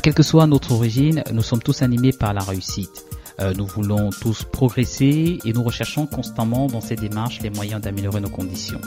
quelle 0.00 0.14
que 0.14 0.22
soit 0.22 0.46
notre 0.46 0.72
origine, 0.72 1.22
nous 1.32 1.42
sommes 1.42 1.62
tous 1.62 1.82
animés 1.82 2.12
par 2.12 2.32
la 2.32 2.42
réussite. 2.42 3.04
nous 3.56 3.66
voulons 3.66 4.10
tous 4.10 4.44
progresser 4.44 5.38
et 5.44 5.52
nous 5.52 5.62
recherchons 5.62 6.06
constamment 6.06 6.66
dans 6.66 6.80
ces 6.80 6.96
démarches 6.96 7.40
les 7.40 7.50
moyens 7.50 7.80
d'améliorer 7.80 8.20
nos 8.20 8.30
conditions. 8.30 8.80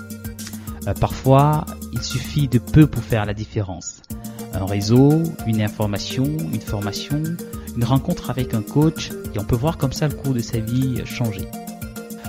parfois, 0.99 1.65
il 1.93 2.01
suffit 2.01 2.47
de 2.47 2.59
peu 2.59 2.87
pour 2.87 3.03
faire 3.03 3.25
la 3.25 3.33
différence. 3.33 4.01
Un 4.53 4.65
réseau, 4.65 5.23
une 5.45 5.61
information, 5.61 6.25
une 6.25 6.61
formation, 6.61 7.21
une 7.75 7.83
rencontre 7.83 8.29
avec 8.29 8.53
un 8.53 8.61
coach 8.61 9.11
et 9.33 9.39
on 9.39 9.43
peut 9.43 9.55
voir 9.55 9.77
comme 9.77 9.93
ça 9.93 10.07
le 10.07 10.15
cours 10.15 10.33
de 10.33 10.39
sa 10.39 10.59
vie 10.59 11.01
changer. 11.05 11.47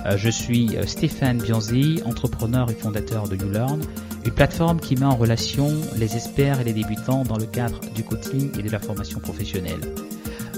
Euh, 0.07 0.17
je 0.17 0.29
suis 0.29 0.77
euh, 0.77 0.85
Stéphane 0.85 1.37
Bianzi, 1.39 2.01
entrepreneur 2.05 2.69
et 2.69 2.73
fondateur 2.73 3.27
de 3.27 3.35
YouLearn, 3.35 3.81
une 4.27 4.33
plateforme 4.33 4.81
qui 4.81 4.97
met 4.97 5.05
en 5.05 5.15
relation 5.15 5.69
les 5.95 6.17
experts 6.17 6.59
et 6.59 6.65
les 6.65 6.73
débutants 6.73 7.23
dans 7.23 7.37
le 7.37 7.45
cadre 7.45 7.79
du 7.95 8.03
coaching 8.03 8.51
et 8.59 8.61
de 8.61 8.69
la 8.69 8.77
formation 8.77 9.21
professionnelle. 9.21 9.79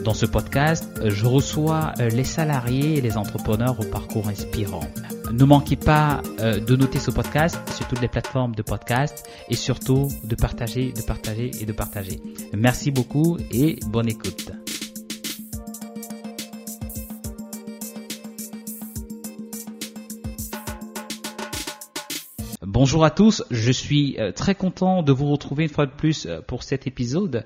Dans 0.03 0.15
ce 0.15 0.25
podcast, 0.25 0.89
euh, 1.01 1.11
je 1.11 1.25
reçois 1.27 1.93
les 1.99 2.23
salariés 2.23 2.97
et 2.97 3.01
les 3.01 3.15
entrepreneurs 3.15 3.79
au 3.79 3.83
parcours 3.83 4.27
inspirant. 4.27 4.87
Ne 5.31 5.45
manquez 5.45 5.75
pas 5.75 6.23
de 6.39 6.75
noter 6.75 6.97
ce 6.97 7.11
podcast 7.11 7.59
sur 7.71 7.87
toutes 7.87 8.01
les 8.01 8.07
plateformes 8.07 8.55
de 8.55 8.63
podcast 8.63 9.29
et 9.49 9.55
surtout 9.55 10.07
de 10.23 10.33
partager, 10.33 10.91
de 10.91 11.03
partager 11.03 11.51
et 11.61 11.65
de 11.65 11.71
partager. 11.71 12.19
Merci 12.57 12.89
beaucoup 12.89 13.37
et 13.51 13.79
bonne 13.85 14.09
écoute. 14.09 14.51
Bonjour 22.81 23.03
à 23.03 23.11
tous, 23.11 23.43
je 23.51 23.73
suis 23.73 24.15
euh, 24.19 24.31
très 24.31 24.55
content 24.55 25.03
de 25.03 25.11
vous 25.11 25.29
retrouver 25.29 25.63
une 25.63 25.69
fois 25.69 25.85
de 25.85 25.91
plus 25.91 26.25
euh, 26.25 26.39
pour 26.39 26.63
cet 26.63 26.87
épisode. 26.87 27.45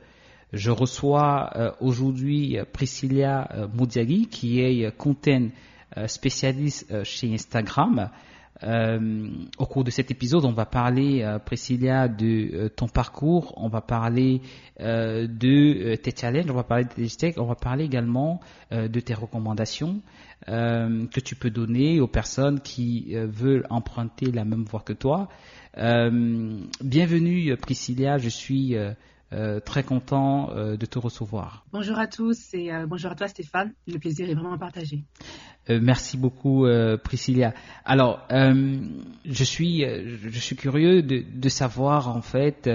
Je 0.51 0.69
reçois 0.69 1.49
euh, 1.55 1.71
aujourd'hui 1.81 2.59
Priscilla 2.71 3.49
Moudiagui 3.73 4.27
qui 4.27 4.59
est 4.59 4.95
content 4.95 5.47
spécialiste 6.05 7.03
chez 7.03 7.33
Instagram. 7.33 8.11
Au 8.63 9.65
cours 9.65 9.83
de 9.83 9.91
cet 9.91 10.11
épisode, 10.11 10.45
on 10.45 10.51
va 10.51 10.65
parler, 10.65 11.37
Priscilla, 11.45 12.07
de 12.07 12.69
ton 12.69 12.87
parcours, 12.87 13.53
on 13.57 13.67
va 13.67 13.81
parler 13.81 14.41
de 14.79 15.95
tes 15.95 16.13
challenges, 16.15 16.49
on 16.49 16.55
va 16.55 16.63
parler 16.63 16.85
de 16.85 17.07
tes 17.07 17.33
on 17.37 17.45
va 17.45 17.55
parler 17.55 17.83
également 17.85 18.39
de 18.71 18.99
tes 18.99 19.13
recommandations. 19.13 20.01
Euh, 20.49 21.07
que 21.07 21.21
tu 21.21 21.35
peux 21.35 21.49
donner 21.49 22.01
aux 22.01 22.07
personnes 22.07 22.59
qui 22.59 23.11
euh, 23.13 23.27
veulent 23.27 23.65
emprunter 23.69 24.29
la 24.29 24.43
même 24.43 24.65
voie 24.65 24.81
que 24.81 24.91
toi. 24.91 25.29
Euh, 25.77 26.59
bienvenue 26.81 27.55
Priscilla, 27.55 28.17
je 28.17 28.27
suis 28.27 28.75
très 29.65 29.83
content 29.83 30.49
de 30.53 30.85
te 30.85 30.99
recevoir. 30.99 31.65
Bonjour 31.71 31.97
à 31.97 32.07
tous 32.07 32.53
et 32.53 32.71
bonjour 32.87 33.11
à 33.11 33.15
toi 33.15 33.27
Stéphane, 33.27 33.73
le 33.87 33.99
plaisir 33.99 34.29
est 34.29 34.33
vraiment 34.33 34.57
partagé. 34.57 35.03
merci 35.69 36.17
beaucoup 36.17 36.65
Priscilla. 37.03 37.53
Alors, 37.85 38.27
je 38.29 39.43
suis 39.43 39.83
je 39.83 40.39
suis 40.39 40.55
curieux 40.55 41.01
de, 41.01 41.23
de 41.33 41.49
savoir 41.49 42.09
en 42.09 42.21
fait 42.21 42.69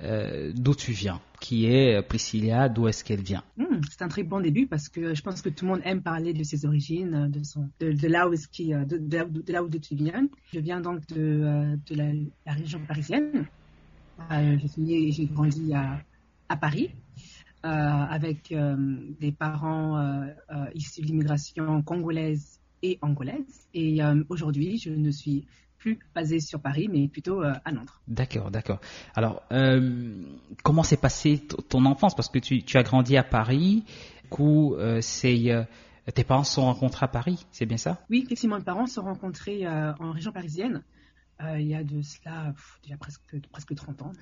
d'où 0.00 0.74
tu 0.74 0.92
viens 0.92 1.20
qui 1.40 1.66
est 1.66 2.02
Priscilla, 2.02 2.68
d'où 2.68 2.88
est-ce 2.88 3.04
qu'elle 3.04 3.22
vient? 3.22 3.42
Hmm, 3.56 3.80
C'est 3.90 4.02
un 4.02 4.08
très 4.08 4.22
bon 4.22 4.40
début 4.40 4.66
parce 4.66 4.88
que 4.88 5.14
je 5.14 5.22
pense 5.22 5.42
que 5.42 5.48
tout 5.48 5.64
le 5.64 5.72
monde 5.72 5.80
aime 5.84 6.02
parler 6.02 6.32
de 6.32 6.42
ses 6.42 6.66
origines, 6.66 7.30
de, 7.30 7.42
son, 7.42 7.68
de, 7.80 8.08
là, 8.08 8.28
où 8.28 8.34
qui, 8.50 8.74
euh, 8.74 8.84
de, 8.84 8.98
de, 8.98 9.52
là 9.52 9.62
où 9.62 9.68
tu 9.68 9.94
viens. 9.94 10.28
Je 10.52 10.60
viens 10.60 10.80
donc 10.80 11.06
de, 11.08 11.16
euh, 11.20 11.76
de 11.88 11.94
la, 11.94 12.52
région 12.52 12.80
parisienne. 12.86 13.46
Euh, 14.30 14.58
j'ai 14.74 15.26
grandi 15.26 15.72
à, 15.74 16.00
à 16.48 16.56
Paris. 16.56 16.90
Euh, 17.64 17.68
avec 17.68 18.54
des 19.18 19.32
parents 19.32 20.24
issus 20.74 21.00
de 21.00 21.06
l'immigration 21.06 21.82
congolaise 21.82 22.60
et 22.82 22.98
angolaise. 23.02 23.66
Et 23.74 23.98
aujourd'hui, 24.28 24.78
je 24.78 24.90
ne 24.90 25.10
suis 25.10 25.46
plus 25.78 25.98
basé 26.14 26.40
sur 26.40 26.60
Paris, 26.60 26.88
mais 26.90 27.08
plutôt 27.08 27.42
euh, 27.42 27.52
à 27.64 27.70
Londres. 27.70 28.00
D'accord, 28.08 28.50
d'accord. 28.50 28.80
Alors, 29.14 29.42
euh, 29.52 30.22
comment 30.62 30.82
s'est 30.82 30.96
passée 30.96 31.46
ton 31.68 31.84
enfance? 31.84 32.14
Parce 32.14 32.28
que 32.28 32.38
tu, 32.38 32.62
as 32.76 32.82
grandi 32.82 33.16
à 33.16 33.22
Paris, 33.22 33.84
du 34.22 34.28
coup, 34.28 34.74
euh, 34.74 35.00
tes 36.14 36.24
parents 36.24 36.44
se 36.44 36.54
sont 36.54 36.64
rencontrés 36.64 37.04
à 37.04 37.08
Paris, 37.08 37.46
c'est 37.50 37.66
bien 37.66 37.76
ça? 37.76 38.00
Oui, 38.10 38.22
effectivement, 38.24 38.58
mes 38.58 38.64
parents 38.64 38.86
se 38.86 38.94
sont 38.94 39.02
rencontrés 39.02 39.66
en 39.66 40.12
région 40.12 40.32
parisienne. 40.32 40.82
Il 41.40 41.66
y 41.66 41.74
a 41.74 41.84
de 41.84 42.00
cela 42.02 42.54
déjà 42.82 42.96
presque, 42.96 43.20
presque 43.50 43.74
30 43.74 44.02
ans. 44.02 44.12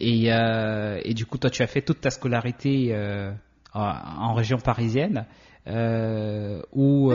Et, 0.00 0.26
et, 0.28 1.14
du 1.14 1.26
coup, 1.26 1.38
toi, 1.38 1.50
tu 1.50 1.62
as 1.62 1.66
fait 1.66 1.82
toute 1.82 2.00
ta 2.00 2.10
scolarité 2.10 2.94
en, 3.72 4.34
région 4.34 4.58
parisienne 4.58 5.26
ou 6.72 7.12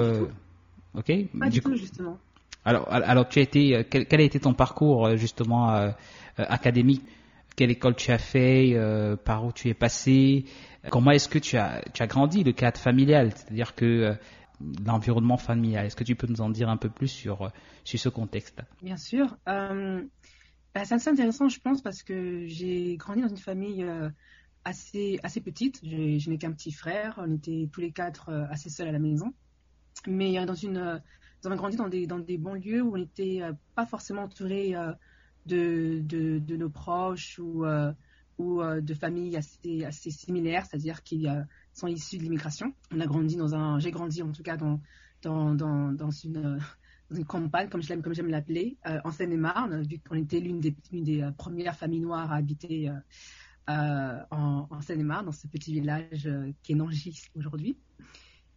Ok. 0.93 1.11
Pas 1.39 1.49
du, 1.49 1.61
coup, 1.61 1.75
justement. 1.75 2.17
Alors, 2.65 2.91
alors 2.91 3.27
tu 3.27 3.39
as 3.39 3.43
été, 3.43 3.75
euh, 3.75 3.83
quel, 3.89 4.05
a 4.19 4.23
été 4.23 4.39
ton 4.39 4.53
parcours 4.53 5.07
euh, 5.07 5.15
justement 5.15 5.73
euh, 5.73 5.91
académique? 6.37 7.03
Quelle 7.55 7.71
école 7.71 7.95
tu 7.95 8.11
as 8.11 8.17
fait 8.17 8.75
Par 9.25 9.45
où 9.45 9.51
tu 9.51 9.67
es 9.67 9.73
passé? 9.73 10.45
Comment 10.89 11.11
est-ce 11.11 11.27
que 11.27 11.37
tu 11.37 11.57
as, 11.57 11.83
tu 11.93 12.01
as 12.01 12.07
grandi 12.07 12.43
le 12.43 12.53
cadre 12.53 12.79
familial? 12.79 13.31
C'est-à-dire 13.35 13.75
que 13.75 14.15
l'environnement 14.85 15.37
familial. 15.37 15.85
Est-ce 15.85 15.95
que 15.95 16.03
tu 16.03 16.15
peux 16.15 16.27
nous 16.27 16.41
en 16.41 16.49
dire 16.49 16.69
un 16.69 16.77
peu 16.77 16.89
plus 16.89 17.07
sur, 17.07 17.51
sur 17.83 17.99
ce 17.99 18.09
contexte? 18.09 18.61
Bien 18.81 18.97
sûr. 18.97 19.37
Euh, 19.47 20.03
bah, 20.73 20.85
c'est 20.85 20.95
assez 20.95 21.09
intéressant, 21.09 21.49
je 21.49 21.59
pense, 21.59 21.81
parce 21.81 22.03
que 22.03 22.45
j'ai 22.45 22.95
grandi 22.97 23.21
dans 23.21 23.29
une 23.29 23.37
famille 23.37 23.85
assez, 24.63 25.19
assez 25.23 25.41
petite. 25.41 25.79
Je 25.83 26.29
n'ai 26.29 26.37
qu'un 26.37 26.51
petit 26.51 26.71
frère. 26.71 27.15
On 27.17 27.35
était 27.35 27.69
tous 27.71 27.81
les 27.81 27.91
quatre 27.91 28.31
assez 28.49 28.69
seuls 28.69 28.87
à 28.87 28.91
la 28.91 28.99
maison. 28.99 29.33
Mais 30.07 30.45
dans 30.45 30.55
une 30.55 31.01
nous 31.43 31.47
avons 31.47 31.57
grandi 31.57 31.77
dans 31.77 31.87
des, 31.87 32.05
dans 32.05 32.19
des 32.19 32.37
banlieues 32.37 32.81
où 32.81 32.93
on 32.93 32.97
n'était 32.97 33.39
euh, 33.41 33.53
pas 33.75 33.85
forcément 33.85 34.23
entouré 34.23 34.75
euh, 34.75 34.91
de, 35.47 36.01
de, 36.03 36.55
nos 36.55 36.69
proches 36.69 37.39
ou, 37.39 37.65
euh, 37.65 37.91
ou 38.37 38.61
de 38.61 38.93
familles 38.93 39.37
assez, 39.37 39.83
assez 39.83 40.11
similaires, 40.11 40.65
c'est-à-dire 40.67 41.01
qui 41.01 41.27
sont 41.73 41.87
issus 41.87 42.17
de 42.17 42.23
l'immigration. 42.23 42.73
Dans 42.91 43.79
j'ai 43.79 43.91
grandi 43.91 44.21
en 44.21 44.31
tout 44.31 44.43
cas 44.43 44.57
dans, 44.57 44.81
dans, 45.21 45.53
dans, 45.55 45.91
dans 45.91 46.11
une, 46.11 46.59
une 47.11 47.25
campagne, 47.25 47.69
comme 47.69 47.81
j'aime 47.81 48.01
comme 48.01 48.13
j'aime 48.13 48.29
l'appeler, 48.29 48.77
en 49.03 49.11
Seine-et-Marne, 49.11 49.83
vu 49.83 49.99
qu'on 49.99 50.15
était 50.15 50.39
l'une 50.39 50.59
des, 50.59 50.75
des 50.91 51.29
premières 51.37 51.75
familles 51.75 52.01
noires 52.01 52.31
à 52.31 52.35
habiter 52.35 52.91
en, 53.67 54.67
en 54.69 54.81
Seine-et-Marne, 54.81 55.25
dans 55.25 55.31
ce 55.31 55.47
petit 55.47 55.73
village 55.73 56.29
qui 56.63 56.71
est 56.73 56.75
Nangis 56.75 57.29
aujourd'hui. 57.35 57.77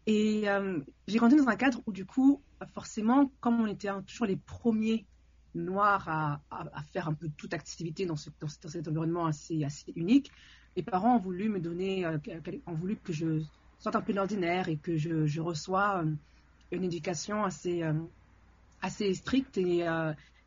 Et 0.07 0.51
euh, 0.51 0.81
j'ai 1.09 1.17
grandi 1.17 1.37
dans 1.37 1.49
un 1.49 1.57
cadre 1.57 1.83
où, 1.87 1.93
du 1.93 2.05
coup, 2.05 2.43
forcément, 2.75 3.33
comme 3.41 3.59
on 3.61 3.67
était 3.67 3.89
toujours 4.07 4.27
les 4.27 4.37
premiers 4.37 5.07
noirs 5.55 6.09
à, 6.09 6.41
faire 6.93 7.09
un 7.09 7.15
peu 7.15 7.29
toute 7.37 7.55
activité 7.55 8.07
dans, 8.07 8.17
ce, 8.17 8.31
dans, 8.41 8.49
cet 8.49 8.89
environnement 8.89 9.27
assez, 9.27 9.67
unique, 9.97 10.31
mes 10.77 10.83
parents 10.83 11.17
ont 11.17 11.21
voulu 11.21 11.49
me 11.49 11.61
donner, 11.61 12.05
euh, 12.05 12.19
ont 12.67 12.75
voulu 12.75 12.97
que 12.97 13.13
je 13.13 13.43
sorte 13.79 13.97
un 13.97 14.01
peu 14.01 14.13
de 14.13 14.19
l'ordinaire 14.19 14.69
et 14.69 14.77
que 14.77 14.97
je, 14.97 15.27
je 15.27 15.41
reçois 15.41 16.03
euh, 16.03 16.11
une 16.73 16.85
éducation 16.85 17.45
assez, 17.45 17.83
assez 18.83 19.15
stricte 19.15 19.59
et, 19.59 19.87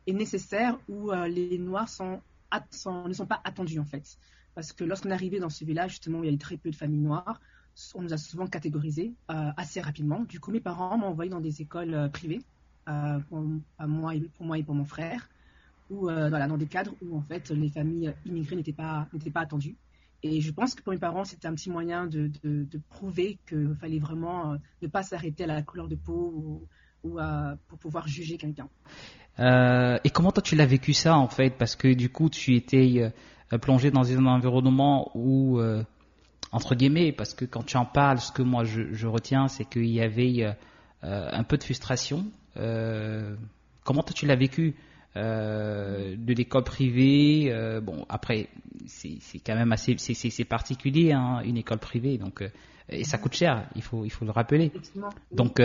nécessaire 0.06 0.78
où 0.88 1.10
les 1.26 1.58
noirs 1.58 1.88
ne 2.00 3.12
sont 3.12 3.26
pas 3.26 3.40
attendus, 3.44 3.78
en 3.78 3.84
fait. 3.84 4.18
Parce 4.54 4.72
que 4.72 4.84
lorsqu'on 4.84 5.10
est 5.10 5.14
arrivé 5.14 5.38
dans 5.38 5.50
ce 5.50 5.64
village, 5.64 5.92
justement, 5.92 6.18
où 6.18 6.24
il 6.24 6.26
y 6.26 6.28
avait 6.30 6.36
très 6.36 6.56
peu 6.56 6.70
de 6.70 6.76
familles 6.76 7.00
noires, 7.00 7.40
on 7.94 8.02
nous 8.02 8.12
a 8.12 8.18
souvent 8.18 8.46
catégorisés 8.46 9.14
euh, 9.30 9.50
assez 9.56 9.80
rapidement. 9.80 10.24
Du 10.24 10.40
coup, 10.40 10.50
mes 10.50 10.60
parents 10.60 10.98
m'ont 10.98 11.08
envoyé 11.08 11.30
dans 11.30 11.40
des 11.40 11.62
écoles 11.62 11.94
euh, 11.94 12.08
privées 12.08 12.42
euh, 12.88 13.18
pour, 13.28 13.44
moi 13.86 14.14
et, 14.14 14.62
pour 14.62 14.74
mon 14.74 14.84
frère, 14.84 15.28
ou 15.90 16.02
voilà, 16.02 16.46
dans 16.46 16.58
des 16.58 16.66
cadres 16.66 16.94
où 17.02 17.16
en 17.16 17.22
fait 17.22 17.50
les 17.50 17.70
familles 17.70 18.12
immigrées 18.26 18.56
n'étaient 18.56 18.72
pas 18.72 19.08
n'étaient 19.12 19.30
pas 19.30 19.40
attendues. 19.40 19.76
Et 20.22 20.40
je 20.40 20.50
pense 20.50 20.74
que 20.74 20.82
pour 20.82 20.92
mes 20.92 20.98
parents, 20.98 21.24
c'était 21.24 21.46
un 21.46 21.54
petit 21.54 21.70
moyen 21.70 22.06
de, 22.06 22.30
de, 22.42 22.80
prouver 22.90 23.38
qu'il 23.48 23.76
fallait 23.80 24.00
vraiment 24.00 24.56
ne 24.82 24.88
pas 24.88 25.04
s'arrêter 25.04 25.44
à 25.44 25.46
la 25.46 25.62
couleur 25.62 25.86
de 25.86 25.94
peau 25.94 26.32
ou, 26.34 27.08
ou 27.08 27.18
pour 27.68 27.78
pouvoir 27.78 28.08
juger 28.08 28.36
quelqu'un. 28.36 28.68
et 29.38 30.10
comment 30.10 30.32
toi 30.32 30.42
tu 30.42 30.56
l'as 30.56 30.66
vécu 30.66 30.92
ça 30.92 31.16
en 31.16 31.28
fait? 31.28 31.56
Parce 31.56 31.76
que 31.76 31.94
du 31.94 32.10
coup, 32.10 32.28
tu 32.28 32.56
étais 32.56 33.12
plongé 33.62 33.90
dans 33.90 34.10
un 34.12 34.26
environnement 34.26 35.10
où 35.14 35.60
entre 36.52 36.74
guillemets, 36.74 37.12
parce 37.12 37.34
que 37.34 37.44
quand 37.44 37.62
tu 37.62 37.76
en 37.76 37.84
parles, 37.84 38.20
ce 38.20 38.32
que 38.32 38.42
moi 38.42 38.64
je, 38.64 39.06
retiens, 39.06 39.48
c'est 39.48 39.64
qu'il 39.64 39.86
y 39.86 40.00
avait 40.00 40.42
euh, 40.42 40.48
euh, 40.48 40.52
un 41.02 41.44
peu 41.44 41.56
de 41.56 41.62
frustration. 41.62 42.26
Euh, 42.56 43.36
comment 43.84 44.02
toi 44.02 44.12
tu 44.14 44.26
l'as 44.26 44.36
vécu 44.36 44.74
de 45.16 46.32
l'école 46.32 46.64
privée 46.64 47.52
Bon, 47.82 48.06
après, 48.08 48.48
c'est 48.86 49.38
quand 49.44 49.56
même 49.56 49.72
assez, 49.72 49.96
c'est 49.98 50.44
particulier, 50.44 51.12
hein, 51.12 51.40
une 51.44 51.56
école 51.56 51.78
privée, 51.78 52.18
donc 52.18 52.42
et 52.90 53.04
ça 53.04 53.18
coûte 53.18 53.34
cher, 53.34 53.68
il 53.74 53.82
faut, 53.82 54.04
il 54.04 54.10
faut 54.10 54.24
le 54.24 54.30
rappeler. 54.30 54.72
Donc, 55.32 55.60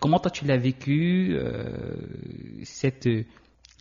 comment 0.00 0.18
toi 0.18 0.30
tu 0.30 0.44
l'as 0.44 0.56
vécu 0.56 1.38
cette 2.64 3.08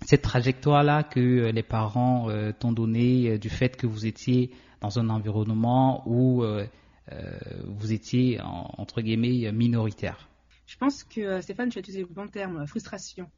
cette 0.05 0.21
trajectoire 0.21 0.83
là 0.83 1.01
que 1.03 1.49
les 1.49 1.63
parents 1.63 2.29
t'ont 2.59 2.71
donné 2.71 3.39
du 3.39 3.49
fait 3.49 3.75
que 3.75 3.87
vous 3.87 4.05
étiez 4.05 4.51
dans 4.81 4.99
un 4.99 5.09
environnement 5.09 6.03
où 6.05 6.43
vous 7.65 7.93
étiez, 7.93 8.39
entre 8.41 9.01
guillemets, 9.01 9.51
minoritaire? 9.51 10.27
Je 10.67 10.77
pense 10.77 11.03
que, 11.03 11.41
Stéphane, 11.41 11.69
tu 11.69 11.79
as 11.79 11.81
utilisé 11.81 12.01
le 12.01 12.07
bon 12.07 12.27
terme, 12.27 12.67
frustration. 12.67 13.29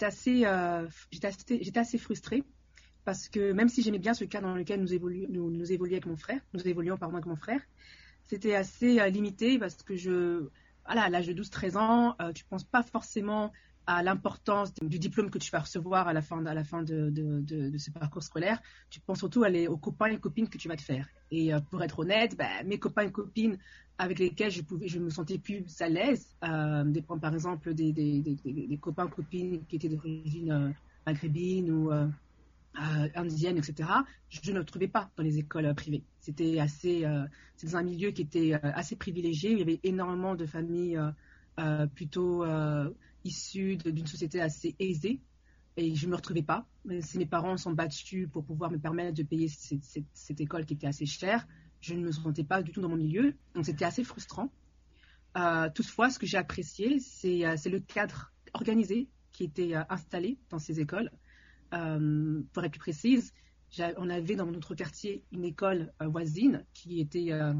Assez, 0.00 0.44
j'étais 1.10 1.78
assez, 1.78 1.98
frustrée 1.98 2.44
parce 3.04 3.28
que 3.28 3.52
même 3.52 3.68
si 3.68 3.82
j'aimais 3.82 3.98
bien 3.98 4.14
ce 4.14 4.24
cas 4.24 4.40
dans 4.40 4.54
lequel 4.54 4.80
nous, 4.80 4.94
évoluions, 4.94 5.28
nous, 5.28 5.72
avec 5.72 6.06
mon 6.06 6.16
frère, 6.16 6.40
nous 6.54 6.66
évoluons 6.66 6.96
pardon, 6.96 7.16
avec 7.16 7.26
mon 7.26 7.36
frère, 7.36 7.60
c'était 8.26 8.54
assez 8.54 9.00
euh, 9.00 9.08
limité 9.08 9.58
parce 9.58 9.82
que 9.82 9.96
je, 9.96 10.48
voilà, 10.86 11.02
à 11.02 11.10
l'âge 11.10 11.26
de 11.26 11.34
12-13 11.34 11.76
ans, 11.76 12.14
tu 12.18 12.24
euh, 12.24 12.32
tu 12.32 12.44
penses 12.44 12.64
pas 12.64 12.82
forcément 12.82 13.52
à 13.86 14.02
l'importance 14.02 14.72
du 14.82 14.98
diplôme 14.98 15.30
que 15.30 15.38
tu 15.38 15.50
vas 15.50 15.60
recevoir 15.60 16.08
à 16.08 16.12
la 16.12 16.22
fin, 16.22 16.44
à 16.44 16.54
de, 16.54 17.78
ce 17.78 17.90
parcours 17.90 18.22
scolaire. 18.22 18.60
Tu 18.90 19.00
penses 19.00 19.18
surtout 19.18 19.44
aux 19.44 19.76
copains 19.76 20.06
et 20.06 20.18
copines 20.18 20.48
que 20.48 20.58
tu 20.58 20.68
vas 20.68 20.76
te 20.76 20.82
faire. 20.82 21.08
Et 21.30 21.52
euh, 21.52 21.60
pour 21.60 21.82
être 21.82 21.98
honnête, 22.00 22.36
bah, 22.36 22.62
mes 22.64 22.78
copains 22.78 23.02
et 23.02 23.12
copines 23.12 23.58
avec 23.98 24.18
lesquels 24.18 24.50
je, 24.50 24.62
pouvais, 24.62 24.86
me 24.98 25.10
sentais 25.10 25.38
plus 25.38 25.64
à 25.80 25.88
l'aise, 25.88 26.36
des, 26.86 27.02
par 27.02 27.32
exemple 27.32 27.74
des, 27.74 27.92
des, 27.92 28.20
des, 28.20 28.78
copines 28.78 29.64
qui 29.66 29.76
étaient 29.76 29.88
d'origine 29.88 30.74
maghrébine 31.06 31.70
ou 31.70 31.92
euh, 32.80 33.06
indienne, 33.14 33.58
etc., 33.58 33.86
je 34.30 34.50
ne 34.50 34.62
trouvais 34.62 34.88
pas 34.88 35.10
dans 35.18 35.22
les 35.22 35.38
écoles 35.38 35.66
euh, 35.66 35.74
privées. 35.74 36.04
C'était 36.20 36.58
assez, 36.58 37.04
euh, 37.04 37.24
dans 37.62 37.76
un 37.76 37.82
milieu 37.82 38.12
qui 38.12 38.22
était 38.22 38.54
assez 38.54 38.96
privilégié, 38.96 39.50
où 39.50 39.52
il 39.54 39.58
y 39.58 39.62
avait 39.62 39.80
énormément 39.82 40.34
de 40.34 40.46
familles 40.46 40.98
plutôt 41.94 42.44
issues 43.24 43.76
d'une 43.76 44.06
société 44.06 44.40
assez 44.40 44.74
aisée, 44.78 45.20
et 45.76 45.94
je 45.94 46.06
ne 46.06 46.10
me 46.10 46.16
retrouvais 46.16 46.42
pas. 46.42 46.66
Si 47.00 47.18
mes 47.18 47.26
parents 47.26 47.56
sont 47.56 47.72
battus 47.72 48.28
pour 48.30 48.44
pouvoir 48.44 48.70
me 48.70 48.78
permettre 48.78 49.16
de 49.16 49.22
payer 49.22 49.48
cette, 49.48 50.40
école 50.40 50.66
qui 50.66 50.74
était 50.74 50.86
assez 50.86 51.06
chère, 51.06 51.46
je 51.80 51.94
ne 51.94 52.02
me 52.02 52.12
sentais 52.12 52.44
pas 52.44 52.62
du 52.62 52.72
tout 52.72 52.80
dans 52.80 52.88
mon 52.88 52.96
milieu, 52.96 53.34
donc 53.54 53.64
c'était 53.64 53.84
assez 53.84 54.04
frustrant. 54.04 54.52
toutefois, 55.74 56.10
ce 56.10 56.18
que 56.18 56.26
j'ai 56.26 56.36
apprécié, 56.36 56.98
c'est 57.00 57.70
le 57.70 57.80
cadre 57.80 58.32
organisé 58.52 59.08
qui 59.32 59.44
était 59.44 59.74
installé 59.88 60.38
dans 60.50 60.58
ces 60.58 60.80
écoles. 60.80 61.10
Euh, 61.74 62.42
pour 62.52 62.64
être 62.64 62.72
plus 62.72 62.80
précise, 62.80 63.32
on 63.96 64.10
avait 64.10 64.36
dans 64.36 64.46
notre 64.46 64.74
quartier 64.74 65.24
une 65.32 65.44
école 65.44 65.92
euh, 66.02 66.08
voisine 66.08 66.64
qui 66.74 67.00
était 67.00 67.32
euh, 67.32 67.54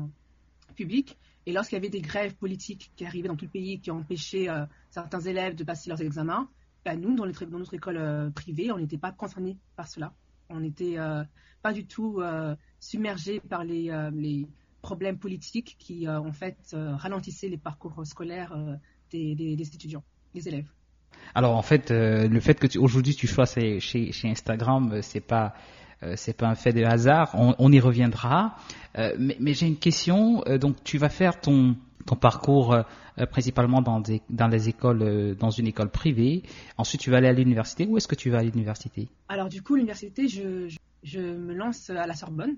publique. 0.75 1.19
Et 1.47 1.53
lorsqu'il 1.53 1.77
y 1.77 1.79
avait 1.79 1.89
des 1.89 2.01
grèves 2.01 2.35
politiques 2.35 2.93
qui 2.97 3.05
arrivaient 3.05 3.29
dans 3.29 3.37
tout 3.37 3.47
le 3.47 3.51
pays, 3.51 3.81
qui 3.81 3.91
empêchaient 3.91 4.49
certains 4.91 5.21
élèves 5.21 5.55
de 5.55 5.65
passer 5.65 5.91
leurs 5.91 6.01
examens, 6.01 6.49
ben, 6.85 7.01
nous, 7.01 7.15
dans, 7.15 7.27
notre 7.27 7.75
école 7.75 8.33
privée, 8.35 8.71
on 8.71 8.79
n'était 8.79 8.99
pas 8.99 9.13
concernés 9.13 9.57
par 9.77 9.89
cela. 9.89 10.13
On 10.49 10.61
n'était 10.61 10.97
pas 11.63 11.73
du 11.73 11.85
tout 11.85 12.23
submergés 12.79 13.41
par 13.41 13.65
les, 13.65 14.47
problèmes 14.83 15.19
politiques 15.19 15.77
qui, 15.79 16.09
en 16.09 16.33
fait, 16.33 16.75
ralentissaient 16.75 17.49
les 17.49 17.59
parcours 17.59 18.07
scolaires 18.07 18.57
des 19.11 19.57
étudiants, 19.61 20.05
des 20.35 20.47
élèves. 20.49 20.71
Alors 21.35 21.57
en 21.57 21.63
fait, 21.63 21.91
euh, 21.91 22.29
le 22.29 22.41
fait 22.41 22.59
que 22.59 22.79
aujourd'hui 22.79 23.15
tu 23.15 23.27
sois 23.27 23.47
chez, 23.47 23.81
chez 23.81 24.29
Instagram, 24.29 24.93
euh, 24.93 25.03
c'est 25.03 25.21
pas 25.21 25.55
euh, 26.03 26.15
c'est 26.17 26.37
pas 26.37 26.49
un 26.49 26.55
fait 26.55 26.73
de 26.73 26.85
hasard. 26.85 27.35
On, 27.35 27.73
y 27.73 27.81
reviendra. 27.81 28.57
mais, 29.19 29.55
j'ai 29.55 29.67
une 29.67 29.79
question. 29.79 30.43
donc 30.61 30.83
tu 30.85 30.99
vas 30.99 31.09
faire 31.09 31.41
ton 31.41 31.77
parcours 32.21 32.77
principalement 33.31 33.83
dans 33.83 34.49
les 34.49 34.69
écoles 34.69 35.37
dans 35.37 35.51
une 35.51 35.67
école 35.67 35.91
privée. 35.91 36.43
Ensuite 36.77 37.01
tu 37.01 37.11
vas 37.11 37.19
aller 37.19 37.29
à 37.29 37.33
l'université. 37.33 37.87
Où 37.87 37.97
est-ce 37.97 38.09
que 38.09 38.15
tu 38.15 38.31
vas 38.31 38.39
à 38.39 38.43
l'université? 38.43 39.09
Alors 39.29 39.49
du 39.49 39.63
coup 39.63 39.75
l'université, 39.77 40.29
je, 40.29 41.21
me 41.21 41.55
lance 41.55 41.91
à 41.91 42.07
la 42.07 42.15
Sorbonne. 42.15 42.57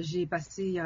j'ai 0.00 0.26
passé 0.26 0.78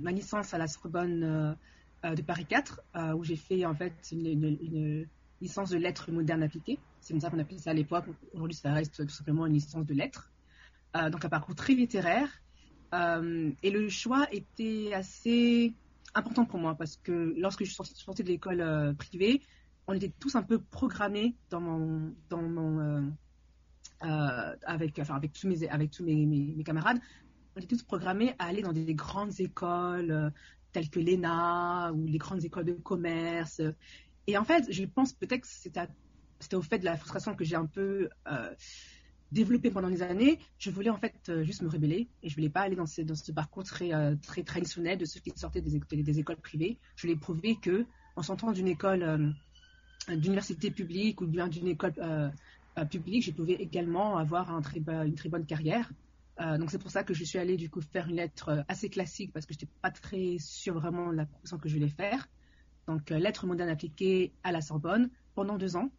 ma 0.00 0.12
licence 0.12 0.54
à 0.54 0.58
la 0.58 0.66
Sorbonne 0.66 1.56
de 2.04 2.22
Paris 2.22 2.46
4, 2.46 2.80
où 3.16 3.24
j'ai 3.24 3.36
fait 3.36 3.66
en 3.66 3.74
fait 3.74 3.92
une 4.12 5.06
licence 5.40 5.70
de 5.70 5.78
lettres 5.78 6.10
modernes 6.10 6.42
appliquées. 6.42 6.78
C'est 7.00 7.12
comme 7.12 7.20
ça 7.20 7.30
qu'on 7.30 7.38
appelait 7.38 7.58
ça 7.58 7.70
à 7.70 7.74
l'époque. 7.74 8.04
Aujourd'hui, 8.34 8.56
ça 8.56 8.72
reste 8.72 9.06
tout 9.06 9.12
simplement 9.12 9.46
une 9.46 9.54
licence 9.54 9.86
de 9.86 9.94
lettres. 9.94 10.30
Euh, 10.96 11.10
donc 11.10 11.24
un 11.24 11.28
parcours 11.28 11.54
très 11.54 11.74
littéraire. 11.74 12.28
Euh, 12.94 13.50
et 13.62 13.70
le 13.70 13.88
choix 13.88 14.26
était 14.32 14.92
assez 14.92 15.72
important 16.14 16.44
pour 16.44 16.58
moi 16.58 16.74
parce 16.74 16.96
que 16.96 17.34
lorsque 17.38 17.60
je 17.60 17.70
suis 17.70 17.74
sortie, 17.94 18.22
de 18.24 18.28
l'école 18.28 18.60
euh, 18.60 18.92
privée, 18.92 19.40
on 19.86 19.92
était 19.92 20.12
tous 20.18 20.34
un 20.34 20.42
peu 20.42 20.58
programmés 20.58 21.36
mon, 21.52 22.12
avec, 24.00 24.98
enfin, 24.98 25.14
avec 25.14 25.32
tous, 25.32 25.46
mes, 25.46 25.68
avec 25.68 25.90
tous 25.90 26.04
mes, 26.04 26.62
camarades, 26.64 26.98
on 27.54 27.60
était 27.60 27.76
tous 27.76 27.82
programmés 27.82 28.34
à 28.38 28.46
aller 28.46 28.62
dans 28.62 28.72
des 28.72 28.94
grandes 28.94 29.38
écoles 29.40 30.32
telles 30.72 30.90
que 30.90 31.00
l'ENA 31.00 31.92
ou 31.92 32.06
les 32.06 32.18
grandes 32.18 32.44
écoles 32.44 32.64
de 32.64 32.72
commerce. 32.72 33.60
Et 34.26 34.36
en 34.36 34.44
fait, 34.44 34.70
je 34.70 34.84
pense 34.84 35.12
peut-être 35.12 35.42
que 35.42 35.48
c'était 35.48 36.56
au 36.56 36.62
fait 36.62 36.78
de 36.78 36.84
la 36.84 36.96
frustration 36.96 37.34
que 37.34 37.44
j'ai 37.44 37.56
un 37.56 37.66
peu 37.66 38.08
euh, 38.28 38.54
développée 39.32 39.70
pendant 39.70 39.90
des 39.90 40.02
années. 40.02 40.38
Je 40.58 40.70
voulais 40.70 40.90
en 40.90 40.98
fait 40.98 41.14
euh, 41.28 41.42
juste 41.42 41.62
me 41.62 41.68
rébeller 41.68 42.08
et 42.22 42.28
je 42.28 42.34
voulais 42.34 42.50
pas 42.50 42.60
aller 42.60 42.76
dans 42.76 42.86
ce, 42.86 43.32
parcours 43.32 43.64
très, 43.64 43.94
euh, 43.94 44.14
très 44.22 44.42
traditionnel 44.42 44.98
de 44.98 45.04
ceux 45.04 45.20
qui 45.20 45.32
sortaient 45.36 45.60
des, 45.60 46.18
écoles 46.18 46.36
privées. 46.36 46.78
Je 46.96 47.06
voulais 47.06 47.18
prouver 47.18 47.56
que 47.56 47.86
en 48.16 48.22
sortant 48.22 48.52
d'une 48.52 48.68
école, 48.68 49.34
d'université 50.08 50.70
publique 50.70 51.20
ou 51.20 51.26
bien 51.26 51.48
d'une 51.48 51.68
école 51.68 51.94
publique, 52.90 53.24
je 53.24 53.30
pouvais 53.30 53.54
également 53.54 54.18
avoir 54.18 54.50
une 54.50 55.14
très 55.14 55.28
bonne 55.28 55.46
carrière. 55.46 55.90
donc 56.58 56.70
c'est 56.70 56.78
pour 56.78 56.90
ça 56.90 57.04
que 57.04 57.14
je 57.14 57.24
suis 57.24 57.38
allée 57.38 57.56
du 57.56 57.70
coup 57.70 57.80
faire 57.80 58.08
une 58.08 58.16
lettre 58.16 58.64
assez 58.66 58.90
classique 58.90 59.32
parce 59.32 59.46
que 59.46 59.54
je 59.54 59.58
n'étais 59.60 59.72
pas 59.80 59.92
très 59.92 60.36
sûre 60.38 60.74
vraiment 60.74 61.12
de 61.12 61.16
la 61.18 61.24
profession 61.24 61.56
que 61.56 61.68
je 61.68 61.76
voulais 61.76 61.88
faire 61.88 62.28
donc 62.90 63.12
euh, 63.12 63.18
lettres 63.18 63.46
modernes 63.46 63.70
appliquées 63.70 64.32
à 64.42 64.52
la 64.52 64.60
Sorbonne 64.60 65.10
pendant 65.34 65.58
deux 65.58 65.76
ans 65.76 65.90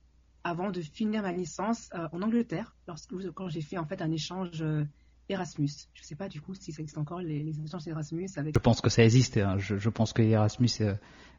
avant 0.43 0.71
de 0.71 0.81
finir 0.81 1.21
ma 1.21 1.31
licence 1.31 1.89
euh, 1.93 2.07
en 2.11 2.21
Angleterre 2.21 2.75
lorsque 2.87 3.13
quand 3.33 3.47
j'ai 3.47 3.61
fait 3.61 3.77
en 3.77 3.85
fait 3.85 4.01
un 4.01 4.11
échange 4.11 4.61
euh, 4.61 4.83
Erasmus. 5.29 5.69
Je 5.93 6.01
ne 6.01 6.05
sais 6.05 6.15
pas 6.15 6.27
du 6.27 6.41
coup 6.41 6.53
si 6.53 6.73
ça 6.73 6.81
existe 6.81 6.97
encore 6.97 7.21
les, 7.21 7.47
échanges 7.63 7.87
Erasmus 7.87 8.27
avec. 8.35 8.53
Je 8.53 8.59
pense 8.59 8.81
que 8.81 8.89
ça 8.89 9.03
existe. 9.03 9.37
Hein. 9.37 9.57
Je, 9.57 9.89
pense 9.89 10.11
que 10.11 10.21
Erasmus 10.21 10.69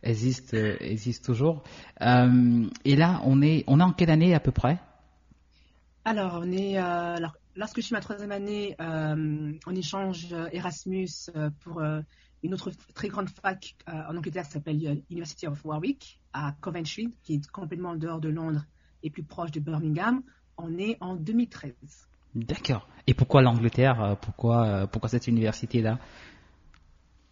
existe 0.03 0.55
existe 0.55 1.27
toujours. 1.27 1.63
et 2.01 2.97
là, 2.97 3.21
on 3.25 3.43
est 3.43 3.65
on 3.67 3.81
est 3.81 3.83
en 3.83 3.93
quelle 3.93 4.11
année 4.11 4.35
à 4.35 4.41
peu 4.41 4.53
près? 4.53 4.79
Alors 6.07 6.41
on 6.43 6.51
est 6.51 6.79
alors 6.79 7.37
lorsque 7.55 7.77
je 7.77 7.83
suis 7.83 7.95
ma 7.95 8.01
troisième 8.01 8.33
année 8.33 8.77
en 8.79 9.75
échange 9.75 10.35
Erasmus 10.53 11.11
pour 11.61 11.83
une 12.43 12.55
autre 12.55 12.71
très 12.95 13.09
grande 13.09 13.29
fac 13.29 13.77
euh, 13.89 13.93
en 14.09 14.17
Angleterre 14.17 14.45
s'appelle 14.45 14.85
euh, 14.87 14.97
University 15.11 15.47
of 15.47 15.65
Warwick 15.65 16.21
à 16.33 16.55
Coventry, 16.61 17.15
qui 17.23 17.35
est 17.35 17.51
complètement 17.51 17.91
en 17.91 17.97
dehors 17.97 18.21
de 18.21 18.29
Londres 18.29 18.65
et 19.03 19.11
plus 19.11 19.23
proche 19.23 19.53
de 19.53 19.61
Birmingham. 19.61 20.23
On 20.57 20.77
est 20.79 20.97
en 21.01 21.15
2013. 21.15 21.73
D'accord. 22.35 22.89
Et 23.07 23.15
pourquoi 23.15 23.43
l'Angleterre 23.43 24.03
euh, 24.03 24.15
pourquoi, 24.17 24.87
pourquoi 24.89 25.09
cette 25.09 25.29
université-là? 25.29 25.99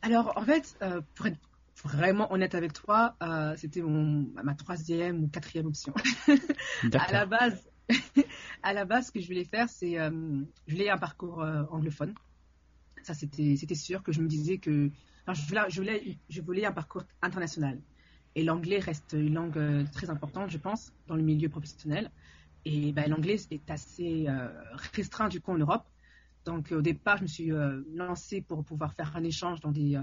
Alors, 0.02 0.32
en 0.36 0.42
fait, 0.42 0.78
pour 1.14 1.26
être 1.26 1.38
vraiment 1.84 2.32
honnête 2.32 2.54
avec 2.54 2.72
toi, 2.72 3.16
c'était 3.56 3.82
ma 3.82 4.54
troisième 4.54 5.24
ou 5.24 5.28
quatrième 5.28 5.66
option. 5.66 5.92
à 6.94 7.12
la 7.12 7.26
base, 7.26 7.68
à 8.62 8.72
la 8.72 8.86
base, 8.86 9.08
ce 9.08 9.12
que 9.12 9.20
je 9.20 9.26
voulais 9.26 9.44
faire, 9.44 9.68
c'est 9.68 9.96
je 9.96 10.72
voulais 10.72 10.88
un 10.88 10.96
parcours 10.96 11.44
anglophone. 11.70 12.14
Ça, 13.02 13.14
c'était 13.14 13.74
sûr 13.74 14.02
que 14.02 14.12
je 14.12 14.20
me 14.20 14.28
disais 14.28 14.58
que 14.58 14.90
je, 15.32 16.40
voulais, 16.40 16.64
un 16.64 16.72
parcours 16.72 17.04
international. 17.22 17.80
Et 18.34 18.44
l'anglais 18.44 18.78
reste 18.78 19.12
une 19.18 19.34
langue 19.34 19.58
euh, 19.58 19.84
très 19.92 20.10
importante, 20.10 20.50
je 20.50 20.58
pense, 20.58 20.92
dans 21.08 21.16
le 21.16 21.22
milieu 21.22 21.48
professionnel. 21.48 22.10
Et 22.64 22.92
ben, 22.92 23.08
l'anglais 23.10 23.36
est 23.50 23.70
assez 23.70 24.26
euh, 24.28 24.48
restreint 24.94 25.28
du 25.28 25.40
coup 25.40 25.52
en 25.52 25.58
Europe. 25.58 25.84
Donc 26.44 26.72
au 26.72 26.80
départ, 26.82 27.16
je 27.18 27.22
me 27.22 27.28
suis 27.28 27.52
euh, 27.52 27.82
lancée 27.92 28.40
pour 28.40 28.64
pouvoir 28.64 28.94
faire 28.94 29.14
un 29.16 29.24
échange 29.24 29.60
dans 29.60 29.72
des 29.72 30.00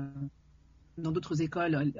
dans 0.98 1.12
d'autres 1.12 1.44
écoles 1.44 1.94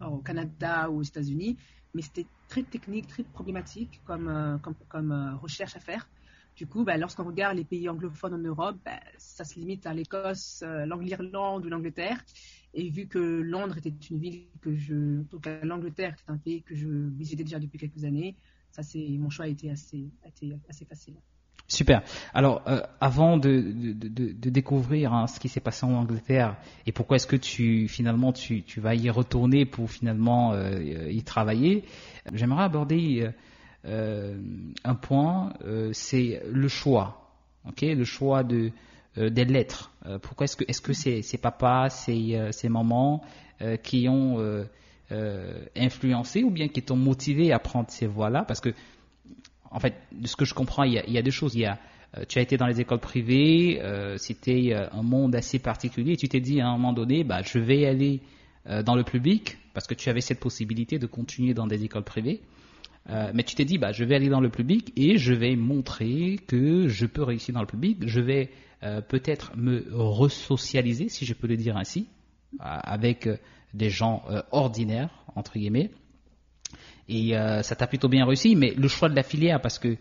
au 0.00 0.18
Canada 0.18 0.90
ou 0.90 0.98
aux 0.98 1.02
États-Unis, 1.02 1.56
mais 1.94 2.02
c'était 2.02 2.26
très 2.48 2.64
technique, 2.64 3.06
très 3.06 3.22
problématique 3.22 4.00
comme, 4.04 4.60
comme 4.88 5.38
recherche 5.40 5.76
à 5.76 5.80
faire. 5.80 6.08
Du 6.60 6.66
coup, 6.66 6.84
bah, 6.84 6.98
lorsqu'on 6.98 7.24
regarde 7.24 7.56
les 7.56 7.64
pays 7.64 7.88
anglophones 7.88 8.34
en 8.34 8.38
Europe, 8.38 8.76
bah, 8.84 9.00
ça 9.16 9.44
se 9.44 9.58
limite 9.58 9.86
à 9.86 9.94
l'Écosse, 9.94 10.62
euh, 10.62 10.84
l'Irlande 11.00 11.64
ou 11.64 11.70
l'Angleterre. 11.70 12.22
Et 12.74 12.90
vu 12.90 13.06
que 13.06 13.18
Londres 13.18 13.78
était 13.78 13.94
une 14.10 14.18
ville 14.18 14.42
que 14.60 14.76
je, 14.76 15.22
tout 15.22 15.40
cas 15.40 15.64
l'Angleterre 15.64 16.12
était 16.12 16.30
un 16.30 16.36
pays 16.36 16.62
que 16.62 16.74
je 16.74 16.86
visitais 16.86 17.44
déjà 17.44 17.58
depuis 17.58 17.78
quelques 17.78 18.04
années, 18.04 18.36
ça 18.72 18.82
mon 18.94 19.30
choix 19.30 19.46
a 19.46 19.48
été 19.48 19.70
assez, 19.70 20.10
assez 20.68 20.84
facile. 20.84 21.14
Super. 21.66 22.02
Alors, 22.34 22.62
euh, 22.66 22.82
avant 23.00 23.38
de, 23.38 23.72
de, 23.72 24.50
découvrir 24.50 25.14
hein, 25.14 25.28
ce 25.28 25.40
qui 25.40 25.48
s'est 25.48 25.60
passé 25.60 25.86
en 25.86 25.94
Angleterre 25.94 26.58
et 26.84 26.92
pourquoi 26.92 27.16
est-ce 27.16 27.26
que 27.26 27.36
tu 27.36 27.88
finalement 27.88 28.34
tu, 28.34 28.64
tu, 28.64 28.80
vas 28.80 28.94
y 28.94 29.08
retourner 29.08 29.64
pour 29.64 29.90
finalement 29.90 30.52
euh, 30.52 31.10
y 31.10 31.22
travailler, 31.22 31.84
j'aimerais 32.34 32.64
aborder 32.64 33.22
euh, 33.22 33.30
un 33.84 34.94
point, 34.94 35.52
euh, 35.64 35.90
c'est 35.92 36.42
le 36.50 36.68
choix. 36.68 37.32
ok 37.66 37.82
le 37.82 38.04
choix 38.04 38.42
de, 38.42 38.72
des 39.16 39.44
lettres 39.44 39.90
Pourquoi 40.22 40.44
est-ce 40.44 40.56
que 40.56 40.64
est-ce 40.68 40.80
que 40.80 40.92
c'est 40.92 41.22
c'est 41.22 41.38
papa, 41.38 41.88
c'est 41.90 42.52
c'est 42.52 42.68
maman 42.68 43.22
qui 43.82 44.08
ont 44.08 44.64
influencé 45.76 46.42
ou 46.42 46.50
bien 46.50 46.68
qui 46.68 46.82
t'ont 46.82 46.96
motivé 46.96 47.52
à 47.52 47.58
prendre 47.58 47.90
ces 47.90 48.06
voies-là? 48.06 48.44
Parce 48.44 48.60
que 48.60 48.70
en 49.72 49.78
fait, 49.78 49.94
de 50.12 50.26
ce 50.26 50.36
que 50.36 50.44
je 50.44 50.54
comprends, 50.54 50.84
il 50.84 50.92
y 50.92 51.18
a, 51.18 51.22
deux 51.22 51.30
choses. 51.30 51.54
Il 51.54 51.60
y 51.60 51.66
a 51.66 51.78
tu 52.28 52.40
as 52.40 52.42
été 52.42 52.56
dans 52.56 52.66
les 52.66 52.80
écoles 52.80 52.98
privées, 52.98 53.80
c'était 54.16 54.74
un 54.74 55.02
monde 55.02 55.34
assez 55.34 55.58
particulier. 55.58 56.16
tu 56.16 56.28
t'es 56.28 56.40
dit 56.40 56.60
à 56.60 56.68
un 56.68 56.72
moment 56.72 56.92
donné, 56.92 57.24
bah, 57.24 57.40
je 57.42 57.58
vais 57.58 57.86
aller 57.86 58.20
dans 58.84 58.94
le 58.94 59.04
public 59.04 59.58
parce 59.74 59.86
que 59.86 59.94
tu 59.94 60.08
avais 60.08 60.20
cette 60.20 60.40
possibilité 60.40 60.98
de 60.98 61.06
continuer 61.06 61.54
dans 61.54 61.66
des 61.66 61.84
écoles 61.84 62.04
privées. 62.04 62.40
Euh, 63.08 63.30
mais 63.34 63.42
tu 63.42 63.54
t'es 63.54 63.64
dit, 63.64 63.78
bah, 63.78 63.92
je 63.92 64.04
vais 64.04 64.14
aller 64.14 64.28
dans 64.28 64.40
le 64.40 64.50
public 64.50 64.92
et 64.96 65.16
je 65.16 65.32
vais 65.32 65.56
montrer 65.56 66.38
que 66.46 66.88
je 66.88 67.06
peux 67.06 67.22
réussir 67.22 67.54
dans 67.54 67.60
le 67.60 67.66
public. 67.66 67.98
Je 68.06 68.20
vais 68.20 68.50
euh, 68.82 69.00
peut-être 69.00 69.56
me 69.56 69.84
resocialiser, 69.90 71.08
si 71.08 71.24
je 71.24 71.34
peux 71.34 71.46
le 71.46 71.56
dire 71.56 71.76
ainsi, 71.76 72.08
euh, 72.54 72.64
avec 72.64 73.28
des 73.72 73.90
gens 73.90 74.24
ordinaires, 74.50 75.24
entre 75.36 75.58
guillemets. 75.58 75.90
Et 77.08 77.32
ça 77.62 77.74
t'a 77.74 77.86
plutôt 77.88 78.08
bien 78.08 78.24
réussi. 78.24 78.54
Mais 78.54 78.72
le 78.74 78.86
choix 78.88 79.08
de 79.08 79.16
la 79.16 79.22
filière, 79.22 79.60
parce 79.60 79.78
que 79.78 79.96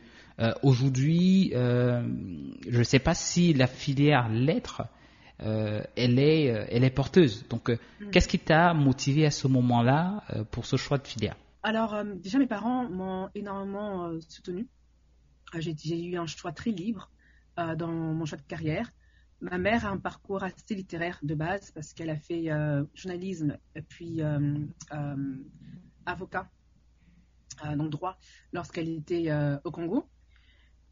aujourd'hui, 0.63 1.51
je 1.53 2.77
ne 2.77 2.83
sais 2.83 2.99
pas 2.99 3.13
si 3.13 3.53
la 3.53 3.67
filière 3.67 4.29
lettres, 4.29 4.83
elle, 5.39 6.19
est, 6.19 6.45
elle 6.45 6.83
est 6.83 6.89
porteuse. 6.89 7.45
Donc, 7.49 7.69
mm. 7.69 8.09
qu'est-ce 8.11 8.27
qui 8.27 8.39
t'a 8.39 8.73
motivé 8.73 9.25
à 9.25 9.31
ce 9.31 9.47
moment-là 9.47 10.23
pour 10.51 10.65
ce 10.65 10.77
choix 10.77 10.97
de 10.97 11.07
filière? 11.07 11.35
Alors, 11.61 11.93
euh, 11.93 12.15
déjà, 12.15 12.39
mes 12.39 12.47
parents 12.47 12.89
m'ont 12.89 13.29
énormément 13.35 14.07
euh, 14.07 14.19
soutenu. 14.21 14.67
Euh, 15.55 15.59
j'ai 15.61 16.05
eu 16.05 16.17
un 16.17 16.25
choix 16.25 16.51
très 16.51 16.71
libre 16.71 17.11
dans 17.75 17.91
mon 17.91 18.23
choix 18.23 18.37
de 18.37 18.43
carrière. 18.43 18.89
Ma 19.41 19.57
mère 19.57 19.85
a 19.85 19.89
un 19.89 19.97
parcours 19.97 20.43
assez 20.43 20.75
littéraire 20.75 21.19
de 21.23 21.35
base 21.35 21.71
parce 21.71 21.93
qu'elle 21.93 22.09
a 22.09 22.15
fait 22.15 22.47
journalisme 22.93 23.57
et 23.75 23.81
puis 23.81 24.21
avocat, 26.05 26.49
donc 27.75 27.89
droit, 27.89 28.17
lorsqu'elle 28.53 28.87
était 28.87 29.29
au 29.65 29.71
Congo. 29.71 30.07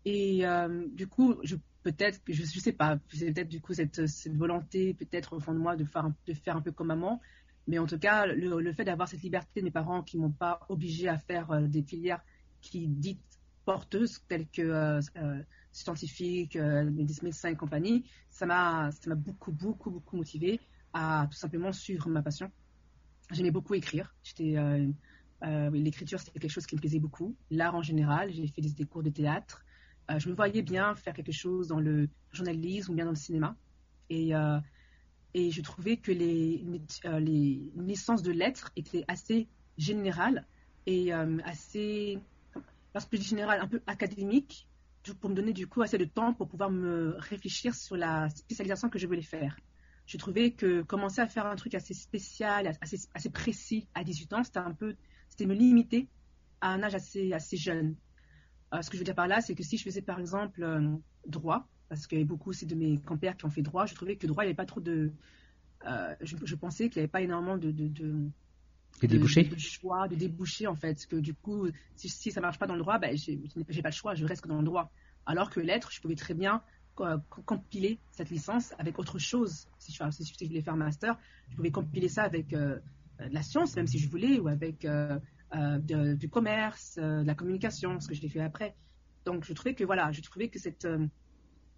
Et 0.03 0.43
du 0.91 1.07
coup, 1.07 1.37
je 1.43 1.55
peut-être, 1.83 2.19
je 2.27 2.41
ne 2.41 2.47
sais 2.47 2.73
pas, 2.73 2.99
c'est 3.13 3.31
peut-être 3.31 3.47
du 3.47 3.61
coup 3.61 3.73
cette, 3.73 4.01
volonté, 4.35 4.93
peut-être 4.93 5.37
au 5.37 5.39
fond 5.39 5.53
de 5.53 5.59
moi, 5.59 5.77
de 5.77 5.85
faire 5.85 6.57
un 6.57 6.61
peu 6.61 6.73
comme 6.73 6.87
maman, 6.87 7.21
mais 7.67 7.79
en 7.79 7.85
tout 7.85 7.99
cas, 7.99 8.25
le, 8.25 8.73
fait 8.73 8.85
d'avoir 8.85 9.09
cette 9.09 9.21
liberté 9.21 9.59
de 9.59 9.65
mes 9.65 9.71
parents 9.71 10.01
qui 10.01 10.17
m'ont 10.17 10.31
pas 10.31 10.61
obligé 10.69 11.09
à 11.09 11.17
faire 11.17 11.51
euh, 11.51 11.67
des 11.67 11.83
filières 11.83 12.21
qui 12.61 12.87
dites 12.87 13.21
porteuses 13.65 14.21
telles 14.29 14.47
que 14.47 14.61
euh, 14.61 15.01
euh, 15.17 15.41
scientifiques, 15.73 16.55
médecins 16.55 17.49
et 17.49 17.55
compagnie, 17.55 18.05
ça 18.29 18.45
m'a 18.45 18.89
ça 18.91 19.09
m'a 19.09 19.15
beaucoup 19.15 19.51
beaucoup 19.51 19.91
beaucoup 19.91 20.15
motivé 20.15 20.59
à 20.93 21.27
tout 21.29 21.37
simplement 21.37 21.73
suivre 21.73 22.09
ma 22.09 22.23
passion. 22.23 22.49
J'aimais 23.31 23.51
beaucoup 23.51 23.75
écrire. 23.75 24.15
J'étais 24.23 24.55
l'écriture 25.71 26.19
c'était 26.19 26.39
quelque 26.39 26.49
chose 26.49 26.65
qui 26.65 26.75
me 26.75 26.79
plaisait 26.79 26.99
beaucoup. 26.99 27.35
L'art 27.51 27.75
en 27.75 27.83
général, 27.83 28.31
j'ai 28.31 28.47
fait 28.47 28.61
des, 28.61 28.85
cours 28.85 29.03
de 29.03 29.11
théâtre. 29.11 29.65
je 30.17 30.29
me 30.29 30.33
voyais 30.33 30.63
bien 30.63 30.95
faire 30.95 31.13
quelque 31.13 31.33
chose 31.33 31.67
dans 31.67 31.79
le 31.79 32.09
journalisme 32.31 32.93
ou 32.93 32.95
bien 32.95 33.05
dans 33.05 33.11
le 33.11 33.17
cinéma. 33.17 33.55
Et 34.09 34.33
et 35.37 35.51
je 35.51 35.61
trouvais 35.61 35.97
que 35.97 36.11
les, 36.11 36.65
euh, 37.05 37.19
les 37.19 37.71
naissances 37.75 38.23
de 38.23 38.31
lettres 38.31 38.71
étaient 38.75 39.05
assez 39.07 39.47
générales 39.77 40.47
et 40.87 41.13
euh, 41.13 41.37
assez, 41.45 42.17
lorsque 42.95 43.13
je 43.13 43.21
dis 43.21 43.27
général, 43.27 43.61
un 43.61 43.67
peu 43.67 43.79
académique, 43.85 44.67
pour 45.21 45.29
me 45.29 45.35
donner 45.35 45.53
du 45.53 45.67
coup 45.67 45.83
assez 45.83 45.99
de 45.99 46.05
temps 46.05 46.33
pour 46.33 46.47
pouvoir 46.47 46.71
me 46.71 47.15
réfléchir 47.19 47.75
sur 47.75 47.95
la 47.95 48.29
spécialisation 48.31 48.89
que 48.89 48.97
je 48.97 49.05
voulais 49.05 49.21
faire. 49.21 49.55
Je 50.07 50.17
trouvais 50.17 50.51
que 50.51 50.81
commencer 50.81 51.21
à 51.21 51.27
faire 51.27 51.45
un 51.45 51.55
truc 51.55 51.75
assez 51.75 51.93
spécial, 51.93 52.75
assez, 52.81 53.07
assez 53.13 53.29
précis 53.29 53.87
à 53.93 54.03
18 54.03 54.33
ans, 54.33 54.43
c'était 54.43 54.57
un 54.57 54.73
peu, 54.73 54.95
c'était 55.29 55.45
me 55.45 55.53
limiter 55.53 56.07
à 56.61 56.71
un 56.71 56.81
âge 56.81 56.95
assez, 56.95 57.31
assez 57.31 57.57
jeune. 57.57 57.95
Euh, 58.73 58.81
ce 58.81 58.89
que 58.89 58.97
je 58.97 59.01
veux 59.01 59.05
dire 59.05 59.15
par 59.15 59.27
là, 59.27 59.39
c'est 59.41 59.53
que 59.53 59.63
si 59.63 59.77
je 59.77 59.83
faisais 59.83 60.01
par 60.01 60.19
exemple 60.19 60.67
droit, 61.27 61.67
parce 61.89 62.07
qu'il 62.07 62.17
y 62.17 62.21
avait 62.21 62.27
beaucoup 62.27 62.49
aussi 62.49 62.65
de 62.65 62.75
mes 62.75 62.97
compères 62.99 63.37
qui 63.37 63.45
ont 63.45 63.49
fait 63.49 63.61
droit. 63.61 63.85
Je 63.85 63.95
trouvais 63.95 64.15
que 64.15 64.27
droit, 64.27 64.43
il 64.43 64.47
n'y 64.47 64.51
avait 64.51 64.55
pas 64.55 64.65
trop 64.65 64.81
de. 64.81 65.11
Euh, 65.85 66.15
je, 66.21 66.55
pensais 66.55 66.89
qu'il 66.89 66.99
n'y 66.99 67.03
avait 67.03 67.11
pas 67.11 67.21
énormément 67.21 67.57
de, 67.57 67.71
de, 67.71 67.87
de, 67.87 68.29
débouchés. 69.01 69.43
de, 69.43 69.57
choix, 69.57 70.07
de 70.07 70.15
débouchés 70.15 70.67
en 70.67 70.75
fait. 70.75 71.05
Que 71.05 71.15
du 71.15 71.33
coup, 71.33 71.67
si, 71.95 72.09
si 72.09 72.31
ça 72.31 72.39
ne 72.39 72.45
marche 72.45 72.59
pas 72.59 72.67
dans 72.67 72.75
le 72.75 72.81
droit, 72.81 72.97
ben, 72.97 73.15
je 73.15 73.31
n'ai 73.31 73.81
pas 73.81 73.89
le 73.89 73.93
choix, 73.93 74.15
je 74.15 74.25
reste 74.25 74.47
dans 74.47 74.57
le 74.57 74.65
droit. 74.65 74.91
Alors 75.25 75.49
que 75.49 75.59
l'être, 75.59 75.91
je 75.91 76.01
pouvais 76.01 76.15
très 76.15 76.33
bien 76.33 76.61
compiler 77.45 77.99
cette 78.11 78.31
licence 78.31 78.73
avec 78.79 78.97
autre 78.97 79.19
chose. 79.19 79.67
Si 79.77 79.91
je, 79.91 80.03
si 80.09 80.33
je 80.39 80.45
voulais 80.47 80.61
faire 80.61 80.73
un 80.73 80.77
master, 80.77 81.17
je 81.49 81.55
pouvais 81.55 81.69
compiler 81.69 82.09
ça 82.09 82.23
avec 82.23 82.53
euh, 82.53 82.79
de 83.19 83.33
la 83.33 83.43
science, 83.43 83.75
même 83.75 83.85
si 83.85 83.99
je 83.99 84.09
voulais, 84.09 84.39
ou 84.39 84.47
avec 84.47 84.83
euh, 84.83 85.19
du 85.79 86.27
commerce, 86.27 86.97
de 86.97 87.23
la 87.23 87.35
communication, 87.35 87.99
ce 87.99 88.07
que 88.07 88.15
je 88.15 88.21
l'ai 88.23 88.29
fait 88.29 88.41
après. 88.41 88.75
Donc 89.27 89.43
je 89.43 89.51
trouvais 89.51 89.75
que 89.75 89.83
voilà, 89.83 90.11
je 90.13 90.21
trouvais 90.21 90.47
que 90.47 90.57
cette 90.57 90.85
euh, 90.85 91.05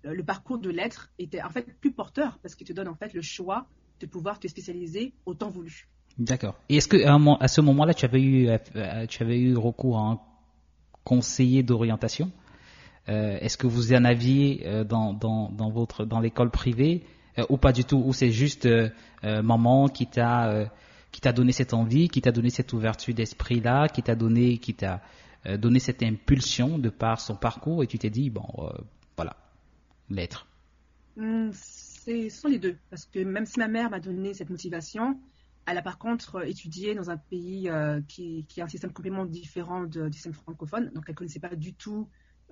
le 0.04 0.24
parcours 0.24 0.60
de 0.60 0.70
lettres 0.70 1.10
était 1.20 1.42
en 1.42 1.50
fait 1.50 1.66
plus 1.80 1.92
porteur 1.92 2.40
parce 2.42 2.56
qu'il 2.56 2.68
te 2.68 2.74
donne 2.74 2.88
en 2.88 2.96
fait 2.96 3.14
le 3.14 3.22
choix 3.22 3.68
de 4.00 4.06
pouvoir 4.06 4.40
te 4.40 4.48
spécialiser 4.48 5.14
au 5.26 5.34
temps 5.34 5.50
voulu. 5.50 5.88
D'accord. 6.18 6.56
Et 6.70 6.78
est-ce 6.78 6.88
que 6.88 6.98
à, 6.98 7.48
ce 7.48 7.62
moment-là, 7.62 7.94
tu 7.94 8.06
avais 8.06 8.22
eu, 8.22 8.50
euh, 8.50 9.06
tu 9.08 9.24
avais 9.24 9.40
eu 9.40 9.56
recours 9.56 10.00
à 10.00 10.12
un 10.12 10.20
conseiller 11.04 11.64
d'orientation? 11.64 12.32
Euh, 13.08 13.38
Est-ce 13.40 13.58
que 13.58 13.68
vous 13.68 13.94
en 13.94 14.04
aviez 14.04 14.84
dans, 14.88 15.14
dans, 15.14 15.50
dans 15.50 15.70
votre 15.70 16.06
dans 16.06 16.20
l'école 16.20 16.52
privée 16.52 17.04
ou 17.50 17.58
pas 17.58 17.72
du 17.72 17.86
tout 17.86 18.02
Ou 18.06 18.14
c'est 18.14 18.32
juste 18.32 18.68
maman 19.24 19.88
qui 19.88 20.08
t'a 20.08 20.70
qui 21.12 21.22
t'a 21.22 21.32
donné 21.32 21.52
cette 21.52 21.74
envie, 21.74 22.10
qui 22.10 22.22
t'a 22.22 22.32
donné 22.32 22.50
cette 22.50 22.74
ouverture 22.74 23.14
d'esprit 23.14 23.62
là, 23.62 23.88
qui 23.88 24.04
t'a 24.04 24.16
donné 24.16 24.58
qui 24.58 24.74
t'a 24.74 25.02
donné 25.58 25.80
cette 25.80 26.04
impulsion 26.04 26.78
de 26.78 26.90
par 26.90 27.22
son 27.22 27.36
parcours 27.36 27.82
et 27.82 27.88
tu 27.88 27.98
t'es 27.98 28.10
dit 28.10 28.30
bon 28.30 28.46
voilà 29.16 29.36
l'être 30.10 30.48
hmm, 31.16 31.52
Ce 31.54 32.30
sont 32.30 32.48
les 32.48 32.60
deux. 32.60 32.78
Parce 32.90 33.06
que 33.06 33.20
même 33.20 33.46
si 33.46 33.60
ma 33.60 33.68
mère 33.68 33.90
m'a 33.90 34.00
donné 34.00 34.34
cette 34.34 34.50
motivation, 34.50 35.20
elle 35.66 35.78
a 35.78 35.82
par 35.82 35.98
contre 35.98 36.48
étudié 36.48 36.96
dans 36.96 37.12
un 37.12 37.18
pays 37.18 37.70
euh, 37.70 38.02
qui, 38.08 38.46
a 38.58 38.64
un 38.64 38.68
système 38.68 38.92
complètement 38.92 39.26
différent 39.26 39.84
du 39.84 40.12
système 40.12 40.34
francophone. 40.34 40.92
Donc 40.94 41.04
elle 41.08 41.14
ne 41.14 41.18
connaissait 41.18 41.40
pas 41.40 41.56
du 41.56 41.74
tout 41.74 42.08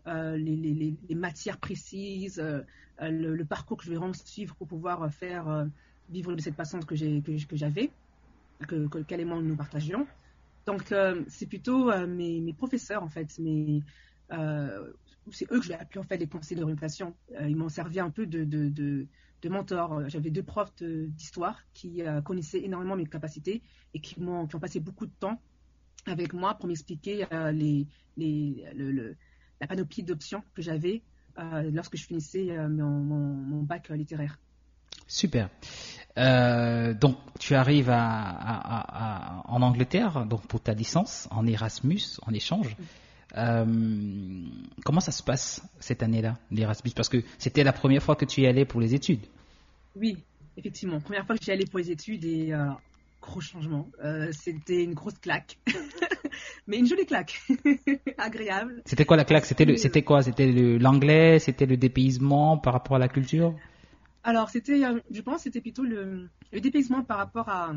euh, 0.06 0.38
les, 0.38 1.16
matières 1.16 1.58
précises, 1.58 2.40
euh, 2.40 2.62
le, 3.02 3.44
parcours 3.44 3.78
que 3.78 3.86
je 3.86 3.90
vais 3.90 3.96
vraiment 3.96 4.14
suivre 4.14 4.56
pour 4.56 4.68
pouvoir 4.68 5.12
faire 5.12 5.68
vivre 6.10 6.36
de 6.36 6.42
cette 6.42 6.56
passion 6.56 6.80
que 6.80 6.96
j'avais, 6.96 7.92
que, 8.68 8.88
que, 8.88 9.00
qu'elle 9.00 9.20
et 9.20 9.26
moi 9.26 9.42
nous 9.42 9.56
partagions. 9.56 10.08
Donc 10.66 10.94
c'est 11.28 11.48
plutôt 11.48 11.92
mes, 12.06 12.40
mes, 12.40 12.54
professeurs 12.54 13.02
en 13.02 13.10
fait, 13.10 13.40
mes, 13.40 13.82
c'est 15.32 15.52
eux 15.52 15.60
que 15.60 15.64
je 15.64 15.70
vais 15.70 15.76
appeler 15.76 16.00
en 16.00 16.04
fait 16.04 16.18
les 16.18 16.28
conseillers 16.28 16.60
d'orientation. 16.60 17.16
Euh, 17.40 17.48
ils 17.48 17.56
m'ont 17.56 17.70
servi 17.70 18.00
un 18.00 18.10
peu 18.10 18.26
de, 18.26 18.44
de, 18.44 18.70
de, 18.70 19.50
mentor. 19.50 20.10
J'avais 20.10 20.30
deux 20.30 20.44
profs 20.44 20.74
d'histoire 20.82 21.58
qui 21.74 22.02
euh, 22.02 22.22
connaissaient 22.22 22.64
énormément 22.64 22.96
mes 22.96 23.06
capacités 23.06 23.62
et 23.94 24.00
qui, 24.00 24.20
ont 24.22 24.48
passé 24.48 24.80
beaucoup 24.80 25.06
de 25.06 25.14
temps 25.20 25.40
avec 26.06 26.34
moi 26.34 26.56
pour 26.56 26.68
m'expliquer 26.68 27.26
euh, 27.32 27.52
les, 27.52 27.88
les, 28.18 28.66
le, 28.76 29.16
la 29.62 29.68
panoplie 29.68 30.04
d'options 30.04 30.44
que 30.54 30.62
j'avais 30.62 31.02
lorsque 31.72 31.96
je 31.96 32.04
finissais 32.04 32.48
mon, 32.68 32.90
mon, 32.90 33.62
bac 33.62 33.90
littéraire. 33.90 34.40
Super. 35.06 35.52
donc, 36.16 37.18
tu 37.40 37.54
arrives 37.54 37.92
à, 37.92 39.44
en 39.46 39.62
Angleterre 39.62 40.26
donc 40.26 40.48
pour 40.48 40.62
ta 40.62 40.74
licence 40.74 41.28
en 41.30 41.46
Erasmus, 41.46 42.20
en 42.24 42.34
échange. 42.34 42.76
Euh, 43.36 43.66
comment 44.86 45.00
ça 45.00 45.12
se 45.12 45.22
passe 45.22 45.62
cette 45.80 46.02
année-là, 46.04 46.38
l'Erasmus 46.52 46.92
Parce 46.96 47.10
que 47.10 47.18
c'était 47.38 47.64
la 47.64 47.74
première 47.74 48.02
fois 48.02 48.16
que 48.16 48.26
tu 48.26 48.42
y 48.42 48.48
allais 48.48 48.66
pour 48.66 48.80
les 48.80 48.96
études. 48.96 49.26
Oui, 49.96 50.18
effectivement. 50.56 51.00
Première 51.00 51.26
fois 51.26 51.38
que 51.38 51.44
j'y 51.44 51.52
allais 51.52 51.66
pour 51.66 51.80
les 51.80 51.92
études 51.92 52.24
et 52.24 52.54
euh, 52.54 52.68
gros 53.22 53.42
changement. 53.42 53.90
Euh, 54.04 54.30
c'était 54.32 54.84
une 54.84 54.94
grosse 54.94 55.18
claque. 55.20 55.58
Mais 56.68 56.78
une 56.78 56.88
jolie 56.88 57.06
claque. 57.06 57.42
Agréable. 58.18 58.82
C'était 58.86 59.06
quoi 59.06 59.18
la 59.18 59.26
claque? 59.26 59.46
C'était 59.46 60.04
quoi? 60.04 60.22
C'était 60.22 60.52
l'anglais? 60.52 61.40
C'était 61.40 61.66
le 61.66 61.78
dépaysement 61.78 62.58
par 62.58 62.74
rapport 62.74 62.98
à 62.98 63.00
la 63.00 63.08
culture? 63.08 63.56
Alors, 64.24 64.50
c'était, 64.50 64.82
je 65.10 65.22
pense, 65.22 65.42
c'était 65.44 65.62
plutôt 65.62 65.84
le, 65.84 66.30
le 66.52 66.60
dépaysement 66.60 67.04
par 67.04 67.18
rapport 67.18 67.48
à 67.50 67.74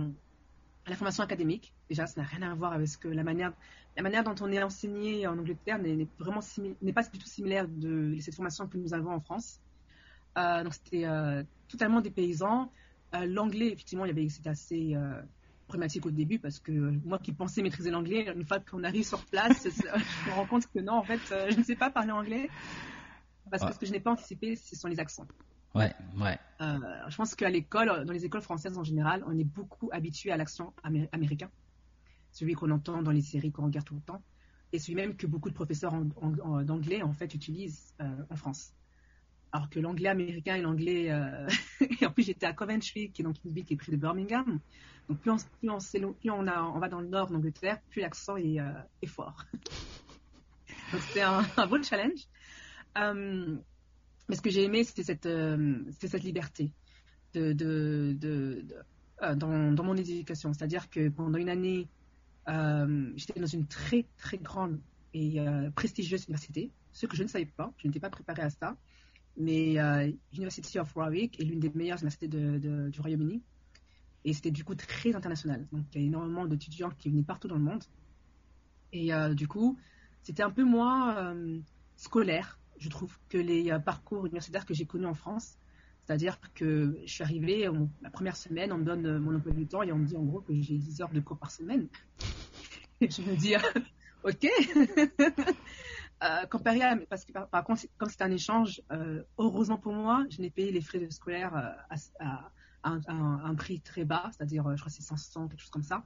la 0.90 0.96
formation 0.96 1.22
académique. 1.22 1.72
Déjà, 1.88 2.06
ça 2.06 2.20
n'a 2.20 2.26
rien 2.26 2.42
à 2.42 2.54
voir 2.54 2.72
avec 2.72 2.88
ce 2.88 2.98
que 2.98 3.08
la 3.08 3.22
manière, 3.22 3.52
la 3.96 4.02
manière 4.02 4.24
dont 4.24 4.34
on 4.40 4.50
est 4.50 4.62
enseigné 4.62 5.26
en 5.26 5.38
Angleterre 5.38 5.78
n'est 5.78 6.06
vraiment 6.18 6.40
n'est 6.82 6.92
pas 6.92 7.02
du 7.04 7.18
tout 7.18 7.26
similaire 7.26 7.66
de 7.68 8.16
cette 8.20 8.34
formation 8.34 8.66
que 8.66 8.76
nous 8.76 8.92
avons 8.92 9.12
en 9.12 9.20
France. 9.20 9.60
Euh, 10.36 10.62
donc 10.64 10.74
c'était 10.74 11.06
euh, 11.06 11.42
totalement 11.68 12.00
des 12.00 12.10
paysans. 12.10 12.70
Euh, 13.14 13.24
l'anglais, 13.24 13.68
effectivement, 13.68 14.04
il 14.04 14.08
y 14.08 14.10
avait 14.10 14.28
c'était 14.28 14.50
assez 14.50 14.96
problématique 15.66 16.04
au 16.04 16.10
début 16.10 16.40
parce 16.40 16.58
que 16.58 16.72
moi 16.72 17.20
qui 17.20 17.32
pensais 17.32 17.62
maîtriser 17.62 17.90
l'anglais, 17.90 18.26
une 18.34 18.44
fois 18.44 18.58
qu'on 18.58 18.82
arrive 18.82 19.04
sur 19.04 19.24
place, 19.26 19.62
je 19.64 20.30
me 20.30 20.34
rends 20.34 20.46
compte 20.46 20.66
que 20.66 20.80
non, 20.80 20.94
en 20.94 21.04
fait, 21.04 21.20
je 21.50 21.56
ne 21.56 21.62
sais 21.62 21.76
pas 21.76 21.90
parler 21.90 22.10
anglais 22.10 22.50
parce 23.50 23.64
que 23.64 23.72
ce 23.72 23.78
que 23.78 23.86
je 23.86 23.92
n'ai 23.92 24.00
pas 24.00 24.10
anticipé, 24.10 24.56
ce 24.56 24.76
sont 24.76 24.88
les 24.88 24.98
accents. 24.98 25.26
Ouais, 25.74 25.92
ouais. 26.20 26.38
je 26.60 27.16
pense 27.16 27.34
qu'à 27.34 27.48
l'école, 27.48 28.04
dans 28.04 28.12
les 28.12 28.24
écoles 28.24 28.42
françaises 28.42 28.76
en 28.76 28.84
général, 28.84 29.22
on 29.26 29.38
est 29.38 29.44
beaucoup 29.44 29.88
habitué 29.92 30.32
à 30.32 30.36
l'accent 30.36 30.74
américain, 31.12 31.50
celui 32.32 32.54
qu'on 32.54 32.70
entend 32.70 33.02
dans 33.02 33.12
les 33.12 33.22
séries 33.22 33.52
qu'on 33.52 33.66
regarde 33.66 33.86
tout 33.86 33.94
le 33.94 34.00
temps, 34.00 34.22
et 34.72 34.80
celui 34.80 34.96
même 34.96 35.16
que 35.16 35.26
beaucoup 35.28 35.48
de 35.48 35.54
professeurs 35.54 35.92
d'anglais 36.64 37.02
en 37.02 37.12
fait 37.12 37.34
utilisent 37.34 37.94
en 38.00 38.36
France 38.36 38.72
alors 39.52 39.68
que 39.68 39.80
l'anglais 39.80 40.08
américain 40.08 40.56
et 40.56 40.62
l'anglais. 40.62 41.10
Euh, 41.10 41.48
et 42.00 42.06
en 42.06 42.10
plus, 42.10 42.24
j'étais 42.24 42.46
à 42.46 42.52
Coventry, 42.52 43.10
qui 43.10 43.22
est 43.22 43.24
donc 43.24 43.36
une 43.44 43.52
ville 43.52 43.64
qui 43.64 43.74
est 43.74 43.76
près 43.76 43.92
de 43.92 43.96
Birmingham. 43.96 44.60
Donc, 45.08 45.18
plus 45.18 45.30
on, 45.30 46.78
va 46.78 46.88
dans 46.88 47.00
le 47.00 47.08
nord 47.08 47.30
d'Angleterre, 47.30 47.80
plus 47.90 48.00
l'accent 48.00 48.36
est, 48.36 48.60
euh, 48.60 48.72
fort. 49.06 49.44
donc, 50.92 51.00
c'était 51.08 51.22
un, 51.22 51.42
bon 51.66 51.82
challenge. 51.82 52.28
Euh, 52.98 53.56
mais 54.30 54.36
ce 54.36 54.42
que 54.42 54.50
j'ai 54.50 54.64
aimé, 54.64 54.84
c'était 54.84 55.02
cette, 55.02 55.28
cette 56.00 56.22
liberté 56.22 56.72
de, 57.34 58.64
dans, 59.36 59.84
mon 59.84 59.96
éducation. 59.96 60.52
C'est-à-dire 60.52 60.88
que 60.88 61.08
pendant 61.10 61.38
une 61.38 61.50
année, 61.50 61.88
j'étais 63.16 63.38
dans 63.38 63.46
une 63.46 63.66
très, 63.66 64.06
très 64.16 64.38
grande 64.38 64.80
et 65.12 65.38
prestigieuse 65.74 66.24
université, 66.24 66.70
ce 66.92 67.06
que 67.06 67.16
je 67.16 67.22
ne 67.24 67.28
savais 67.28 67.46
pas. 67.46 67.72
Je 67.76 67.88
n'étais 67.88 68.00
pas 68.00 68.10
préparée 68.10 68.42
à 68.42 68.50
ça 68.50 68.76
mais 69.36 69.78
euh, 69.80 70.10
University 70.32 70.78
of 70.78 70.94
Warwick 70.94 71.40
est 71.40 71.44
l'une 71.44 71.60
des 71.60 71.70
meilleures 71.70 71.98
universités 71.98 72.28
du 72.28 73.00
Royaume-Uni. 73.00 73.42
Et 74.24 74.34
c'était 74.34 74.50
du 74.50 74.64
coup 74.64 74.74
très 74.74 75.14
international. 75.14 75.66
Donc 75.72 75.86
il 75.94 76.00
y 76.02 76.04
a 76.04 76.06
énormément 76.06 76.44
d'étudiants 76.44 76.90
qui 76.90 77.08
venaient 77.08 77.22
partout 77.22 77.48
dans 77.48 77.56
le 77.56 77.62
monde. 77.62 77.82
Et 78.92 79.14
euh, 79.14 79.34
du 79.34 79.48
coup, 79.48 79.78
c'était 80.22 80.42
un 80.42 80.50
peu 80.50 80.64
moins 80.64 81.16
euh, 81.16 81.58
scolaire, 81.96 82.58
je 82.80 82.88
trouve, 82.88 83.16
que 83.28 83.38
les 83.38 83.76
parcours 83.84 84.26
universitaires 84.26 84.66
que 84.66 84.74
j'ai 84.74 84.86
connus 84.86 85.06
en 85.06 85.14
France. 85.14 85.58
C'est-à-dire 86.04 86.40
que 86.54 86.98
je 87.04 87.12
suis 87.12 87.22
arrivée, 87.22 87.68
la 88.02 88.10
première 88.10 88.36
semaine, 88.36 88.72
on 88.72 88.78
me 88.78 88.84
donne 88.84 89.18
mon 89.18 89.36
emploi 89.36 89.52
du 89.52 89.66
temps 89.66 89.82
et 89.82 89.92
on 89.92 89.98
me 89.98 90.06
dit 90.06 90.16
en 90.16 90.24
gros 90.24 90.40
que 90.40 90.52
j'ai 90.60 90.76
10 90.76 91.02
heures 91.02 91.12
de 91.12 91.20
cours 91.20 91.38
par 91.38 91.50
semaine. 91.50 91.86
Et 93.00 93.10
je 93.10 93.22
me 93.22 93.36
dis, 93.36 93.54
ok, 94.24 94.46
euh, 96.22 96.46
comparé 96.46 96.82
à, 96.82 96.96
parce 97.08 97.24
que 97.24 97.32
par, 97.32 97.64
contre, 97.64 97.84
comme 97.96 98.08
c'est 98.08 98.22
un 98.22 98.30
échange, 98.30 98.82
euh, 98.92 99.22
heureusement 99.38 99.78
pour 99.78 99.92
moi, 99.92 100.24
je 100.30 100.40
n'ai 100.40 100.50
payé 100.50 100.72
les 100.72 100.80
frais 100.80 100.98
de 100.98 101.08
scolaire 101.10 101.54
euh, 101.56 101.96
à, 102.20 102.50
un, 102.82 103.54
prix 103.54 103.80
très 103.80 104.04
bas, 104.04 104.30
c'est-à-dire, 104.36 104.64
je 104.70 104.80
crois 104.80 104.90
que 104.90 104.96
c'est 104.96 105.02
500, 105.02 105.48
quelque 105.48 105.60
chose 105.60 105.70
comme 105.70 105.82
ça, 105.82 106.04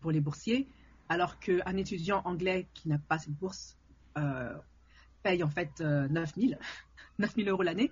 pour 0.00 0.10
les 0.10 0.20
boursiers, 0.20 0.68
alors 1.08 1.38
qu'un 1.38 1.76
étudiant 1.76 2.22
anglais 2.24 2.68
qui 2.72 2.88
n'a 2.88 2.98
pas 2.98 3.18
cette 3.18 3.34
bourse 3.34 3.76
paye 5.26 5.42
en 5.42 5.50
fait 5.50 5.80
9000, 5.80 6.58
9000 7.18 7.48
euros 7.50 7.62
l'année. 7.62 7.90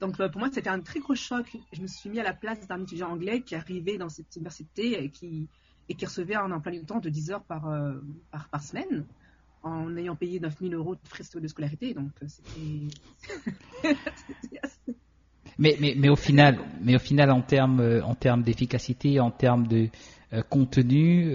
Donc 0.00 0.16
pour 0.16 0.38
moi, 0.38 0.48
c'était 0.52 0.70
un 0.70 0.80
très 0.80 1.00
gros 1.00 1.14
choc. 1.14 1.56
Je 1.72 1.82
me 1.82 1.86
suis 1.86 2.08
mis 2.08 2.20
à 2.20 2.22
la 2.22 2.32
place 2.32 2.66
d'un 2.66 2.82
étudiant 2.82 3.10
anglais 3.10 3.42
qui 3.42 3.54
arrivait 3.54 3.98
dans 3.98 4.08
cette 4.08 4.34
université 4.36 5.04
et 5.04 5.10
qui, 5.10 5.48
et 5.88 5.96
recevait 6.04 6.36
un 6.36 6.50
emploi 6.52 6.72
du 6.72 6.84
temps 6.84 7.00
de 7.00 7.10
10 7.10 7.32
heures 7.32 7.44
par, 7.44 7.68
par, 8.30 8.48
par 8.48 8.62
semaine 8.62 9.04
en 9.62 9.96
ayant 9.96 10.16
payé 10.16 10.40
9000 10.40 10.74
euros 10.74 10.94
de 10.94 11.00
frais 11.04 11.24
de 11.40 11.48
scolarité. 11.48 11.94
Donc, 11.94 12.10
euh, 12.22 12.26
c'était. 12.28 12.88
mais, 15.58 15.76
mais, 15.80 15.94
mais, 15.96 16.08
au 16.08 16.16
final, 16.16 16.58
mais 16.80 16.96
au 16.96 16.98
final, 16.98 17.30
en 17.30 17.42
termes 17.42 17.80
euh, 17.80 18.02
en 18.02 18.14
termes 18.14 18.42
d'efficacité, 18.42 19.20
en 19.20 19.30
termes 19.30 19.66
de 19.66 19.88
euh, 20.32 20.42
contenu, 20.42 21.26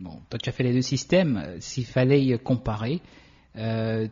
bon, 0.00 0.20
toi 0.30 0.38
tu 0.42 0.48
as 0.48 0.52
fait 0.52 0.64
les 0.64 0.72
deux 0.72 0.82
systèmes. 0.82 1.56
S'il 1.60 1.86
fallait 1.86 2.38
comparer, 2.38 3.00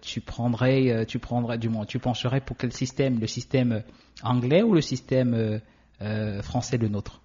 tu 0.00 0.20
prendrais, 0.20 1.06
tu 1.06 1.18
prendrais, 1.18 1.58
du 1.58 1.68
moins, 1.68 1.84
tu 1.84 1.98
pencherais 1.98 2.40
pour 2.40 2.56
quel 2.56 2.72
système? 2.72 3.18
Le 3.20 3.26
système 3.26 3.82
anglais 4.22 4.62
ou 4.62 4.74
le 4.74 4.80
système 4.80 5.60
français, 6.42 6.78
le 6.78 6.88
nôtre? 6.88 7.22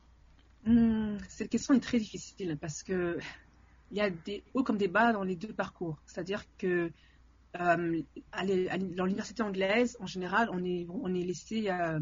Hmm, 0.66 1.18
Cette 1.30 1.50
question 1.50 1.74
est 1.76 1.80
très 1.80 2.00
difficile 2.00 2.58
parce 2.60 2.84
que 2.84 3.18
il 3.92 3.98
y 3.98 4.02
a 4.02 4.10
des 4.10 4.44
hauts 4.54 4.64
comme 4.64 4.78
des 4.78 4.88
bas 4.88 5.14
dans 5.14 5.24
les 5.24 5.36
deux 5.36 5.54
parcours. 5.54 5.98
C'est-à-dire 6.06 6.44
que 6.58 6.92
euh, 7.60 8.02
dans 8.96 9.06
l'université 9.06 9.42
anglaise, 9.44 9.98
en 10.00 10.06
général, 10.06 10.50
on 10.52 10.64
est, 10.64 10.86
on 10.90 11.14
est 11.14 11.24
laissé 11.24 11.70
euh, 11.70 12.00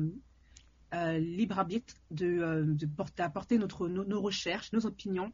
euh, 0.93 1.17
libre 1.19 1.59
arbitre 1.59 1.93
de, 2.11 2.65
de 2.67 2.85
porter, 2.85 3.23
apporter 3.23 3.57
notre, 3.57 3.87
nos, 3.87 4.21
recherches, 4.21 4.71
nos 4.73 4.85
opinions 4.85 5.31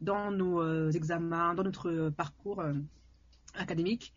dans 0.00 0.30
nos 0.30 0.90
examens, 0.90 1.54
dans 1.54 1.62
notre 1.62 2.10
parcours 2.10 2.62
académique. 3.54 4.12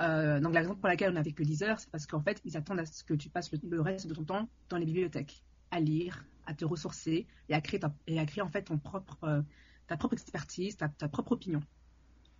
Donc 0.00 0.54
la 0.54 0.60
raison 0.60 0.74
pour 0.74 0.88
laquelle 0.88 1.10
on 1.10 1.14
n'a 1.14 1.24
que 1.24 1.42
10 1.42 1.62
heures, 1.62 1.80
c'est 1.80 1.90
parce 1.90 2.06
qu'en 2.06 2.20
fait, 2.20 2.40
ils 2.44 2.56
attendent 2.56 2.80
à 2.80 2.86
ce 2.86 3.02
que 3.04 3.14
tu 3.14 3.28
passes 3.28 3.50
le, 3.52 3.80
reste 3.80 4.06
de 4.06 4.14
ton 4.14 4.24
temps 4.24 4.48
dans 4.68 4.76
les 4.76 4.86
bibliothèques, 4.86 5.42
à 5.70 5.80
lire, 5.80 6.24
à 6.46 6.54
te 6.54 6.64
ressourcer 6.64 7.26
et 7.48 7.54
à 7.54 7.60
créer, 7.60 7.80
et 8.06 8.18
à 8.18 8.26
créer 8.26 8.42
en 8.42 8.48
fait 8.48 8.62
ton 8.62 8.78
propre 8.78 9.44
ta 9.88 9.96
propre 9.96 10.14
expertise, 10.14 10.76
ta, 10.76 10.88
propre 11.08 11.32
opinion. 11.32 11.62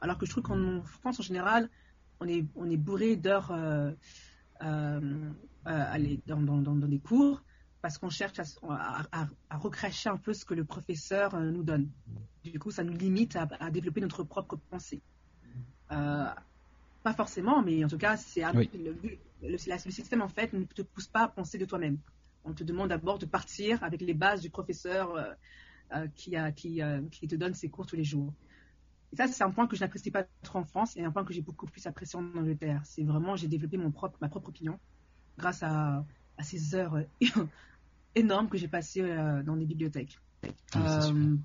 Alors 0.01 0.19
que 0.19 0.27
je 0.27 0.31
trouve 0.31 0.45
qu'en 0.45 0.83
France, 0.83 1.19
en 1.19 1.23
général, 1.25 1.69
on 2.21 2.29
est, 2.29 2.47
on 2.55 2.71
est 2.71 2.77
bourré 2.77 3.17
d'heures 3.17 3.51
euh, 3.51 3.91
euh, 4.63 5.31
euh 5.67 6.17
dans, 6.27 6.41
dans, 6.41 6.59
dans, 6.59 6.77
des 6.77 7.01
cours 7.01 7.43
parce 7.81 7.99
qu'on 7.99 8.11
cherche 8.11 8.39
à, 8.39 9.03
à, 9.51 9.57
recracher 9.57 10.09
un 10.09 10.17
peu 10.17 10.33
ce 10.33 10.45
que 10.45 10.55
le 10.55 10.65
professeur 10.65 11.35
euh, 11.35 11.51
nous 11.51 11.63
donne. 11.63 11.91
Du 12.45 12.59
coup, 12.59 12.71
ça 12.71 12.85
nous 12.85 12.93
limite 12.97 13.37
à, 13.37 13.71
développer 13.71 14.01
notre 14.01 14.25
propre 14.25 14.57
pensée. 14.57 15.03
Pas 17.09 17.15
forcément, 17.15 17.63
mais 17.63 17.85
en 17.85 17.89
tout 17.89 17.97
cas, 17.97 18.17
c'est 18.17 18.43
le, 18.75 18.97
le, 19.43 19.57
système 19.57 20.21
en 20.21 20.29
fait 20.29 20.53
ne 20.53 20.65
te 20.65 20.83
pousse 20.83 21.07
pas 21.07 21.23
à 21.23 21.29
penser 21.29 21.57
de 21.57 21.65
toi-même. 21.65 21.99
On 22.45 22.53
te 22.53 22.65
demande 22.65 22.91
d'abord 22.91 23.19
de 23.19 23.27
partir 23.27 23.83
avec 23.83 24.03
les 24.03 24.15
bases 24.15 24.43
du 24.43 24.51
professeur 24.51 25.17
euh, 25.95 26.07
qui, 26.15 26.37
a, 26.37 26.53
qui, 26.53 26.83
euh, 26.83 27.01
qui, 27.11 27.27
te 27.27 27.35
donne 27.35 27.55
ses 27.55 27.71
cours 27.71 27.87
tous 27.87 27.97
les 27.97 28.05
jours. 28.05 28.31
Et 29.11 29.17
ça, 29.17 29.27
c'est 29.27 29.43
un 29.43 29.51
point 29.51 29.67
que 29.67 29.75
je 29.75 29.81
n'apprécie 29.81 30.11
pas 30.11 30.25
trop 30.43 30.59
en 30.59 30.65
France 30.65 30.99
et 30.99 31.03
un 31.03 31.11
point 31.11 31.25
que 31.25 31.33
j'ai 31.33 31.41
beaucoup 31.41 31.65
plus 31.65 31.87
apprécié 31.87 32.19
en 32.19 32.25
Angleterre. 32.37 32.83
C'est 32.85 33.05
vraiment, 33.05 33.37
j'ai 33.37 33.49
développé 33.49 33.79
mon 33.79 33.91
propre, 33.91 34.19
ma 34.21 34.29
propre 34.29 34.51
opinion 34.51 34.79
grâce 35.39 35.63
à, 35.63 36.05
à 36.37 36.43
ces 36.43 36.75
heures 36.75 36.99
énormes 38.15 38.51
que 38.51 38.59
j'ai 38.59 38.69
passées 38.69 39.01
euh, 39.01 39.43
dans 39.43 39.55
les 39.55 39.65
bibliothèques. 39.65 40.19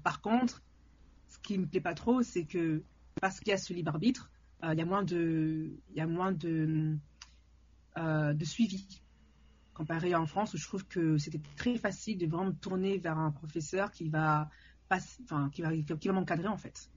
par 0.03 0.19
contre, 0.19 0.61
ce 1.29 1.37
qui 1.39 1.57
me 1.57 1.65
plaît 1.65 1.79
pas 1.79 1.93
trop, 1.93 2.21
c'est 2.21 2.43
que 2.43 2.83
parce 3.21 3.39
qu'il 3.39 3.49
y 3.49 3.53
a 3.53 3.57
ce 3.57 3.71
libre 3.71 3.91
arbitre, 3.91 4.29
il 4.71 4.77
y 4.77 4.81
a 4.81 4.85
moins 4.85 5.03
de, 5.03 5.71
y 5.93 5.99
a 5.99 6.07
moins 6.07 6.31
de, 6.31 6.95
de 7.97 8.45
suivi 8.45 9.03
comparé 9.73 10.15
en 10.15 10.25
France 10.25 10.53
où 10.53 10.57
je 10.57 10.65
trouve 10.65 10.85
que 10.85 11.17
c'était 11.17 11.41
très 11.55 11.77
facile 11.77 12.17
de 12.17 12.27
vraiment 12.27 12.45
me 12.45 12.53
tourner 12.53 12.97
vers 12.97 13.17
un 13.17 13.31
professeur 13.31 13.91
qui 13.91 14.09
va, 14.09 14.49
qui 15.51 15.61
va, 15.61 15.71
qui 15.99 16.07
va 16.07 16.13
m'encadrer 16.13 16.47
en 16.47 16.57
fait. 16.57 16.89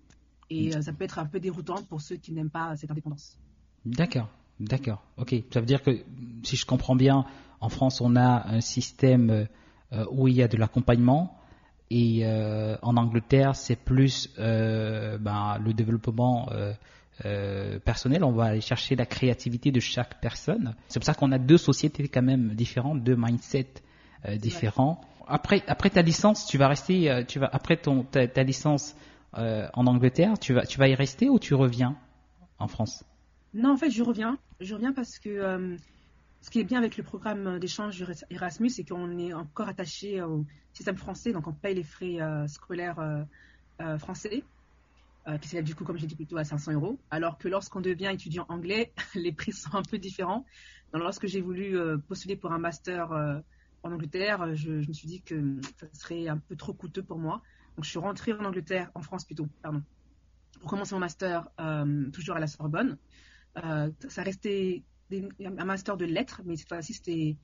Et 0.50 0.76
euh, 0.76 0.82
ça 0.82 0.92
peut 0.92 1.04
être 1.04 1.18
un 1.18 1.26
peu 1.26 1.40
déroutant 1.40 1.82
pour 1.82 2.00
ceux 2.00 2.16
qui 2.16 2.32
n'aiment 2.32 2.50
pas 2.50 2.76
cette 2.76 2.90
indépendance. 2.90 3.38
D'accord, 3.84 4.28
d'accord. 4.60 5.02
Ok, 5.16 5.34
ça 5.52 5.60
veut 5.60 5.66
dire 5.66 5.82
que 5.82 6.04
si 6.42 6.56
je 6.56 6.66
comprends 6.66 6.96
bien, 6.96 7.24
en 7.60 7.68
France 7.68 8.00
on 8.00 8.14
a 8.16 8.48
un 8.48 8.60
système 8.60 9.48
euh, 9.92 10.06
où 10.10 10.28
il 10.28 10.34
y 10.34 10.42
a 10.42 10.48
de 10.48 10.56
l'accompagnement. 10.56 11.38
Et 11.90 12.22
euh, 12.24 12.76
en 12.82 12.96
Angleterre, 12.96 13.54
c'est 13.54 13.76
plus 13.76 14.28
ben, 14.36 15.58
le 15.64 15.72
développement 15.72 16.48
euh, 17.24 17.78
personnel, 17.78 18.24
on 18.24 18.32
va 18.32 18.44
aller 18.44 18.60
chercher 18.60 18.94
la 18.94 19.06
créativité 19.06 19.70
de 19.70 19.80
chaque 19.80 20.20
personne. 20.20 20.74
C'est 20.88 20.98
pour 20.98 21.06
ça 21.06 21.14
qu'on 21.14 21.32
a 21.32 21.38
deux 21.38 21.56
sociétés 21.56 22.08
quand 22.08 22.22
même 22.22 22.54
différentes, 22.54 23.02
deux 23.02 23.16
mindsets 23.16 23.82
euh, 24.28 24.36
différents. 24.36 25.00
Après, 25.26 25.62
après 25.66 25.88
ta 25.88 26.02
licence, 26.02 26.46
tu 26.46 26.58
vas 26.58 26.68
rester, 26.68 27.10
euh, 27.10 27.24
tu 27.24 27.38
vas 27.38 27.48
après 27.50 27.78
ton 27.78 28.02
ta, 28.02 28.42
licence 28.42 28.94
en 29.32 29.86
Angleterre, 29.86 30.38
tu 30.38 30.54
vas 30.54 30.64
tu 30.64 30.78
vas 30.78 30.88
y 30.88 30.94
rester 30.94 31.28
ou 31.28 31.38
tu 31.38 31.54
reviens 31.54 31.96
en 32.58 32.68
France? 32.68 33.04
Non, 33.52 33.72
en 33.72 33.76
fait, 33.76 33.90
je 33.90 34.02
reviens. 34.02 34.38
Je 34.60 34.74
reviens 34.74 34.92
parce 34.92 35.18
que 35.18 35.76
ce 36.46 36.50
qui 36.50 36.60
est 36.60 36.64
bien 36.64 36.78
avec 36.78 36.96
le 36.96 37.02
programme 37.02 37.58
d'échange 37.58 38.04
Erasmus, 38.30 38.70
c'est 38.70 38.84
qu'on 38.84 39.18
est 39.18 39.32
encore 39.32 39.66
attaché 39.66 40.22
au 40.22 40.46
système 40.72 40.96
français, 40.96 41.32
donc 41.32 41.48
on 41.48 41.52
paye 41.52 41.74
les 41.74 41.82
frais 41.82 42.18
scolaires 42.46 43.26
français 43.98 44.44
euh, 45.28 45.38
qui 45.38 45.48
s'élève 45.48 45.64
du 45.64 45.74
coup, 45.74 45.82
comme 45.82 45.98
j'ai 45.98 46.06
dit, 46.06 46.14
plutôt 46.14 46.36
à 46.36 46.44
500 46.44 46.74
euros. 46.74 47.00
Alors 47.10 47.36
que 47.36 47.48
lorsqu'on 47.48 47.80
devient 47.80 48.10
étudiant 48.12 48.46
anglais, 48.48 48.92
les 49.16 49.32
prix 49.32 49.50
sont 49.50 49.74
un 49.74 49.82
peu 49.82 49.98
différents. 49.98 50.44
Lorsque 50.92 51.26
j'ai 51.26 51.40
voulu 51.40 51.76
euh, 51.76 51.98
postuler 51.98 52.36
pour 52.36 52.52
un 52.52 52.58
master 52.58 53.10
euh, 53.10 53.40
en 53.82 53.90
Angleterre, 53.90 54.42
euh, 54.42 54.54
je, 54.54 54.70
me 54.70 54.92
suis 54.92 55.08
dit 55.08 55.22
que 55.22 55.60
ça 55.80 55.88
serait 55.94 56.28
un 56.28 56.38
peu 56.38 56.54
trop 56.54 56.74
coûteux 56.74 57.02
pour 57.02 57.18
moi. 57.18 57.42
Donc, 57.74 57.84
je 57.84 57.90
suis 57.90 57.98
rentrée 57.98 58.34
en 58.34 58.44
Angleterre, 58.44 58.92
en 58.94 59.02
France 59.02 59.24
plutôt, 59.24 59.48
pardon, 59.62 59.82
pour 60.60 60.70
commencer 60.70 60.94
mon 60.94 61.00
master 61.00 61.48
toujours 62.12 62.36
à 62.36 62.40
la 62.40 62.46
Sorbonne. 62.46 62.96
ça 63.54 64.22
restait 64.22 64.82
un 65.12 65.64
master 65.64 65.96
de 65.96 66.04
lettres, 66.04 66.42
mais 66.44 66.56
cette 66.56 66.68
fois-ci, 66.68 66.94
c'était 66.94 67.36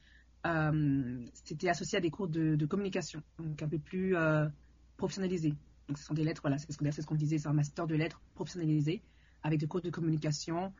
c'était 1.44 1.68
associé 1.68 1.98
à 1.98 2.00
des 2.00 2.10
cours 2.10 2.26
de, 2.26 2.56
de 2.56 2.66
communication, 2.66 3.22
donc 3.38 3.62
un 3.62 3.68
peu 3.68 3.78
plus 3.78 4.16
professionnalisés. 4.96 5.54
Donc, 5.88 5.98
ce 5.98 6.04
sont 6.04 6.14
des 6.14 6.24
lettres, 6.24 6.42
voilà, 6.42 6.58
c'est 6.58 6.72
ce 6.72 7.06
qu'on 7.06 7.14
disait, 7.14 7.38
c'est 7.38 7.48
un 7.48 7.52
master 7.52 7.86
de 7.86 7.94
lettres 7.94 8.20
professionnalisé 8.34 9.02
avec 9.42 9.60
des 9.60 9.66
cours 9.66 9.80
de 9.80 9.90
communication. 9.90 10.72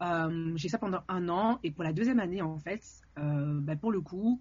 j'ai 0.00 0.58
fait 0.58 0.68
ça 0.68 0.78
pendant 0.78 1.02
un 1.08 1.28
an 1.28 1.58
et 1.62 1.70
pour 1.70 1.84
la 1.84 1.92
deuxième 1.92 2.20
année, 2.20 2.42
en 2.42 2.58
fait, 2.58 2.82
bah, 3.16 3.76
pour 3.76 3.90
le 3.92 4.00
coup, 4.00 4.40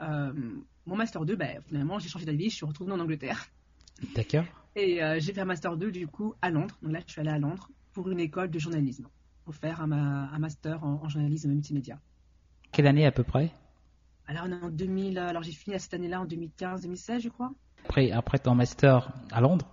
mon 0.00 0.96
Master 0.96 1.24
2, 1.24 1.36
bah, 1.36 1.60
finalement, 1.66 1.98
j'ai 1.98 2.08
changé 2.08 2.24
d'avis, 2.24 2.50
je 2.50 2.56
suis 2.56 2.66
retournée 2.66 2.92
en 2.92 3.00
Angleterre. 3.00 3.46
D'accord. 4.14 4.44
Et 4.74 5.00
j'ai 5.18 5.32
fait 5.32 5.40
un 5.40 5.44
Master 5.44 5.76
2, 5.76 5.92
du 5.92 6.06
coup, 6.08 6.34
à 6.42 6.50
Londres. 6.50 6.76
Donc 6.82 6.92
là, 6.92 7.00
je 7.06 7.12
suis 7.12 7.20
allée 7.20 7.30
à 7.30 7.38
Londres 7.38 7.70
pour 7.92 8.10
une 8.10 8.20
école 8.20 8.50
de 8.50 8.58
journalisme, 8.58 9.06
pour 9.44 9.54
faire 9.54 9.80
un, 9.80 9.92
un 9.92 10.38
master 10.38 10.82
en, 10.84 11.08
journalisme 11.08 11.50
multimédia. 11.50 11.98
Quelle 12.70 12.86
année 12.86 13.06
à 13.06 13.12
peu 13.12 13.22
près? 13.22 13.50
Alors, 14.26 14.44
on 14.46 14.52
est 14.52 14.64
en 14.64 14.70
2000, 14.70 15.18
alors 15.18 15.42
j'ai 15.42 15.52
fini 15.52 15.78
cette 15.78 15.94
année-là 15.94 16.20
en 16.20 16.26
2015-2016, 16.26 17.20
je 17.20 17.28
crois. 17.28 17.52
Après, 17.84 18.10
après 18.12 18.38
ton 18.38 18.54
master 18.54 19.12
à 19.30 19.40
Londres, 19.40 19.66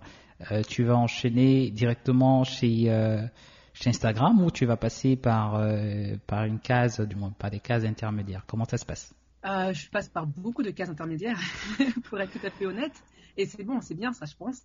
euh, 0.50 0.62
tu 0.62 0.84
vas 0.84 0.96
enchaîner 0.96 1.70
directement 1.70 2.44
chez, 2.44 2.90
euh, 2.90 3.24
chez 3.72 3.90
Instagram 3.90 4.42
ou 4.42 4.50
tu 4.50 4.66
vas 4.66 4.76
passer 4.76 5.16
par, 5.16 5.56
euh, 5.56 6.16
par 6.26 6.44
une 6.44 6.58
case, 6.58 7.00
du 7.00 7.16
moins 7.16 7.30
par 7.30 7.50
des 7.50 7.60
cases 7.60 7.84
intermédiaires? 7.84 8.44
Comment 8.46 8.64
ça 8.64 8.76
se 8.76 8.84
passe? 8.84 9.14
Je 9.44 9.88
passe 9.88 10.08
par 10.08 10.26
beaucoup 10.26 10.62
de 10.62 10.70
cases 10.70 10.90
intermédiaires, 10.90 11.38
pour 12.04 12.20
être 12.20 12.32
tout 12.32 12.46
à 12.46 12.50
fait 12.50 12.66
honnête. 12.66 13.02
Et 13.36 13.46
c'est 13.46 13.64
bon, 13.64 13.80
c'est 13.80 13.94
bien 13.94 14.12
ça, 14.12 14.26
je 14.26 14.36
pense. 14.36 14.60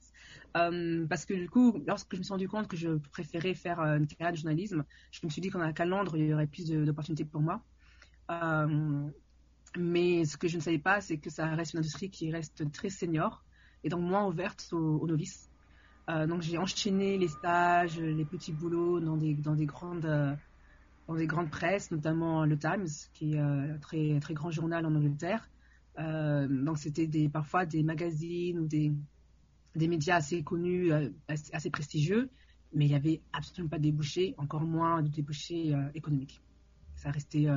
parce 0.54 1.26
que 1.26 1.34
du 1.34 1.50
coup, 1.50 1.82
lorsque 1.88 2.14
je 2.14 2.20
me 2.20 2.24
suis 2.24 2.32
rendu 2.32 2.48
compte 2.48 2.68
que 2.68 2.78
je 2.78 2.98
préférais 3.12 3.54
faire 3.54 3.80
une 3.80 4.08
carrière 4.08 4.32
de 4.32 4.38
journalisme, 4.38 4.84
je 5.12 5.20
me 5.24 5.30
suis 5.30 5.42
dit 5.42 5.50
qu'à 5.50 5.86
Londres, 5.86 6.18
il 6.18 6.26
y 6.28 6.34
aurait 6.34 6.48
plus 6.48 6.70
d'opportunités 6.70 7.26
pour 7.26 7.42
moi. 7.42 7.62
mais 9.78 10.26
ce 10.26 10.38
que 10.38 10.48
je 10.48 10.58
ne 10.58 10.62
savais 10.62 10.80
pas, 10.80 11.02
c'est 11.02 11.18
que 11.18 11.30
ça 11.30 11.48
reste 11.48 11.74
une 11.74 11.80
industrie 11.80 12.10
qui 12.10 12.32
reste 12.32 12.72
très 12.72 12.90
senior 12.90 13.44
et 13.84 13.90
donc 13.90 14.02
moins 14.02 14.28
ouverte 14.28 14.70
aux 14.72 15.08
novices. 15.08 15.50
Euh, 16.10 16.28
donc 16.28 16.42
j'ai 16.42 16.58
enchaîné 16.58 17.18
les 17.18 17.28
stages, 17.28 18.00
les 18.00 18.26
petits 18.26 18.52
boulots 18.52 19.00
dans 19.00 19.18
des, 19.18 19.34
grandes 19.66 20.06
euh, 20.06 20.36
dans 21.08 21.48
presses, 21.48 21.92
notamment 21.92 22.46
le 22.46 22.58
Times, 22.58 22.88
qui 23.14 23.36
est 23.36 23.40
un 23.40 23.70
euh, 23.70 23.78
très 23.80 24.20
très 24.20 24.34
grand 24.34 24.52
journal 24.52 24.86
en 24.86 24.94
Angleterre. 24.94 25.50
Donc 25.98 26.78
c'était 26.78 27.30
parfois 27.30 27.66
des 27.66 27.84
magazines 27.84 28.60
ou 28.60 28.68
des 28.68 28.92
médias 29.76 30.18
assez 30.18 30.44
connus, 30.44 30.92
assez, 31.28 31.70
prestigieux, 31.70 32.30
mais 32.74 32.86
il 32.86 32.90
n'y 32.90 32.96
avait 32.96 33.22
absolument 33.34 33.70
pas 33.70 33.78
de 33.78 33.84
débouchés, 33.84 34.36
encore 34.38 34.64
moins 34.64 35.02
de 35.02 35.10
débouchés 35.10 35.74
économiques. 35.94 36.42
Ça 36.96 37.12
restait 37.12 37.48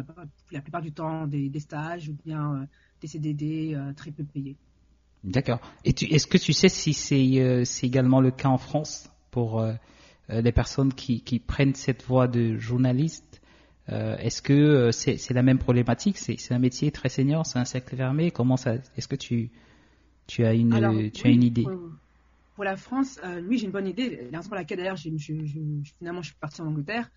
la 0.50 0.60
plupart 0.60 0.82
du 0.82 0.92
temps 0.92 1.26
des, 1.26 1.50
stages 1.60 2.08
ou 2.08 2.16
bien 2.24 2.68
des 3.00 3.06
CDD 3.06 3.78
très 3.96 4.10
peu 4.10 4.24
payés. 4.24 4.56
D'accord. 5.24 5.60
Est-ce 5.84 6.26
que 6.26 6.38
tu 6.38 6.52
sais 6.52 6.68
si 6.68 6.94
c'est 6.94 7.40
euh, 7.40 7.64
également 7.82 8.20
le 8.20 8.30
cas 8.30 8.48
en 8.48 8.58
France 8.58 9.10
pour 9.30 9.60
euh, 9.60 9.74
euh, 10.30 10.40
les 10.40 10.52
personnes 10.52 10.92
qui, 10.92 11.42
prennent 11.44 11.74
cette 11.74 12.04
voie 12.04 12.28
de 12.28 12.56
journaliste 12.56 13.40
Est-ce 13.88 14.42
que 14.42 14.90
c'est 14.92 15.30
la 15.30 15.42
même 15.42 15.58
problématique? 15.58 16.18
C'est 16.18 16.52
un 16.52 16.58
métier 16.58 16.90
très 16.90 17.08
senior, 17.08 17.46
c'est 17.46 17.58
un 17.58 17.64
cercle 17.64 17.96
fermé. 17.96 18.30
Comment 18.30 18.56
ça 18.56 18.74
Est-ce 18.96 19.08
que 19.08 19.16
tu, 19.16 19.50
tu 20.26 20.44
as 20.44 20.52
une, 20.54 21.10
tu 21.10 21.26
as 21.26 21.30
une 21.30 21.42
idée? 21.42 21.64
pour, 22.54 22.64
la 22.64 22.76
France, 22.76 23.20
oui, 23.46 23.58
j'ai 23.58 23.66
une 23.66 23.72
bonne 23.72 23.86
idée. 23.86 24.28
La 24.30 24.38
raison 24.38 24.48
pour 24.48 24.56
laquelle 24.56 24.78
d'ailleurs, 24.78 24.98
finalement, 24.98 26.22
je 26.22 26.28
suis 26.28 26.36
partie 26.38 26.60
en 26.60 26.66
Angleterre 26.66 27.10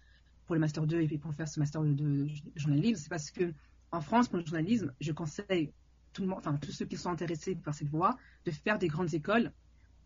pour 0.45 0.55
le 0.55 0.61
master 0.61 0.85
2 0.85 1.01
et 1.01 1.17
pour 1.17 1.33
faire 1.33 1.47
ce 1.47 1.59
master 1.59 1.81
de, 1.81 1.93
de 1.93 2.27
journalisme, 2.55 3.01
c'est 3.01 3.09
parce 3.09 3.31
que 3.31 3.53
en 3.91 4.01
France, 4.01 4.27
pour 4.27 4.37
le 4.37 4.45
journalisme, 4.45 4.93
je 4.99 5.11
conseille 5.11 5.71
tout 6.13 6.21
le 6.21 6.27
monde, 6.27 6.39
enfin 6.39 6.57
tous 6.61 6.71
ceux 6.71 6.85
qui 6.85 6.97
sont 6.97 7.09
intéressés 7.09 7.55
par 7.55 7.73
cette 7.73 7.89
voie, 7.89 8.17
de 8.45 8.51
faire 8.51 8.77
des 8.77 8.87
grandes 8.87 9.13
écoles, 9.13 9.51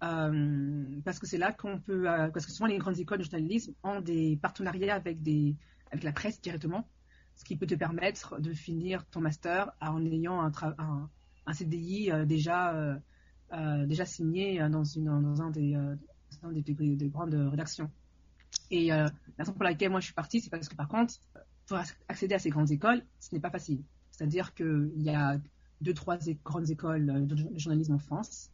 euh, 0.04 0.84
parce 1.04 1.20
que 1.20 1.28
c'est 1.28 1.38
là 1.38 1.52
qu'on 1.52 1.80
peut, 1.80 2.10
euh, 2.10 2.30
parce 2.30 2.46
que 2.46 2.52
souvent 2.52 2.68
les 2.68 2.78
grandes 2.78 3.00
écoles 3.00 3.20
de 3.20 3.24
journalisme 3.24 3.74
ont 3.84 4.02
des 4.02 4.38
partenariats 4.42 4.96
avec 4.96 5.22
des, 5.22 5.56
avec 5.96 6.04
la 6.04 6.14
presse 6.14 6.42
directement, 6.42 6.88
ce 7.36 7.44
qui 7.44 7.56
peut 7.56 7.68
te 7.68 7.76
permettre 7.76 8.40
de 8.40 8.54
finir 8.54 9.06
ton 9.08 9.22
master 9.22 9.72
en 9.82 10.06
ayant 10.06 10.42
un, 10.42 10.52
un, 11.46 11.54
CDI 11.54 12.12
euh, 12.12 12.26
déjà, 12.26 13.00
déjà 13.86 14.06
signé 14.06 14.60
dans 14.70 15.42
un 15.42 15.52
des, 15.52 15.78
dans 16.42 16.52
des, 16.52 16.62
des, 16.62 17.10
grandes 17.10 17.34
rédactions. 17.34 17.90
Et 18.72 18.88
la 18.88 19.12
raison 19.38 19.54
pour 19.54 19.64
laquelle 19.64 19.92
moi 19.92 20.00
je 20.00 20.06
suis 20.06 20.14
partie, 20.14 20.42
c'est 20.42 20.50
parce 20.50 20.70
que 20.70 20.76
par 20.76 20.88
contre, 20.88 21.16
pour 21.68 21.78
accéder 22.08 22.36
à 22.36 22.40
ces 22.40 22.50
grandes 22.50 22.72
écoles, 22.72 23.04
ce 23.20 23.34
n'est 23.34 23.42
pas 23.42 23.50
facile. 23.50 23.84
C'est-à-dire 24.12 24.54
qu'il 24.54 24.92
y 24.98 25.10
a 25.10 25.40
deux, 25.82 25.94
trois 25.94 26.18
grandes 26.44 26.70
écoles 26.70 27.10
euh, 27.10 27.20
de 27.22 27.60
journalisme 27.60 27.94
en 27.94 28.00
France. 28.00 28.50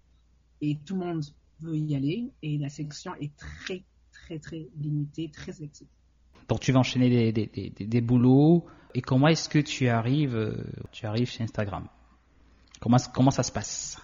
Et 0.62 0.78
tout 0.86 0.96
le 0.96 1.06
monde 1.06 1.24
veut 1.60 1.78
y 1.78 1.96
aller. 1.96 2.32
Et 2.42 2.58
la 2.58 2.70
sélection 2.70 3.16
est 3.16 3.36
très, 3.36 3.84
très, 4.12 4.40
très 4.40 4.68
limitée, 4.78 5.30
très 5.30 5.54
sélective. 5.54 5.88
Donc 6.52 6.60
tu 6.60 6.74
vas 6.74 6.80
enchaîner 6.80 7.32
des, 7.32 7.48
des, 7.72 8.02
boulots. 8.02 8.66
Et 8.94 9.02
comment 9.02 9.30
est-ce 9.30 9.48
que 9.48 9.60
tu 9.60 9.88
arrives, 9.88 10.36
euh, 10.36 10.62
tu 10.92 11.06
arrives 11.06 11.30
chez 11.30 11.46
Instagram? 11.46 11.88
Comment, 12.82 12.98
ça 13.32 13.44
se 13.44 13.54
passe? 13.54 13.98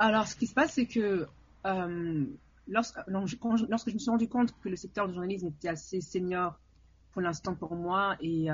Alors, 0.00 0.26
ce 0.26 0.34
qui 0.34 0.48
se 0.48 0.54
passe, 0.54 0.72
c'est 0.72 0.86
que 0.86 1.28
euh, 1.66 2.24
lorsque, 2.66 2.98
je 3.06 3.92
me 3.92 3.98
suis 3.98 4.10
rendu 4.10 4.28
compte 4.28 4.52
que 4.60 4.68
le 4.68 4.74
secteur 4.74 5.06
du 5.06 5.14
journalisme 5.14 5.46
était 5.46 5.68
assez 5.68 6.00
senior 6.00 6.58
pour 7.12 7.22
l'instant 7.22 7.54
pour 7.54 7.76
moi 7.76 8.16
et 8.20 8.48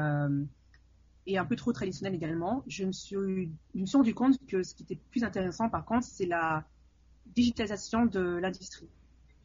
et 1.26 1.38
un 1.38 1.44
peu 1.46 1.56
trop 1.56 1.72
traditionnel 1.72 2.14
également, 2.14 2.62
je 2.66 2.84
me 2.84 2.92
suis, 2.92 3.50
je 3.74 3.80
me 3.80 3.86
suis 3.86 3.96
rendu 3.96 4.14
compte 4.14 4.36
que 4.48 4.62
ce 4.62 4.74
qui 4.74 4.82
était 4.82 4.98
plus 5.10 5.22
intéressant, 5.22 5.68
par 5.68 5.84
contre, 5.84 6.04
c'est 6.04 6.26
la 6.26 6.64
digitalisation 7.26 8.04
de 8.04 8.20
l'industrie. 8.20 8.88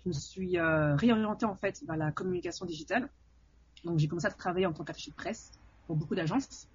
Je 0.03 0.10
me 0.10 0.13
suis 0.13 0.58
euh, 0.58 0.95
réorientée 0.95 1.45
en 1.45 1.55
fait 1.55 1.81
vers 1.86 1.97
la 1.97 2.12
communication 2.12 2.65
digitale. 2.65 3.10
Donc 3.86 4.00
j'ai 4.00 4.08
commencé 4.08 4.26
à 4.28 4.32
travailler 4.32 4.65
en 4.65 4.74
tant 4.74 4.84
qu'attaché 4.84 5.12
de 5.12 5.15
presse 5.15 5.52
pour 5.86 5.95
beaucoup 5.95 6.15
d'agences 6.15 6.67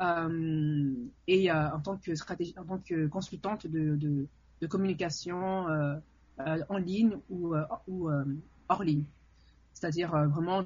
euh, 0.00 0.94
et 1.26 1.50
euh, 1.50 1.70
en 1.70 1.80
tant 1.80 1.96
que 1.96 2.12
en 2.58 2.64
tant 2.64 2.78
que 2.78 3.06
consultante 3.08 3.66
de, 3.66 3.96
de, 3.96 4.26
de 4.60 4.66
communication 4.66 5.68
euh, 5.68 5.98
en 6.68 6.78
ligne 6.78 7.18
ou, 7.28 7.54
hors 8.68 8.82
ligne 8.82 9.04
c'est-à-dire 9.74 10.10
vraiment 10.28 10.64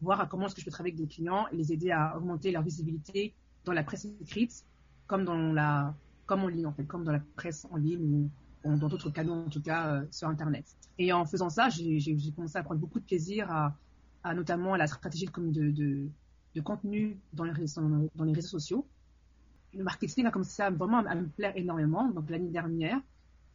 voir 0.00 0.28
comment 0.28 0.46
est-ce 0.46 0.54
que 0.54 0.60
je 0.60 0.64
peux 0.64 0.70
travailler 0.70 0.94
avec 0.94 1.08
des 1.08 1.14
clients 1.14 1.46
et 1.52 1.56
les 1.56 1.72
aider 1.72 1.90
à 1.90 2.16
augmenter 2.16 2.52
leur 2.52 2.62
visibilité 2.62 3.34
dans 3.66 3.72
la 3.72 3.82
presse 3.82 4.06
écrite, 4.22 4.64
comme 5.06 5.26
dans 5.26 5.52
la, 5.52 5.94
comme 6.24 6.42
en 6.42 6.48
ligne 6.48 6.66
en 6.66 6.72
fait, 6.72 6.84
comme 6.84 7.04
dans 7.04 7.12
la 7.12 7.20
presse 7.36 7.66
en 7.70 7.76
ligne 7.76 8.30
ou, 8.64 8.76
dans 8.76 8.88
d'autres 8.88 9.10
canaux 9.10 9.34
en 9.34 9.50
tout 9.50 9.60
cas 9.60 10.02
sur 10.10 10.28
Internet. 10.28 10.64
Et 10.98 11.12
en 11.12 11.26
faisant 11.26 11.50
ça, 11.50 11.68
j'ai 11.68 12.32
commencé 12.34 12.56
à 12.56 12.62
prendre 12.62 12.80
beaucoup 12.80 12.98
de 12.98 13.04
plaisir 13.04 13.50
à, 13.50 13.76
à 14.24 14.34
notamment 14.34 14.74
à 14.74 14.78
la 14.78 14.86
stratégie 14.86 15.26
de, 15.26 15.70
de, 15.70 16.08
de, 16.54 16.60
contenu 16.60 17.18
dans 17.32 17.44
les, 17.44 17.52
réseaux, 17.52 17.82
dans 18.14 18.24
les 18.24 18.32
réseaux 18.32 18.48
sociaux. 18.48 18.86
Le 19.74 19.84
marketing 19.84 20.26
a 20.26 20.30
commencé 20.30 20.62
à 20.62 20.70
vraiment 20.70 20.98
à 20.98 21.14
me 21.14 21.26
plaire 21.28 21.52
énormément. 21.56 22.08
Donc 22.10 22.30
l'année 22.30 22.50
dernière, 22.50 23.00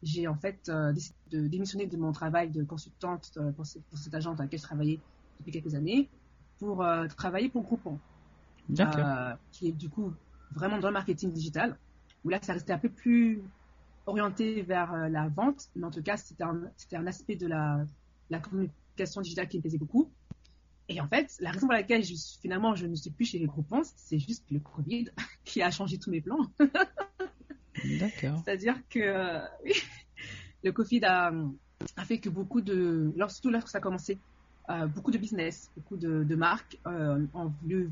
j'ai 0.04 0.28
en 0.28 0.36
fait 0.36 0.68
euh, 0.68 0.92
décidé 0.92 1.16
de 1.30 1.46
démissionner 1.48 1.86
de 1.86 1.96
mon 1.96 2.12
travail 2.12 2.50
de 2.50 2.62
consultante 2.62 3.32
euh, 3.38 3.50
pour, 3.52 3.66
cette 3.66 4.14
agence 4.14 4.38
à 4.38 4.44
laquelle 4.44 4.60
je 4.60 4.64
travaillais 4.64 5.00
depuis 5.40 5.52
quelques 5.52 5.74
années 5.74 6.08
pour 6.58 6.82
euh, 6.82 7.06
travailler 7.08 7.48
pour 7.48 7.62
Groupon. 7.62 7.98
qui 9.50 9.68
est 9.68 9.72
du 9.72 9.88
coup 9.88 10.12
vraiment 10.52 10.78
dans 10.78 10.88
le 10.88 10.92
marketing 10.92 11.32
digital, 11.32 11.76
où 12.24 12.28
là, 12.28 12.38
ça 12.40 12.52
restait 12.52 12.72
un 12.72 12.78
peu 12.78 12.88
plus 12.88 13.42
orienté 14.06 14.62
vers 14.62 15.08
la 15.08 15.28
vente, 15.28 15.68
mais 15.74 15.84
en 15.84 15.90
tout 15.90 16.02
cas, 16.02 16.16
c'était 16.16 16.44
un, 16.44 16.70
un, 16.92 17.06
aspect 17.06 17.34
de 17.36 17.46
la, 17.46 17.84
la, 18.30 18.38
communication 18.38 19.20
digitale 19.20 19.48
qui 19.48 19.56
me 19.56 19.62
plaisait 19.62 19.78
beaucoup. 19.78 20.10
Et 20.88 21.00
en 21.00 21.08
fait, 21.08 21.34
la 21.40 21.50
raison 21.50 21.66
pour 21.66 21.72
laquelle 21.72 22.04
je, 22.04 22.14
finalement 22.40 22.74
je 22.74 22.86
ne 22.86 22.94
suis 22.94 23.10
plus 23.10 23.24
chez 23.24 23.38
les 23.38 23.46
Groupons, 23.46 23.82
c'est 23.96 24.18
juste 24.18 24.44
le 24.50 24.60
Covid 24.60 25.06
qui 25.44 25.62
a 25.62 25.70
changé 25.70 25.98
tous 25.98 26.10
mes 26.10 26.20
plans. 26.20 26.50
D'accord. 27.98 28.42
C'est-à-dire 28.44 28.76
que 28.88 29.00
euh, 29.00 29.40
le 30.62 30.72
Covid 30.72 31.04
a, 31.04 31.32
a, 31.96 32.04
fait 32.04 32.18
que 32.18 32.28
beaucoup 32.28 32.60
de, 32.60 33.12
surtout 33.28 33.50
lorsque 33.50 33.68
ça 33.68 33.78
a 33.78 33.80
commencé, 33.80 34.18
euh, 34.70 34.86
beaucoup 34.86 35.10
de 35.10 35.18
business, 35.18 35.70
beaucoup 35.76 35.96
de, 35.96 36.34
marques 36.34 36.78
euh, 36.86 37.24
ont 37.34 37.52
voulu 37.62 37.90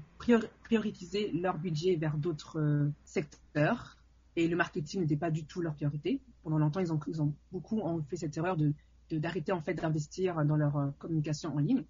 prioriser 0.62 1.32
leur 1.32 1.58
budget 1.58 1.96
vers 1.96 2.16
d'autres 2.16 2.90
secteurs 3.04 3.96
et 4.36 4.48
le 4.48 4.56
marketing 4.56 5.00
n'était 5.00 5.16
pas 5.16 5.30
du 5.30 5.44
tout 5.44 5.62
leur 5.62 5.74
priorité. 5.74 6.20
Pendant 6.42 6.58
longtemps, 6.58 6.80
ils 6.80 6.92
ont, 6.92 7.00
ils 7.06 7.22
ont 7.22 7.34
beaucoup 7.50 7.80
ont 7.80 8.02
fait 8.02 8.16
cette 8.16 8.36
erreur 8.36 8.56
de 8.56 8.72
d'arrêter 9.10 9.52
en 9.52 9.60
fait 9.60 9.74
d'investir 9.74 10.42
dans 10.46 10.56
leur 10.56 10.90
communication 10.98 11.54
en 11.54 11.58
ligne. 11.58 11.84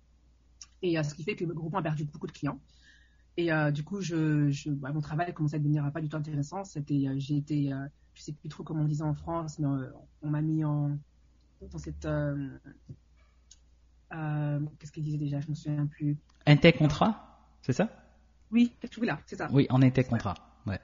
Et 0.83 1.01
ce 1.03 1.15
qui 1.15 1.23
fait 1.23 1.37
que 1.37 1.45
le 1.45 1.55
groupe 1.55 1.75
a 1.77 1.83
perdu 1.83 2.05
beaucoup 2.05 2.27
de 2.27 2.33
clients. 2.33 2.59
Et 3.37 3.53
euh, 3.53 3.71
du 3.71 3.83
coup, 3.83 4.01
je, 4.01 4.51
je 4.51 4.71
bah, 4.71 4.93
mon 4.93 5.01
travail 5.01 5.33
commençait 5.33 5.57
à 5.57 5.59
devenir 5.59 5.91
pas 5.93 6.01
du 6.01 6.09
tout 6.09 6.17
intéressant. 6.17 6.65
C'était, 6.65 7.07
euh, 7.07 7.15
j'ai 7.17 7.37
été, 7.37 7.73
euh, 7.73 7.87
je 8.15 8.23
sais 8.23 8.33
plus 8.33 8.49
trop 8.49 8.63
comment 8.63 8.83
on 8.83 8.89
disait 8.89 9.05
en 9.05 9.15
France, 9.15 9.59
mais 9.59 9.67
on 10.23 10.31
m'a 10.31 10.43
mis 10.43 10.65
en 10.65 10.99
dans 11.71 11.79
cette, 11.79 12.07
qu'est-ce 14.11 14.93
qu'il 14.93 15.05
disait 15.05 15.17
déjà? 15.17 15.41
Je 15.41 15.49
me 15.49 15.55
souviens 15.55 15.87
plus. 15.87 16.19
Intercontrat, 16.45 17.39
c'est 17.63 17.73
ça? 17.73 17.89
Oui, 18.51 18.73
là, 19.03 19.19
c'est 19.27 19.37
ça. 19.37 19.49
Oui, 19.53 19.67
en 19.71 19.81
intercontrat, 19.81 20.35
ouais. 20.67 20.81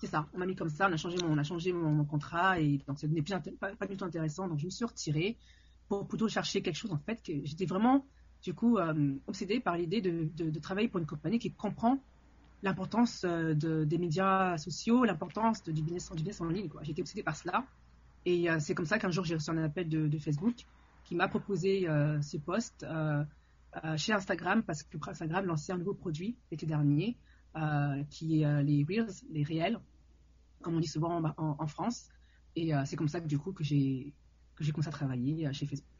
C'est 0.00 0.06
ça. 0.08 0.26
On 0.32 0.38
m'a 0.38 0.46
mis 0.46 0.56
comme 0.56 0.70
ça, 0.70 0.88
on 0.88 0.92
a 0.92 0.96
changé 0.96 1.18
mon, 1.18 1.34
on 1.34 1.38
a 1.38 1.44
changé 1.44 1.72
mon, 1.72 2.04
contrat 2.04 2.58
et 2.58 2.78
donc 2.88 2.98
ça 2.98 3.06
devenait 3.06 3.22
pas, 3.60 3.76
pas, 3.76 3.86
du 3.86 3.96
tout 3.96 4.04
intéressant. 4.04 4.48
Donc 4.48 4.58
je 4.58 4.64
me 4.64 4.70
suis 4.70 4.84
retirée 4.84 5.36
pour 5.86 6.08
plutôt 6.08 6.28
chercher 6.28 6.62
quelque 6.62 6.76
chose 6.76 6.92
en 6.92 6.98
fait 6.98 7.22
que 7.22 7.32
j'étais 7.44 7.66
vraiment 7.66 8.06
du 8.42 8.54
coup 8.54 8.78
obsédée 9.26 9.60
par 9.60 9.76
l'idée 9.76 10.00
de, 10.00 10.58
travailler 10.60 10.88
pour 10.88 11.00
une 11.00 11.06
compagnie 11.06 11.38
qui 11.38 11.52
comprend 11.52 11.98
l'importance 12.62 13.24
des 13.24 13.98
médias 13.98 14.58
sociaux, 14.58 15.04
l'importance 15.04 15.62
du 15.62 15.82
business, 15.82 16.10
business 16.12 16.40
en 16.40 16.46
ligne. 16.46 16.68
J'étais 16.82 17.02
obsédée 17.02 17.22
par 17.22 17.36
cela. 17.36 17.64
Et 18.24 18.48
c'est 18.60 18.74
comme 18.74 18.86
ça 18.86 18.98
qu'un 18.98 19.10
jour 19.10 19.24
j'ai 19.24 19.34
reçu 19.34 19.50
un 19.50 19.58
appel 19.58 19.88
de, 19.88 20.18
Facebook 20.18 20.56
qui 21.04 21.14
m'a 21.14 21.28
proposé 21.28 21.86
ce 22.20 22.36
poste 22.36 22.84
chez 23.96 24.12
Instagram 24.12 24.62
parce 24.62 24.82
que 24.82 24.98
Instagram 25.08 25.46
lançait 25.46 25.72
un 25.72 25.78
nouveau 25.78 25.94
produit 25.94 26.36
l'été 26.50 26.66
dernier 26.66 27.16
qui 28.10 28.42
est 28.42 28.62
les 28.64 28.84
Reels, 28.88 29.12
les 29.30 29.44
réels, 29.44 29.78
comme 30.62 30.76
on 30.76 30.80
dit 30.80 30.88
souvent 30.88 31.22
en, 31.36 31.66
France. 31.68 32.08
Et 32.56 32.72
c'est 32.86 32.96
comme 32.96 33.08
ça 33.08 33.20
que 33.20 33.28
du 33.28 33.38
coup 33.38 33.52
que 33.52 33.62
j'ai 33.62 34.12
commencé 34.72 34.88
à 34.88 34.92
travailler 34.92 35.52
chez 35.52 35.66
Facebook. 35.66 35.91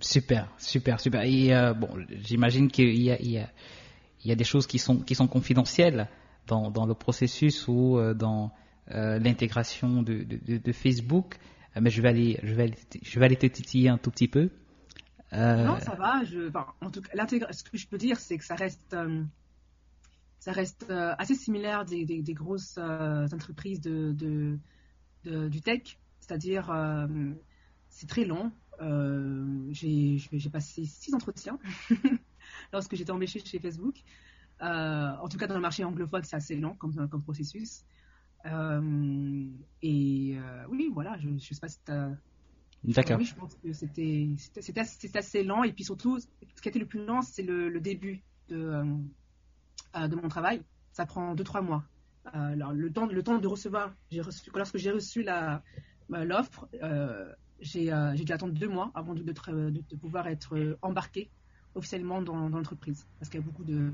Super, 0.00 0.48
super, 0.58 1.00
super. 1.00 1.22
Et 1.22 1.54
euh, 1.54 1.72
bon, 1.72 1.88
j'imagine 2.10 2.68
qu'il 2.70 3.00
y 3.00 3.10
a, 3.10 4.34
des 4.34 4.44
choses 4.44 4.66
qui 4.66 4.78
sont, 4.78 5.04
confidentielles 5.28 6.08
dans, 6.46 6.86
le 6.86 6.94
processus 6.94 7.66
ou 7.68 7.98
euh, 7.98 8.14
dans 8.14 8.52
euh, 8.90 9.18
l'intégration 9.18 10.02
de, 10.02 10.72
Facebook, 10.72 11.36
mais 11.80 11.90
je 11.90 12.02
vais 12.02 12.08
aller, 12.08 13.36
te 13.36 13.46
titiller 13.46 13.88
un 13.88 13.98
tout 13.98 14.10
petit 14.10 14.28
peu. 14.28 14.50
Non, 15.32 15.78
ça 15.80 15.94
va. 15.94 16.22
En 16.80 16.90
tout 16.90 17.00
cas, 17.02 17.52
ce 17.52 17.64
que 17.64 17.76
je 17.76 17.86
peux 17.86 17.98
dire, 17.98 18.18
c'est 18.18 18.38
que 18.38 18.44
ça 18.44 18.54
reste, 18.54 18.94
assez 20.90 21.34
similaire 21.34 21.84
des, 21.84 22.34
grosses 22.34 22.78
entreprises 22.78 23.80
du 23.80 24.60
tech, 25.62 25.98
c'est-à-dire 26.20 26.70
c'est 27.88 28.08
très 28.08 28.26
long. 28.26 28.52
Euh, 28.80 29.66
j'ai 29.70 30.50
passé 30.52 30.84
six 30.84 31.14
entretiens 31.14 31.58
lorsque 32.72 32.94
j'étais 32.94 33.10
embauchée 33.10 33.40
chez 33.40 33.58
Facebook. 33.58 33.96
Euh, 34.62 35.12
en 35.20 35.28
tout 35.28 35.38
cas, 35.38 35.46
dans 35.46 35.54
le 35.54 35.60
marché 35.60 35.84
anglophone, 35.84 36.22
c'est 36.24 36.36
assez 36.36 36.56
long 36.56 36.74
comme, 36.74 37.08
comme 37.08 37.22
processus. 37.22 37.84
Euh, 38.46 39.48
et 39.82 40.38
oui, 40.68 40.90
voilà, 40.92 41.16
je 41.18 41.28
ne 41.28 41.38
sais 41.38 41.54
pas 41.60 41.68
si 41.68 41.78
tu 41.84 41.92
as. 41.92 42.10
D'accord. 42.84 43.18
Oui, 43.18 43.24
je 43.24 43.34
pense 43.34 43.54
que 43.56 43.72
c'était 43.72 44.28
assez, 44.56 45.10
assez, 45.14 45.42
lent. 45.42 45.64
Et 45.64 45.72
puis 45.72 45.82
surtout, 45.82 46.20
ce 46.20 46.26
qui 46.62 46.68
a 46.68 46.70
été 46.70 46.78
le 46.78 46.86
plus 46.86 47.04
lent, 47.04 47.22
c'est 47.22 47.42
le, 47.42 47.80
début 47.80 48.22
de, 48.48 48.84
de 49.94 50.14
mon 50.14 50.28
travail. 50.28 50.62
Ça 50.92 51.04
prend 51.04 51.34
2-3 51.34 51.64
mois. 51.64 51.84
alors, 52.26 52.72
le, 52.72 52.92
temps, 52.92 53.06
le 53.06 53.22
temps 53.22 53.38
de 53.38 53.48
recevoir, 53.48 53.92
reçu, 54.20 54.50
lorsque 54.54 54.76
j'ai 54.76 54.92
reçu 54.92 55.26
l'offre, 56.08 56.68
euh, 57.60 58.12
j'ai 58.14 58.24
dû 58.24 58.32
attendre 58.32 58.52
deux 58.52 58.68
mois 58.68 58.90
avant 58.94 59.14
de, 59.14 59.22
de, 59.22 59.96
pouvoir 59.96 60.26
être 60.28 60.56
euh, 60.56 60.78
embarqué 60.82 61.30
officiellement 61.74 62.22
dans, 62.22 62.48
l'entreprise, 62.48 63.06
parce 63.18 63.30
qu'il 63.30 63.40
y 63.40 63.42
a 63.42 63.46
beaucoup 63.46 63.64
de, 63.64 63.92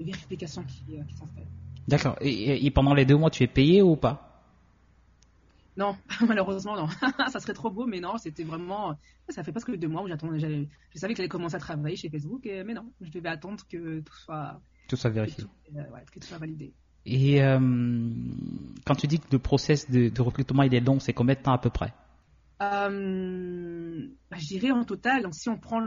vérifications 0.00 0.64
qui, 0.64 0.96
euh, 0.96 1.02
qui 1.04 1.14
faites. 1.14 1.46
D'accord. 1.86 2.16
Et, 2.20 2.70
pendant 2.70 2.94
les 2.94 3.04
deux 3.04 3.16
mois, 3.16 3.30
tu 3.30 3.42
es 3.42 3.46
payé 3.46 3.82
ou 3.82 3.96
pas? 3.96 4.30
Non, 5.76 5.96
malheureusement 6.26 6.76
non. 6.76 6.88
ça 7.30 7.40
serait 7.40 7.52
trop 7.52 7.70
beau, 7.70 7.86
mais 7.86 8.00
non, 8.00 8.16
c'était 8.16 8.44
vraiment. 8.44 8.96
Ça 9.28 9.42
fait 9.42 9.50
presque 9.50 9.74
deux 9.76 9.88
mois 9.88 10.02
où 10.02 10.08
j'attendais. 10.08 10.38
Je 10.38 10.98
savais 10.98 11.14
que 11.14 11.18
j'allais 11.18 11.28
commencer 11.28 11.56
à 11.56 11.58
travailler 11.58 11.96
chez 11.96 12.08
Facebook, 12.08 12.44
mais 12.44 12.74
non, 12.74 12.92
je 13.00 13.10
devais 13.10 13.28
attendre 13.28 13.64
que 13.68 14.00
tout 14.00 14.14
soit. 14.14 14.60
Tout 14.88 14.96
soit 14.96 15.10
vérifié. 15.10 15.44
Que 16.12 16.20
tout, 16.20 16.26
soit 16.26 16.38
validé. 16.38 16.72
Et 17.06 17.40
quand 18.86 18.94
tu 18.94 19.08
dis 19.08 19.18
que 19.18 19.26
le 19.32 19.38
process 19.40 19.90
de, 19.90 20.08
de 20.08 20.22
recrutement 20.22 20.62
il 20.62 20.74
est 20.74 20.80
long, 20.80 21.00
c'est 21.00 21.12
combien 21.12 21.34
de 21.34 21.40
temps 21.40 21.52
à 21.52 21.58
peu 21.58 21.70
près? 21.70 21.92
Euh, 22.64 24.08
bah, 24.30 24.36
je 24.38 24.46
dirais 24.46 24.70
en 24.70 24.84
total, 24.84 25.26
si 25.32 25.48
on 25.48 25.58
prend 25.58 25.86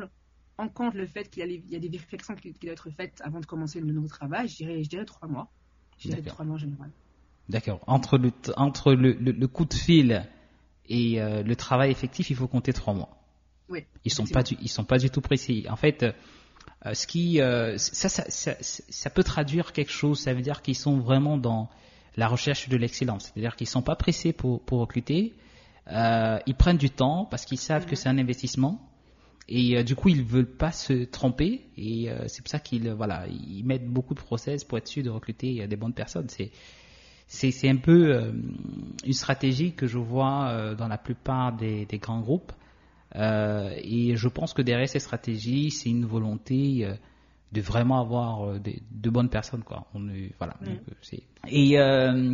en 0.57 0.69
compte 0.69 0.95
le 0.95 1.05
fait 1.05 1.29
qu'il 1.29 1.63
y, 1.69 1.75
a 1.75 1.79
des 1.79 1.87
vérifications 1.87 2.35
qui, 2.35 2.51
doivent 2.51 2.73
être 2.73 2.89
faites 2.89 3.21
avant 3.23 3.39
de 3.39 3.45
commencer 3.45 3.79
le 3.79 3.91
nouveau 3.91 4.07
travail, 4.07 4.47
je 4.47 4.57
dirais, 4.57 4.83
je 4.83 4.89
dirais 4.89 5.05
trois 5.05 5.27
mois. 5.27 5.51
Je 5.99 6.09
dirais 6.09 6.21
trois 6.21 6.45
mois 6.45 6.55
en 6.55 6.59
général. 6.59 6.91
D'accord. 7.49 7.79
Entre, 7.87 8.17
le, 8.17 8.31
entre 8.55 8.93
le, 8.93 9.13
le, 9.13 9.47
coup 9.47 9.65
de 9.65 9.73
fil 9.73 10.27
et 10.87 11.21
euh, 11.21 11.43
le 11.43 11.55
travail 11.55 11.91
effectif, 11.91 12.29
il 12.29 12.35
faut 12.35 12.47
compter 12.47 12.73
trois 12.73 12.93
mois. 12.93 13.09
Oui. 13.69 13.85
Ils 14.03 14.11
sont 14.11 14.25
pas 14.25 14.43
ils 14.61 14.69
sont 14.69 14.83
pas 14.83 14.97
du 14.97 15.09
tout 15.09 15.21
précis. 15.21 15.65
En 15.69 15.75
fait, 15.75 16.03
euh, 16.03 16.93
ce 16.93 17.07
qui, 17.07 17.37
ça, 17.37 18.09
ça, 18.09 18.25
ça, 18.29 18.55
ça, 18.59 19.09
peut 19.09 19.23
traduire 19.23 19.73
quelque 19.73 19.91
chose. 19.91 20.19
Ça 20.19 20.33
veut 20.33 20.41
dire 20.41 20.61
qu'ils 20.61 20.75
sont 20.75 20.99
vraiment 20.99 21.37
dans 21.37 21.69
la 22.15 22.27
recherche 22.27 22.67
de 22.67 22.77
l'excellence. 22.77 23.31
C'est-à-dire 23.31 23.55
qu'ils 23.55 23.67
sont 23.67 23.83
pas 23.83 23.95
pressés 23.95 24.33
pour, 24.33 24.61
pour 24.63 24.79
recruter. 24.79 25.33
Euh, 25.91 26.39
ils 26.45 26.55
prennent 26.55 26.77
du 26.77 26.89
temps 26.89 27.25
parce 27.25 27.45
qu'ils 27.45 27.59
savent 27.59 27.85
que 27.85 27.95
c'est 27.95 28.09
un 28.09 28.17
investissement 28.17 28.81
et 29.47 29.77
euh, 29.77 29.83
du 29.83 29.95
coup 29.95 30.09
ils 30.09 30.21
veulent 30.21 30.45
pas 30.57 30.73
se 30.73 31.05
tromper 31.05 31.65
et 31.77 32.09
euh, 32.09 32.27
c'est 32.27 32.41
pour 32.41 32.49
ça 32.49 32.59
qu'ils 32.59 32.91
voilà 32.91 33.25
ils 33.27 33.63
mettent 33.63 33.87
beaucoup 33.87 34.13
de 34.13 34.19
process 34.19 34.65
pour 34.65 34.77
être 34.77 34.87
sûr 34.87 35.03
de 35.03 35.09
recruter 35.09 35.65
des 35.65 35.75
bonnes 35.75 35.93
personnes. 35.93 36.27
C'est 36.29 36.51
c'est 37.29 37.69
un 37.69 37.75
peu 37.75 38.33
une 39.05 39.13
stratégie 39.13 39.73
que 39.73 39.85
je 39.85 39.97
vois 39.97 40.75
dans 40.77 40.87
la 40.87 40.97
plupart 40.97 41.51
des, 41.51 41.85
des 41.85 41.97
grands 41.97 42.21
groupes 42.21 42.53
et 43.13 44.15
je 44.15 44.27
pense 44.29 44.53
que 44.53 44.61
derrière 44.61 44.87
ces 44.87 44.99
stratégies 44.99 45.69
c'est 45.71 45.89
une 45.89 46.05
volonté 46.05 46.89
de 47.51 47.61
vraiment 47.61 47.99
avoir 47.99 48.57
de 48.61 49.09
bonnes 49.09 49.27
personnes 49.27 49.63
quoi. 49.63 49.87
On, 49.93 50.07
voilà. 50.37 50.53
Et 51.49 51.73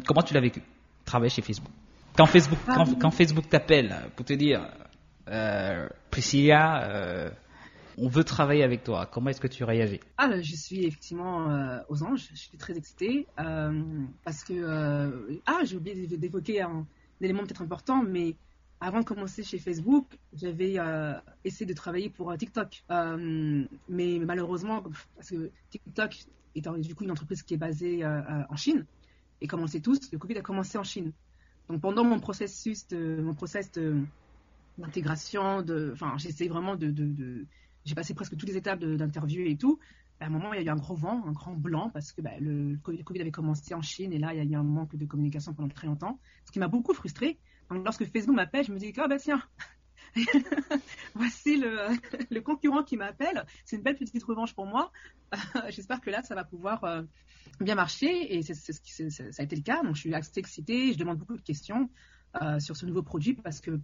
comment 0.06 0.22
tu 0.22 0.36
l'as 0.36 0.42
vécu? 0.42 0.62
Travailler 1.06 1.32
chez 1.32 1.42
Facebook 1.42 1.72
quand 2.16 2.26
Facebook, 2.26 2.60
ah, 2.68 2.84
quand, 3.00 3.12
Facebook 3.12 3.50
t'appelle 3.50 3.96
pour 4.16 4.26
te 4.26 4.34
dire, 4.34 4.70
euh, 5.28 5.88
Priscilla, 6.12 6.90
euh, 6.90 7.30
on 7.98 8.08
veut 8.08 8.24
travailler 8.24 8.64
avec 8.64 8.84
toi, 8.84 9.08
comment 9.12 9.30
est-ce 9.30 9.42
que 9.42 9.48
tu 9.48 9.64
réagis? 9.64 10.00
Ah, 10.18 10.30
je 10.42 10.56
suis 10.56 10.86
effectivement 10.86 11.50
euh, 11.50 11.80
aux 11.90 12.04
anges, 12.04 12.30
je 12.32 12.40
suis 12.40 12.58
très 12.58 12.78
excitée 12.78 13.28
parce 13.36 14.44
que 14.44 15.40
ah, 15.46 15.60
j'ai 15.64 15.78
oublié 15.78 16.08
d'évoquer 16.08 16.62
un, 16.62 16.86
élément 17.22 17.44
peut-être 17.44 17.62
important, 17.62 18.04
mais 18.04 18.36
avant 18.82 19.00
de 19.00 19.06
commencer 19.06 19.44
chez 19.44 19.60
Facebook, 19.60 20.06
j'avais 20.34 20.76
essayé 21.44 21.66
de 21.66 21.74
travailler 21.74 22.10
pour 22.10 22.36
TikTok, 22.38 22.84
mais 22.90 24.20
malheureusement, 24.20 24.84
parce 25.16 25.30
que 25.30 25.50
TikTok 25.70 26.16
est 26.56 26.68
du 26.80 26.94
coup 26.94 27.06
une 27.06 27.12
entreprise 27.12 27.42
qui 27.44 27.54
est 27.54 27.58
basée 27.58 28.06
en 28.06 28.56
Chine, 28.56 28.86
et 29.42 29.48
comme 29.48 29.62
on 29.62 29.68
sait 29.68 29.80
tous, 29.80 30.12
le 30.12 30.18
Covid 30.18 30.38
a 30.38 30.42
commencé 30.42 30.78
en 30.78 30.84
Chine. 30.84 31.12
Donc 31.70 31.82
pendant 31.82 32.04
mon 32.04 32.20
processus 32.20 32.86
mon 32.92 33.34
process 33.34 33.72
d'intégration, 34.78 35.62
de, 35.62 35.92
enfin 35.94 36.16
j'essaie 36.18 36.48
vraiment 36.48 36.76
de, 36.76 36.92
de, 36.92 37.46
j'ai 37.86 37.96
passé 37.96 38.14
presque 38.14 38.38
toutes 38.38 38.50
les 38.50 38.58
étapes 38.58 38.80
d'interview 38.80 39.46
et 39.46 39.58
tout. 39.58 39.80
À 40.20 40.28
un 40.28 40.30
moment, 40.30 40.54
il 40.54 40.62
y 40.62 40.64
a 40.64 40.66
eu 40.66 40.70
un 40.70 40.78
gros 40.78 40.96
vent, 40.96 41.26
un 41.26 41.34
grand 41.34 41.54
blanc, 41.54 41.90
parce 41.90 42.14
que 42.14 42.22
bah, 42.22 42.32
le 42.40 42.78
Covid 42.78 43.20
avait 43.20 43.32
commencé 43.32 43.74
en 43.74 43.82
Chine 43.82 44.14
et 44.14 44.20
là, 44.20 44.34
il 44.34 44.38
y 44.38 44.40
a 44.40 44.44
eu 44.44 44.56
un 44.56 44.64
manque 44.64 44.96
de 44.96 45.06
communication 45.06 45.54
pendant 45.54 45.68
très 45.68 45.88
longtemps, 45.88 46.20
ce 46.46 46.52
qui 46.52 46.60
m'a 46.60 46.70
beaucoup 46.70 46.94
frustrée. 46.94 47.40
Donc, 47.70 47.84
lorsque 47.84 48.06
Facebook 48.06 48.36
m'appelle, 48.36 48.64
je 48.66 48.72
me 48.72 48.80
dis, 48.80 48.94
ah 48.98 49.08
bah 49.08 49.18
tiens, 49.18 49.44
voici 51.16 51.58
le, 51.58 51.88
le, 52.30 52.42
concurrent 52.42 52.84
qui 52.84 52.98
m'appelle. 52.98 53.46
C'est 53.66 53.78
une 53.78 53.82
belle 53.82 53.96
petite 53.96 54.24
revanche 54.24 54.54
pour 54.54 54.66
moi. 54.66 54.92
J'espère 55.70 56.02
que 56.02 56.10
là, 56.10 56.22
ça 56.24 56.36
va 56.36 56.44
pouvoir 56.44 56.84
euh, 56.84 57.04
bien 57.60 57.76
marcher 57.76 58.36
et 58.36 58.42
c'est, 58.44 58.54
c'est, 58.54 59.10
ça 59.10 59.24
a 59.38 59.44
été 59.44 59.56
le 59.56 59.62
cas. 59.62 59.84
Donc, 59.84 59.96
je 59.96 60.02
suis 60.02 60.14
assez 60.14 60.40
excitée. 60.40 60.94
Je 60.94 60.98
demande 60.98 61.18
beaucoup 61.18 61.38
de 61.38 61.42
questions 61.42 61.90
euh, 62.42 62.60
sur 62.60 62.76
ce 62.76 62.86
nouveau 62.86 63.04
produit 63.04 63.34
parce 63.34 63.60
que 63.60 63.80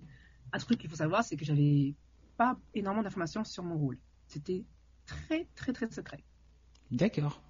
un 0.51 0.57
truc 0.57 0.79
qu'il 0.79 0.89
faut 0.89 0.95
savoir, 0.95 1.23
c'est 1.23 1.35
que 1.35 1.45
j'avais 1.45 1.95
pas 2.37 2.57
énormément 2.73 3.03
d'informations 3.03 3.43
sur 3.43 3.63
mon 3.63 3.77
rôle. 3.77 3.97
C'était 4.27 4.63
très, 5.05 5.47
très, 5.55 5.73
très 5.73 5.89
secret. 5.91 6.23
D'accord. 6.91 7.41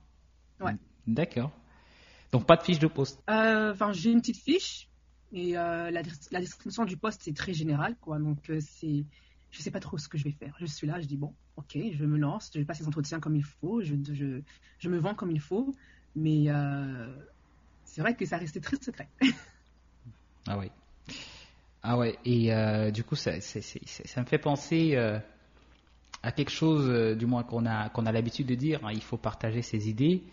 Ouais. 0.60 0.76
D'accord. 1.08 1.52
Donc, 2.32 2.46
pas 2.46 2.58
de 2.58 2.64
fiche 2.64 2.80
de 2.80 2.88
poste. 2.88 3.22
Euh, 3.30 3.72
enfin, 3.72 3.92
j'ai 3.92 4.12
une 4.12 4.20
petite 4.20 4.44
fiche 4.44 4.89
et 5.32 5.58
euh, 5.58 5.92
la, 5.92 6.02
la, 6.32 6.40
description 6.40 6.86
du 6.86 6.98
poste, 6.98 7.22
c'est 7.24 7.36
très 7.36 7.54
général, 7.54 7.96
quoi. 8.02 8.18
Donc, 8.18 8.50
euh, 8.50 8.60
c'est, 8.62 9.04
je 9.52 9.62
sais 9.62 9.72
pas 9.72 9.80
trop 9.80 9.98
ce 9.98 10.08
que 10.08 10.18
je 10.18 10.24
vais 10.24 10.32
faire. 10.32 10.56
Je 10.60 10.66
suis 10.66 10.88
là, 10.88 11.00
je 11.00 11.06
dis, 11.06 11.18
bon, 11.18 11.34
ok, 11.56 11.78
je 11.94 12.06
me 12.06 12.18
lance, 12.18 12.52
je 12.54 12.62
passe 12.64 12.80
les 12.80 12.88
entretiens 12.88 13.20
comme 13.20 13.36
il 13.36 13.44
faut, 13.44 13.82
je, 13.82 13.96
je, 14.12 14.42
je 14.80 14.90
me 14.90 14.98
vends 14.98 15.14
comme 15.14 15.32
il 15.32 15.40
faut. 15.40 15.76
Mais 16.16 16.46
euh, 16.48 17.14
c'est 17.86 18.02
vrai 18.02 18.16
que 18.16 18.26
ça 18.26 18.38
restait 18.38 18.60
très 18.60 18.78
secret. 18.78 19.08
ah 20.48 20.58
oui. 20.58 20.72
Ah 21.84 21.98
ouais, 21.98 22.18
et 22.26 22.92
du 22.92 23.06
coup, 23.06 23.16
ça, 23.16 23.40
ça, 23.40 24.22
me 24.22 24.26
fait 24.26 24.38
penser 24.38 24.98
à 24.98 26.32
quelque 26.34 26.52
chose, 26.52 27.16
du 27.16 27.26
moins 27.26 27.44
qu'on 27.44 27.66
a, 27.66 27.88
qu'on 27.90 28.06
a 28.06 28.12
l'habitude 28.12 28.48
de 28.48 28.56
dire, 28.56 28.84
hein, 28.84 28.92
il 28.92 29.02
faut 29.02 29.16
partager 29.16 29.62
ses 29.62 29.88
idées, 29.88 30.24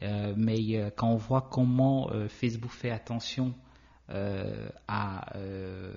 mais 0.00 0.92
quand 0.94 1.08
on 1.08 1.16
voit 1.16 1.48
comment 1.50 2.08
Facebook 2.28 2.70
fait 2.70 2.90
attention 2.92 3.52
euh, 3.52 3.71
à, 4.08 5.36
euh, 5.36 5.94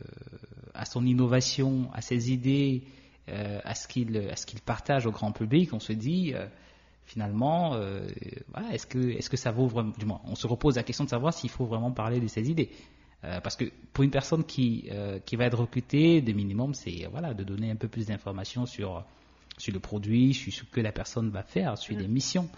à 0.74 0.86
son 0.86 1.06
innovation, 1.06 1.90
à 1.94 2.02
ses 2.02 2.32
idées, 2.32 2.84
euh, 3.30 3.60
à 3.64 3.74
ce 3.76 3.88
qu'il 3.88 4.16
à 4.30 4.36
ce 4.36 4.46
qu'il 4.46 4.62
partage 4.62 5.06
au 5.06 5.12
grand 5.12 5.32
public, 5.32 5.74
on 5.74 5.80
se 5.80 5.94
dit 5.94 6.34
finalement, 7.06 7.72
voilà, 8.52 8.74
est-ce 8.74 8.88
que 8.88 9.00
est-ce 9.18 9.30
que 9.30 9.38
ça 9.38 9.52
vaut 9.52 9.68
vraiment 9.68 9.94
du 9.98 10.06
moins, 10.06 10.22
on 10.26 10.36
se 10.36 10.48
repose 10.48 10.76
la 10.78 10.84
question 10.84 11.04
de 11.04 11.10
savoir 11.10 11.34
s'il 11.34 11.50
faut 11.50 11.66
vraiment 11.66 11.92
parler 11.92 12.20
de 12.20 12.28
ses 12.28 12.50
idées. 12.50 12.70
parce 13.22 13.56
que 13.56 13.66
pour 13.94 14.04
une 14.04 14.12
personne 14.12 14.44
qui, 14.44 14.90
qui 15.26 15.36
va 15.36 15.46
être 15.46 15.58
recrutée, 15.60 16.22
de 16.22 16.32
minimum, 16.34 16.74
c'est 16.74 17.08
voilà, 17.12 17.34
de 17.34 17.44
donner 17.44 17.72
un 17.72 17.76
peu 17.76 17.88
plus 17.88 18.08
d'informations 18.08 18.66
sur 18.66 19.04
sur 19.58 19.74
le 19.74 19.80
produit, 19.80 20.34
sur 20.34 20.52
ce 20.52 20.64
que 20.64 20.82
la 20.82 20.92
personne 20.92 21.30
va 21.30 21.42
faire, 21.44 21.78
sur 21.78 21.98
les 21.98 22.08
Mm. 22.08 22.12
missions. 22.12 22.50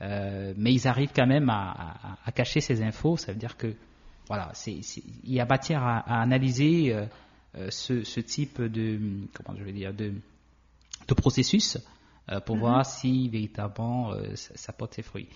Euh, 0.00 0.54
mais 0.56 0.72
ils 0.72 0.86
arrivent 0.88 1.12
quand 1.14 1.26
même 1.26 1.50
à, 1.50 1.72
à- 1.72 2.18
à 2.24 2.32
cacher 2.32 2.60
ces 2.60 2.82
infos. 2.82 3.16
Ça 3.16 3.32
veut 3.32 3.38
dire 3.38 3.56
que 3.56 3.74
voilà, 4.28 4.50
c'est, 4.54 4.82
c'est- 4.82 5.02
il 5.24 5.32
y 5.32 5.40
a 5.40 5.46
matière 5.46 5.82
à, 5.82 5.98
à 6.00 6.20
analyser 6.22 6.92
euh, 6.94 7.06
euh, 7.56 7.70
ce, 7.70 8.04
ce 8.04 8.20
type 8.20 8.60
de 8.62 8.98
comment 9.32 9.58
je 9.58 9.64
vais 9.64 9.72
dire 9.72 9.92
de, 9.94 10.12
de 11.08 11.14
processus 11.14 11.78
euh, 12.30 12.40
pour 12.40 12.56
Mhm. 12.56 12.60
voir 12.60 12.86
si 12.86 13.28
véritablement 13.28 14.12
euh, 14.12 14.34
ça, 14.36 14.52
ça 14.56 14.72
porte 14.72 14.94
ses 14.94 15.02
fruits. 15.02 15.28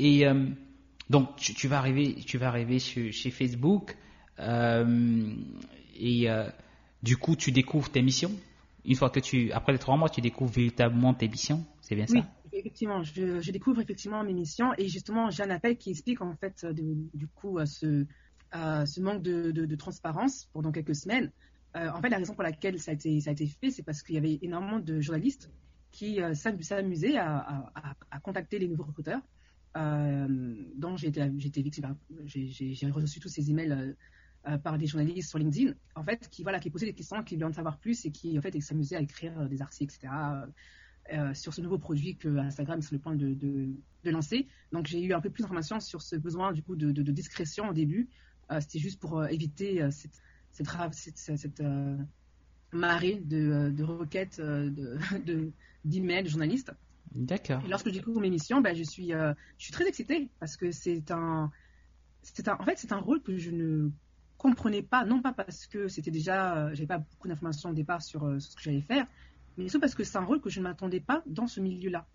Et 0.00 0.24
donc 1.10 1.36
tu, 1.36 1.54
tu 1.54 1.68
vas 1.68 1.78
arriver, 1.78 2.14
tu 2.26 2.38
vas 2.38 2.48
arriver 2.48 2.78
chez, 2.78 3.12
chez 3.12 3.30
Facebook 3.30 3.96
et 5.98 6.28
du 7.02 7.16
coup 7.16 7.36
tu 7.36 7.52
découvres 7.52 7.90
tes 7.90 8.02
missions. 8.02 8.32
Une 8.84 8.96
fois 8.96 9.10
que 9.10 9.20
tu, 9.20 9.52
après 9.52 9.72
les 9.72 9.78
trois 9.78 9.96
mois, 9.96 10.08
tu 10.08 10.20
découvres 10.20 10.52
véritablement 10.52 11.12
tes 11.14 11.28
missions. 11.28 11.64
C'est 11.82 11.94
bien 11.94 12.06
Oui, 12.08 12.24
ça 12.24 12.26
effectivement, 12.52 13.02
je, 13.02 13.50
découvre 13.50 13.80
effectivement 13.80 14.22
mes 14.24 14.32
missions 14.32 14.72
et 14.78 14.88
justement 14.88 15.30
j'ai 15.30 15.42
un 15.42 15.50
appel 15.50 15.76
qui 15.76 15.90
explique 15.90 16.20
en 16.20 16.34
fait 16.36 16.64
euh, 16.64 16.72
du 16.72 17.26
coup 17.28 17.58
ce, 17.64 18.04
manque 19.00 19.22
de, 19.22 19.74
transparence 19.76 20.48
pendant 20.52 20.72
quelques 20.72 20.94
semaines. 20.94 21.30
Euh, 21.76 21.90
en 21.90 22.00
fait, 22.00 22.08
la 22.08 22.16
raison 22.16 22.34
pour 22.34 22.42
laquelle 22.42 22.80
ça 22.80 22.92
a 22.92 22.94
été, 22.94 23.20
fait, 23.46 23.70
c'est 23.70 23.82
parce 23.82 24.02
qu'il 24.02 24.14
y 24.14 24.18
avait 24.18 24.38
énormément 24.42 24.78
de 24.78 25.00
journalistes 25.00 25.50
qui 25.90 26.20
euh, 26.20 26.34
s'am- 26.34 26.60
s'amusaient 26.62 27.18
à, 27.18 27.70
contacter 28.22 28.58
les 28.58 28.68
nouveaux 28.68 28.84
recruteurs, 28.84 29.20
dont 29.74 30.96
j'ai 30.96 31.10
victime. 31.10 31.96
J'ai- 32.24 32.90
reçu 32.90 33.20
tous 33.20 33.28
ces 33.28 33.50
emails 33.50 33.94
par 34.64 34.78
des 34.78 34.86
journalistes 34.86 35.28
sur 35.28 35.38
LinkedIn, 35.38 35.74
en 35.94 36.02
fait, 36.02 36.28
qui 36.30 36.42
voilà, 36.42 36.58
qui 36.58 36.70
posaient 36.70 36.86
des 36.86 36.94
questions, 36.94 37.22
qui 37.22 37.34
voulaient 37.34 37.46
en 37.46 37.52
savoir 37.52 37.78
plus 37.78 38.06
et 38.06 38.10
qui 38.10 38.38
en 38.38 38.42
fait 38.42 38.58
s'amusaient 38.60 38.96
à 38.96 39.00
écrire 39.00 39.48
des 39.48 39.60
articles, 39.60 39.94
etc. 39.94 40.10
euh, 41.12 41.34
sur 41.34 41.54
ce 41.54 41.60
nouveau 41.60 41.78
produit 41.78 42.16
que 42.16 42.28
Instagram 42.38 42.78
est 42.78 42.82
sur 42.82 42.94
le 42.94 43.00
point 43.00 43.14
de, 43.16 43.34
de- 43.34 43.70
de 44.04 44.10
lancer. 44.10 44.46
Donc 44.72 44.86
j'ai 44.86 45.02
eu 45.02 45.12
un 45.12 45.20
peu 45.20 45.30
plus 45.30 45.42
d'informations 45.42 45.80
sur 45.80 46.02
ce 46.02 46.16
besoin 46.16 46.52
du 46.52 46.62
coup 46.62 46.76
de, 46.76 46.92
discrétion 47.12 47.68
au 47.68 47.72
début. 47.72 48.08
Euh, 48.50 48.60
C'était 48.60 48.78
juste 48.78 49.00
pour 49.00 49.18
euh, 49.20 49.26
éviter 49.28 49.90
cette, 49.90 50.20
cette, 50.52 50.68
ra- 50.68 50.92
cette- 50.92 51.18
cette- 51.18 51.38
cette, 51.38 51.62
marée 52.72 53.20
de, 53.24 53.82
requêtes 53.82 54.40
de- 54.40 54.98
de- 55.26 55.52
d'emails 55.84 56.24
de, 56.24 56.28
journalistes. 56.28 56.72
D'accord. 57.14 57.62
Lorsque 57.68 57.88
je 57.88 57.94
découvre 57.94 58.20
mes 58.20 58.30
missions, 58.30 58.60
ben, 58.60 58.76
je, 58.76 58.82
suis, 58.82 59.14
euh, 59.14 59.32
je 59.56 59.64
suis 59.64 59.72
très 59.72 59.88
excitée 59.88 60.28
parce 60.40 60.56
que 60.56 60.70
c'est 60.70 61.10
un, 61.10 61.50
c'est 62.22 62.46
un, 62.48 62.56
en 62.60 62.64
fait, 62.64 62.76
c'est 62.76 62.92
un 62.92 62.98
rôle 62.98 63.22
que 63.22 63.38
je 63.38 63.50
ne 63.50 63.90
comprenais 64.36 64.82
pas, 64.82 65.04
non 65.06 65.22
pas 65.22 65.32
parce 65.32 65.66
que 65.66 65.88
c'était 65.88 66.10
déjà, 66.10 66.56
euh, 66.56 66.74
j'avais 66.74 66.86
pas 66.86 66.98
beaucoup 66.98 67.26
d'informations 67.28 67.70
au 67.70 67.74
départ 67.74 68.02
sur, 68.02 68.24
euh, 68.24 68.38
sur 68.38 68.52
ce 68.52 68.56
que 68.56 68.62
j'allais 68.62 68.82
faire, 68.82 69.06
mais 69.58 69.68
surtout 69.68 69.80
parce 69.80 69.94
que 69.94 70.04
c'est 70.04 70.16
un 70.16 70.24
rôle 70.24 70.40
que 70.40 70.48
je 70.48 70.60
ne 70.60 70.64
m'attendais 70.64 71.00
pas 71.00 71.22
dans 71.26 71.48
ce 71.48 71.60
milieu-là. 71.60 72.06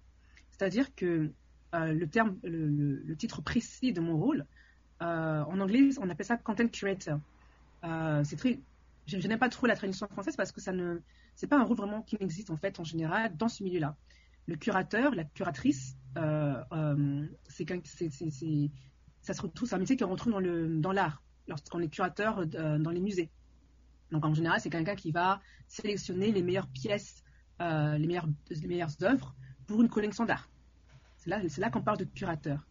C'est-à-dire 0.52 0.96
que 0.96 1.32
euh, 1.76 1.92
le 1.92 2.08
terme, 2.08 2.38
le, 2.44 3.16
titre 3.16 3.42
précis 3.42 3.92
de 3.92 4.00
mon 4.00 4.18
rôle, 4.18 4.46
euh, 5.02 5.44
en 5.44 5.60
anglais, 5.60 5.90
on 6.00 6.10
appelle 6.10 6.26
ça 6.26 6.38
content 6.38 6.68
curator. 6.68 7.20
Euh, 7.84 8.24
c'est 8.24 8.38
très, 8.38 8.60
je, 9.08 9.18
n'aime 9.28 9.40
pas 9.40 9.50
trop 9.50 9.68
la 9.68 9.76
traduction 9.76 10.08
française 10.08 10.38
parce 10.38 10.54
que 10.54 10.62
ça 10.62 10.72
ne, 10.72 11.00
c'est 11.36 11.48
pas 11.48 11.60
un 11.60 11.64
rôle 11.64 11.76
vraiment 11.76 12.02
qui 12.02 12.16
existe 12.20 12.50
en 12.50 12.58
fait 12.58 12.80
en 12.80 12.86
général 12.86 13.36
dans 13.36 13.50
ce 13.50 13.64
milieu-là. 13.64 13.98
Le 14.48 14.56
curateur, 14.56 15.14
la 15.14 15.26
curatrice, 15.26 15.98
c'est, 17.50 17.66
ça 19.22 19.34
se 19.34 19.42
retrouve, 19.42 19.68
c'est 19.68 19.76
un 19.76 19.80
métier 19.80 19.98
qu'on 19.98 20.08
retrouve 20.08 20.32
dans 20.34 20.40
le, 20.40 20.78
dans 20.78 20.92
l'art, 20.92 21.22
lorsqu'on 21.48 21.80
est 21.80 21.90
curateur 21.90 22.46
dans 22.46 22.92
les 22.92 23.02
musées. 23.02 23.30
Donc 24.12 24.24
en 24.26 24.34
général, 24.34 24.62
c'est 24.62 24.70
quelqu'un 24.70 24.96
qui 24.96 25.12
va 25.12 25.42
sélectionner 25.68 26.32
les 26.32 26.44
meilleures 26.44 26.68
pièces, 26.68 27.24
euh, 27.62 27.98
les 27.98 28.08
meilleures, 28.08 28.98
œuvres 29.04 29.36
pour 29.68 29.82
une 29.82 29.90
collection 29.90 30.26
d'art. 30.26 30.50
C'est 31.18 31.30
là, 31.30 31.42
c'est 31.48 31.72
qu'on 31.72 31.82
parle 31.82 31.98
de 31.98 32.06
curateur. 32.06 32.68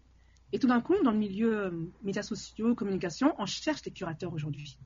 Et 0.53 0.59
tout 0.59 0.67
d'un 0.67 0.81
coup, 0.81 0.95
dans 1.03 1.13
le 1.13 1.19
milieu 1.19 1.67
euh, 1.67 1.71
médias 2.03 2.23
sociaux, 2.23 2.75
communication, 2.75 3.35
on 3.39 3.47
cherche 3.47 3.83
des 3.83 3.91
curateurs 3.91 4.33
aujourd'hui. 4.33 4.79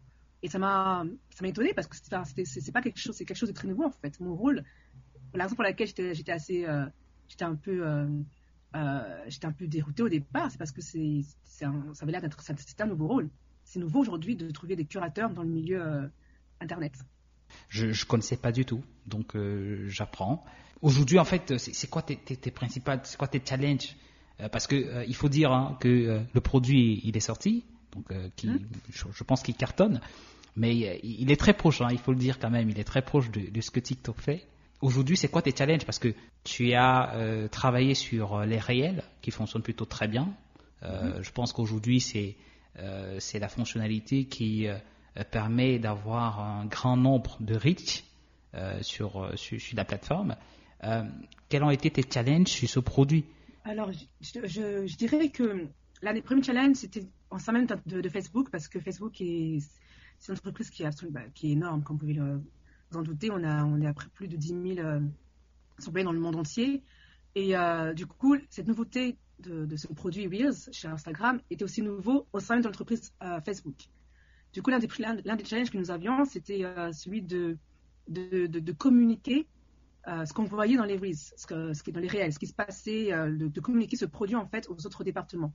Et 0.43 0.49
ça 0.49 0.59
m'a, 0.59 1.05
ça 1.31 1.43
m'a 1.43 1.49
étonné 1.49 1.75
parce 1.75 1.89
que 1.89 1.97
c'est, 1.97 2.45
c'est, 2.45 2.61
c'est 2.61 2.73
pas 2.73 2.83
quelque 2.83 2.99
chose, 3.01 3.17
c'est 3.17 3.25
quelque 3.25 3.39
chose 3.39 3.49
de 3.49 3.55
très 3.55 3.67
nouveau 3.67 3.85
en 3.85 3.91
fait. 3.91 4.21
Mon 4.21 4.37
rôle, 4.37 4.63
la 5.35 5.45
raison 5.45 5.57
pour 5.57 5.65
laquelle 5.65 5.89
j'étais, 5.89 6.15
j'étais 6.15 6.33
assez, 6.33 6.65
euh, 6.67 6.87
j'étais 7.27 7.45
un 7.45 7.57
peu, 7.57 7.85
euh, 7.85 9.25
j'étais 9.27 9.47
un 9.47 9.53
peu 9.53 9.67
déroutée 9.67 10.03
au 10.03 10.09
départ, 10.09 10.51
c'est 10.51 10.59
parce 10.59 10.73
que 10.73 10.83
c'est, 10.83 11.23
c'est 11.43 11.65
un- 11.65 11.93
ça 11.95 12.05
avait 12.05 12.13
l'air 12.13 12.21
d'être, 12.21 12.41
c'était 12.41 12.83
un 12.83 12.87
nouveau 12.87 13.09
rôle. 13.09 13.31
C'est 13.65 13.81
nouveau 13.81 14.01
aujourd'hui 14.01 14.37
de 14.37 14.49
trouver 14.51 14.77
des 14.77 14.85
curateurs 14.85 15.31
dans 15.31 15.43
le 15.43 15.49
milieu 15.49 16.09
internet. 16.61 16.93
Je 17.69 17.87
ne 17.87 18.05
connaissais 18.07 18.37
pas 18.37 18.53
du 18.53 18.65
tout, 18.65 18.83
donc 19.07 19.35
euh, 19.37 19.89
j'apprends. 19.89 20.45
Aujourd'hui, 20.83 21.19
en 21.19 21.25
fait, 21.25 21.57
c'est 21.59 21.91
quoi 21.91 22.03
tes, 22.03 22.17
tes, 22.17 22.37
tes 22.37 22.51
principales, 22.51 23.01
c'est 23.05 23.17
quoi 23.17 23.29
tes 23.29 23.43
challenges? 23.45 23.97
Euh, 24.41 24.49
Parce 24.49 24.67
que 24.67 24.77
euh, 24.77 25.05
il 25.07 25.15
faut 25.15 25.29
dire 25.29 25.51
hein, 25.53 25.77
que 25.81 26.21
le 26.33 26.41
produit 26.41 27.01
il 27.05 27.17
est 27.17 27.21
sorti, 27.21 27.65
donc 27.93 28.07
qui, 28.37 28.49
Mm. 28.49 28.59
je, 28.91 29.05
je 29.13 29.25
pense 29.25 29.43
qu'il 29.43 29.55
cartonne, 29.55 30.01
mais 30.55 31.01
il 31.03 31.31
est 31.31 31.37
très 31.37 31.55
proche, 31.55 31.81
hein, 31.81 31.89
il 31.91 31.99
faut 31.99 32.13
le 32.13 32.19
dire 32.19 32.39
quand 32.39 32.51
même, 32.51 32.69
il 32.71 32.79
est 32.79 32.85
très 32.85 33.03
proche 33.03 33.31
de, 33.31 33.51
de 33.51 33.61
ce 33.61 33.71
que 33.71 33.81
TikTok 33.81 34.21
fait. 34.21 34.47
Aujourd'hui, 34.83 35.17
c'est 35.17 35.29
quoi 35.29 35.41
tes 35.43 35.55
challenges? 35.57 35.85
Parce 35.87 35.99
que 35.99 36.15
tu 36.45 36.75
as 36.75 37.15
euh, 37.15 37.49
travaillé 37.49 37.95
sur 37.95 38.41
les 38.45 38.59
réels 38.59 39.03
qui 39.23 39.31
fonctionnent 39.31 39.63
plutôt 39.63 39.87
très 39.87 40.07
bien. 40.09 40.29
Euh, 40.83 41.23
Je 41.23 41.31
pense 41.33 41.53
qu'aujourd'hui, 41.55 42.01
c'est 42.01 42.37
euh, 42.79 43.17
c'est 43.19 43.39
la 43.39 43.49
fonctionnalité 43.49 44.27
qui 44.27 44.67
permet 45.25 45.79
d'avoir 45.79 46.41
un 46.41 46.67
grand 46.67 46.97
nombre 46.97 47.37
de 47.41 47.55
reach 47.57 48.05
euh, 48.55 48.81
sur, 48.83 49.23
euh, 49.23 49.37
sur, 49.37 49.59
la 49.75 49.85
plateforme. 49.85 50.37
Euh, 50.85 51.03
quels 51.49 51.63
ont 51.63 51.71
été 51.71 51.91
tes 51.91 52.05
challenges 52.09 52.49
sur 52.49 52.69
ce 52.69 52.81
produit? 52.81 53.25
Alors, 53.65 53.91
je, 54.21 54.97
dirais 54.97 55.31
que 55.31 55.67
l'un 56.03 56.15
des 56.15 56.23
premiers 56.23 56.43
challenges, 56.43 56.77
c'était 56.77 57.05
en 57.31 57.39
sein 57.39 57.53
même 57.53 57.67
de, 57.87 58.01
de 58.01 58.09
Facebook, 58.09 58.51
parce 58.51 58.69
que 58.69 58.79
Facebook 58.79 59.21
est, 59.21 59.59
c'est 60.19 60.33
une 60.33 60.39
entreprise 60.39 60.71
qui 60.71 60.83
est, 60.83 60.87
absolument, 60.87 61.21
bah, 61.21 61.27
qui 61.35 61.49
est 61.49 61.53
énorme, 61.53 61.83
comme 61.83 61.97
vous 61.97 62.01
pouvez 62.01 62.15
le- 62.15 62.43
vous 62.91 62.99
en 62.99 63.03
douter. 63.03 63.31
On, 63.31 63.43
a, 63.43 63.65
on 63.65 63.81
est 63.81 63.87
à 63.87 63.95
plus 64.15 64.29
de 64.29 64.37
10 64.37 64.49
000 64.77 64.79
euh, 64.79 65.01
employés 65.87 66.05
dans 66.05 66.13
le 66.13 66.21
monde 66.21 66.37
entier. 66.37 66.83
Et 67.35 67.57
euh, 67.57 67.93
du 67.93 68.07
coup, 68.07 68.37
cette 68.49 68.69
nouveauté 68.69 69.17
de, 69.41 69.77
ce 69.77 69.87
produit 69.89 70.27
Reels 70.27 70.73
chez 70.73 70.89
Instagram 70.89 71.41
était 71.51 71.65
aussi 71.65 71.83
nouveau 71.83 72.27
au 72.33 72.41
sein 72.41 72.55
même 72.55 72.63
de 72.63 72.69
l'entreprise 72.69 73.13
euh, 73.23 73.41
Facebook. 73.43 73.75
Du 74.57 74.63
coup, 74.63 74.71
l'un 74.71 74.79
des, 74.79 74.89
l'un 75.27 75.37
des 75.37 75.45
challenges 75.45 75.71
que 75.71 75.77
nous 75.77 75.91
avions, 75.91 76.25
c'était 76.25 76.65
euh, 76.65 76.91
celui 76.91 77.21
de, 77.21 77.59
de, 78.09 78.73
communiquer 78.73 79.47
euh, 80.09 80.25
ce 80.25 80.33
qu'on 80.33 80.45
voyait 80.45 80.79
dans 80.79 80.87
les 80.87 80.97
Reels, 80.97 81.15
ce, 81.15 81.83
qui 81.83 81.91
est 81.91 81.93
dans 81.93 82.01
les 82.01 82.09
réels, 82.09 82.33
ce 82.33 82.39
qui 82.39 82.47
se 82.47 82.55
passait, 82.55 83.13
euh, 83.13 83.37
de, 83.37 83.61
communiquer 83.61 83.99
ce 83.99 84.07
produit 84.07 84.35
en 84.35 84.47
fait 84.47 84.67
aux 84.71 84.87
autres 84.87 85.05
départements. 85.05 85.53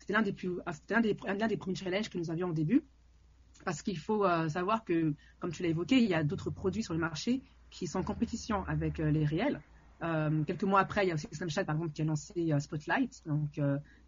C'était 0.00 0.14
l'un 0.14 0.22
des, 0.22 0.32
plus, 0.32 0.50
ah, 0.66 0.72
c'était 0.72 0.94
l'un 0.94 1.00
des, 1.00 1.16
l'un 1.38 1.46
des 1.46 1.56
premiers 1.56 1.76
challenges 1.76 2.08
que 2.10 2.18
nous 2.18 2.28
avions 2.32 2.48
au 2.48 2.52
début, 2.52 2.82
parce 3.64 3.82
qu'il 3.82 3.98
faut 3.98 4.26
savoir 4.48 4.84
que, 4.84 5.14
comme 5.38 5.52
tu 5.52 5.62
l'as 5.62 5.68
évoqué, 5.68 6.02
il 6.02 6.10
y 6.10 6.14
a 6.14 6.24
d'autres 6.24 6.50
produits 6.50 6.82
sur 6.82 6.94
le 6.94 6.98
marché 6.98 7.42
qui 7.70 7.86
sont 7.86 8.00
en 8.00 8.02
compétition 8.02 8.64
avec 8.66 8.98
les 8.98 9.24
réels. 9.24 9.60
Quelques 10.00 10.64
mois 10.64 10.80
après, 10.80 11.04
il 11.04 11.10
y 11.10 11.12
a 11.12 11.14
aussi 11.14 11.28
Snapchat, 11.30 11.64
par 11.64 11.76
exemple, 11.76 11.92
qui 11.92 12.02
a 12.02 12.04
lancé 12.04 12.52
Spotlight, 12.58 13.22
donc, 13.26 13.60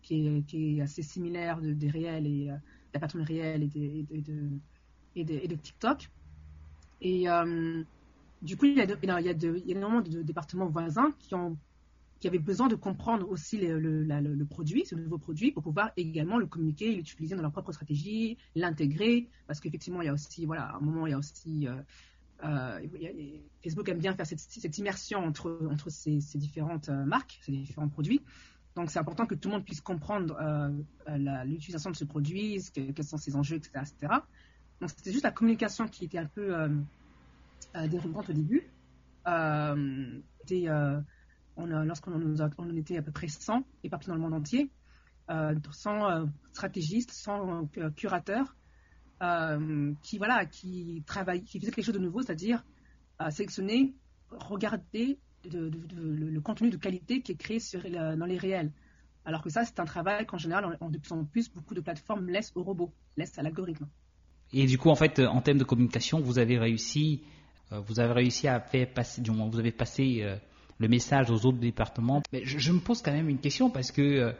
qui, 0.03 0.27
est, 0.27 0.43
qui 0.47 0.79
est 0.79 0.81
assez 0.81 1.03
similaire 1.03 1.61
de- 1.61 1.75
des 1.75 1.91
réels 1.91 2.27
et 2.27 2.51
la 2.95 3.01
plateforme 3.01 3.25
réelle 3.25 3.63
et, 3.63 3.69
de, 3.69 4.61
et, 5.15 5.25
de, 5.25 5.35
et 5.35 5.49
de 5.49 5.57
TikTok. 5.57 6.09
Et 7.01 7.29
euh, 7.29 7.85
du 8.41 8.57
coup, 8.57 8.67
il 8.67 8.77
y 8.77 8.81
a, 8.81 8.87
de- 8.87 8.99
il 9.03 9.09
y 9.09 9.11
a, 9.11 9.73
énormément 9.77 10.03
de 10.03 10.23
départements 10.23 10.67
voisins 10.69 11.13
qui, 11.19 11.35
ont, 11.35 11.59
qui 12.21 12.29
avaient 12.29 12.39
besoin 12.39 12.69
de 12.69 12.77
comprendre 12.77 13.29
aussi 13.29 13.59
le, 13.59 13.79
le- 13.79 14.47
produit, 14.47 14.85
ce 14.87 14.95
nouveau 14.95 15.19
produit, 15.19 15.53
pour 15.53 15.63
pouvoir 15.63 15.93
également 15.97 16.39
le 16.39 16.47
communiquer, 16.47 16.95
l'utiliser 16.95 17.35
dans 17.35 17.43
leur 17.43 17.53
propre 17.53 17.73
stratégie, 17.73 18.39
l'intégrer, 18.55 19.29
parce 19.47 19.61
qu'effectivement, 19.61 20.03
il 20.03 20.07
y 20.07 20.09
a 20.09 20.13
aussi, 20.13 20.47
voilà, 20.47 20.65
à 20.65 20.77
un 20.77 20.81
moment, 20.81 21.07
il 21.07 21.11
y 21.11 21.15
a 21.15 21.19
aussi, 21.19 21.67
euh, 21.67 21.83
euh, 22.45 22.81
Facebook 23.63 23.89
aime 23.89 23.99
bien 23.99 24.15
faire 24.15 24.27
cette, 24.27 24.41
cette 24.41 24.79
immersion 24.79 25.21
entre, 25.21 25.69
entre 25.71 25.91
ces, 25.91 26.19
différentes 26.35 26.89
marques, 26.89 27.39
ces 27.43 27.53
différents 27.53 27.89
produits. 27.89 28.21
Donc, 28.75 28.91
c'est 28.91 28.99
important 28.99 29.27
que 29.27 29.35
tout 29.35 29.49
le 29.49 29.55
monde 29.57 29.65
puisse 29.65 29.81
comprendre 29.83 30.35
euh, 30.41 30.71
euh, 31.09 31.45
l'utilisation 31.45 31.91
de 31.91 31.97
ce 31.97 32.05
produit, 32.05 32.59
que- 32.75 32.93
quels 32.93 33.05
sont 33.05 33.19
ses 33.19 33.37
enjeux, 33.37 33.57
etc. 33.57 33.93
Donc, 34.81 34.91
c'était 34.91 35.13
juste 35.13 35.25
la 35.25 35.31
communication 35.31 35.87
qui 35.89 36.07
était 36.07 36.19
un 36.19 36.27
peu 36.27 36.57
euh, 36.57 36.69
euh, 37.77 37.87
déroutante 37.89 38.31
au 38.31 38.33
début. 38.33 38.73
Lorsqu'on 41.57 42.13
on 42.59 42.77
était 42.77 42.97
à 42.97 43.03
peu 43.03 43.13
près 43.13 43.29
100 43.29 43.63
éparpillés 43.83 44.09
dans 44.09 44.15
le 44.17 44.23
monde 44.23 44.35
entier, 44.35 44.73
100 45.29 46.11
euh, 46.11 46.27
stratégistes, 46.53 47.13
100 47.13 47.69
euh, 47.77 47.91
curateurs 47.91 48.57
qui, 50.03 50.19
voilà, 50.19 50.47
qui, 50.47 51.05
qui 51.47 51.61
faisaient 51.61 51.71
quelque 51.71 51.85
chose 51.85 51.95
de 51.95 52.01
nouveau, 52.01 52.23
c'est-à-dire 52.23 52.65
sélectionner, 53.31 53.95
regarder 54.31 55.21
le, 55.51 56.41
contenu 56.41 56.71
de 56.71 56.77
qualité 56.77 57.21
qui 57.21 57.33
est 57.33 57.37
créé 57.37 57.59
dans 58.17 58.27
les 58.27 58.39
réels. 58.39 58.73
Alors 59.25 59.43
que 59.43 59.51
ça, 59.51 59.65
c'est 59.65 59.79
un 59.79 59.85
travail 59.85 60.27
qu'en 60.27 60.39
général, 60.39 60.77
en- 60.81 60.91
de 60.91 60.99
plus 60.99 61.13
en 61.13 61.25
plus, 61.25 61.49
beaucoup 61.53 61.75
de 61.75 61.81
plateformes 61.81 62.29
laissent 62.29 62.53
au 62.57 62.63
robot, 62.63 62.93
laissent 63.17 63.39
à 63.39 63.43
l'algorithme. 63.43 63.87
Et 64.53 64.67
du 64.67 64.79
coup, 64.79 64.91
en 64.91 64.97
fait, 64.97 65.21
en 65.21 65.41
termes 65.41 65.59
de 65.59 65.65
communication, 65.65 66.21
vous 66.21 66.39
avez 66.39 66.59
réussi 66.59 67.23
vous 67.89 68.01
avez 68.01 68.13
réussi 68.13 68.49
à 68.49 68.61
faire 68.61 68.93
passer, 68.93 69.23
vous 69.27 69.59
avez 69.59 69.73
passé 69.73 70.23
le 70.79 70.89
message 70.89 71.31
aux 71.31 71.47
autres 71.47 71.57
départements. 71.59 72.23
Mais 72.31 72.45
je, 72.45 72.71
me 72.71 72.81
pose 72.81 73.01
quand 73.01 73.13
même 73.13 73.31
une 73.31 73.39
question 73.39 73.71
parce 73.71 73.91
que 73.91 74.35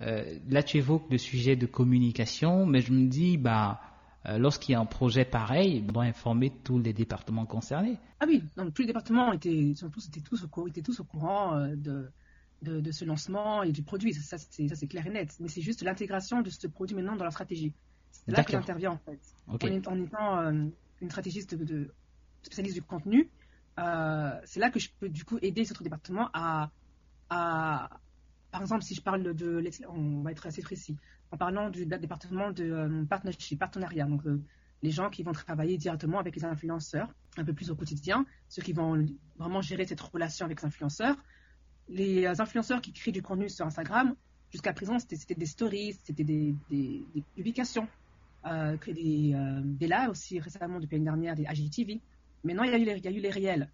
là 0.00 0.62
tu 0.62 0.78
évoques 0.78 1.10
le 1.10 1.18
sujet 1.18 1.54
de 1.54 1.66
communication, 1.66 2.64
mais 2.64 2.80
je 2.80 2.92
me 2.92 3.08
dis, 3.08 3.36
bah, 3.36 3.91
lorsqu'il 4.24 4.72
y 4.72 4.76
a 4.76 4.80
un 4.80 4.86
projet 4.86 5.24
pareil, 5.24 5.84
on 5.88 5.92
doit 5.92 6.04
informer 6.04 6.52
tous 6.62 6.78
les 6.78 6.92
départements 6.92 7.46
concernés. 7.46 7.98
Ah 8.20 8.26
oui, 8.28 8.42
tous 8.74 8.82
les 8.82 8.86
départements 8.86 9.32
étaient, 9.32 9.74
tous, 9.92 10.06
étaient, 10.08 10.20
tous, 10.20 10.44
au, 10.44 10.68
étaient 10.68 10.82
tous 10.82 11.00
au 11.00 11.04
courant 11.04 11.58
de, 11.74 12.10
de, 12.62 12.92
ce 12.92 13.04
lancement 13.04 13.62
et 13.62 13.72
du 13.72 13.82
produit. 13.82 14.14
Ça, 14.14 14.38
c'est 14.38 14.86
clair 14.86 15.06
et 15.06 15.10
net. 15.10 15.36
Mais 15.40 15.48
c'est 15.48 15.60
juste 15.60 15.82
l'intégration 15.82 16.42
de 16.42 16.50
ce 16.50 16.66
produit 16.66 16.96
maintenant 16.96 17.16
dans 17.16 17.24
la 17.24 17.30
stratégie. 17.30 17.72
C'est 18.10 18.30
là 18.30 18.44
qu'il 18.44 18.56
intervient 18.56 18.92
en 18.92 18.98
fait. 18.98 19.20
En, 19.48 19.56
étant 19.56 20.38
euh, 20.38 20.66
une 21.00 21.10
stratégiste 21.10 21.54
de, 21.54 21.92
spécialiste 22.42 22.74
du 22.76 22.82
contenu, 22.82 23.30
euh, 23.78 24.38
c'est 24.44 24.60
là 24.60 24.70
que 24.70 24.78
je 24.78 24.90
peux 25.00 25.08
du 25.08 25.24
coup 25.24 25.38
aider 25.42 25.64
ces 25.64 25.72
autres 25.72 25.82
départements 25.82 26.28
à, 26.32 26.70
par 28.52 28.60
exemple, 28.60 28.84
si 28.84 28.94
je 28.94 29.02
parle 29.02 29.34
de, 29.34 29.64
on 29.88 30.22
va 30.22 30.30
être 30.30 30.46
assez 30.46 30.62
précis, 30.62 30.96
en 31.32 31.36
parlant 31.36 31.70
du 31.70 31.86
département 31.86 32.52
de 32.52 32.64
euh, 32.64 33.04
partnership, 33.06 33.58
partenariat, 33.58 34.04
donc 34.04 34.22
les 34.82 34.90
gens 34.90 35.10
qui 35.10 35.22
vont 35.22 35.32
travailler 35.32 35.78
directement 35.78 36.18
avec 36.18 36.36
les 36.36 36.44
influenceurs, 36.44 37.08
un 37.38 37.44
peu 37.44 37.54
plus 37.54 37.70
au 37.70 37.74
quotidien, 37.74 38.26
ceux 38.48 38.62
qui 38.62 38.72
vont 38.72 39.06
vraiment 39.38 39.62
gérer 39.62 39.86
cette 39.86 40.00
relation 40.00 40.44
avec 40.44 40.60
les 40.60 40.66
influenceurs, 40.66 41.16
les 41.88 42.26
influenceurs 42.26 42.80
qui 42.80 42.92
créent 42.92 43.12
du 43.12 43.22
contenu 43.22 43.48
sur 43.48 43.66
Instagram, 43.66 44.14
jusqu'à 44.50 44.72
présent, 44.72 44.98
c'était 44.98 45.34
des 45.34 45.46
stories, 45.46 45.98
c'était 46.04 46.24
des, 46.24 46.54
publications, 47.34 47.88
euh, 48.46 48.76
des, 48.86 49.32
euh, 49.34 49.60
des 49.64 49.86
lives 49.86 50.10
aussi 50.10 50.40
récemment, 50.40 50.78
depuis 50.78 50.96
l'année 50.96 51.04
dernière, 51.04 51.36
des 51.36 51.46
AGTV. 51.46 52.00
Maintenant, 52.44 52.64
il 52.64 52.70
y 52.70 52.74
a 53.08 53.10
eu 53.10 53.20
les 53.20 53.30
réels. 53.30 53.68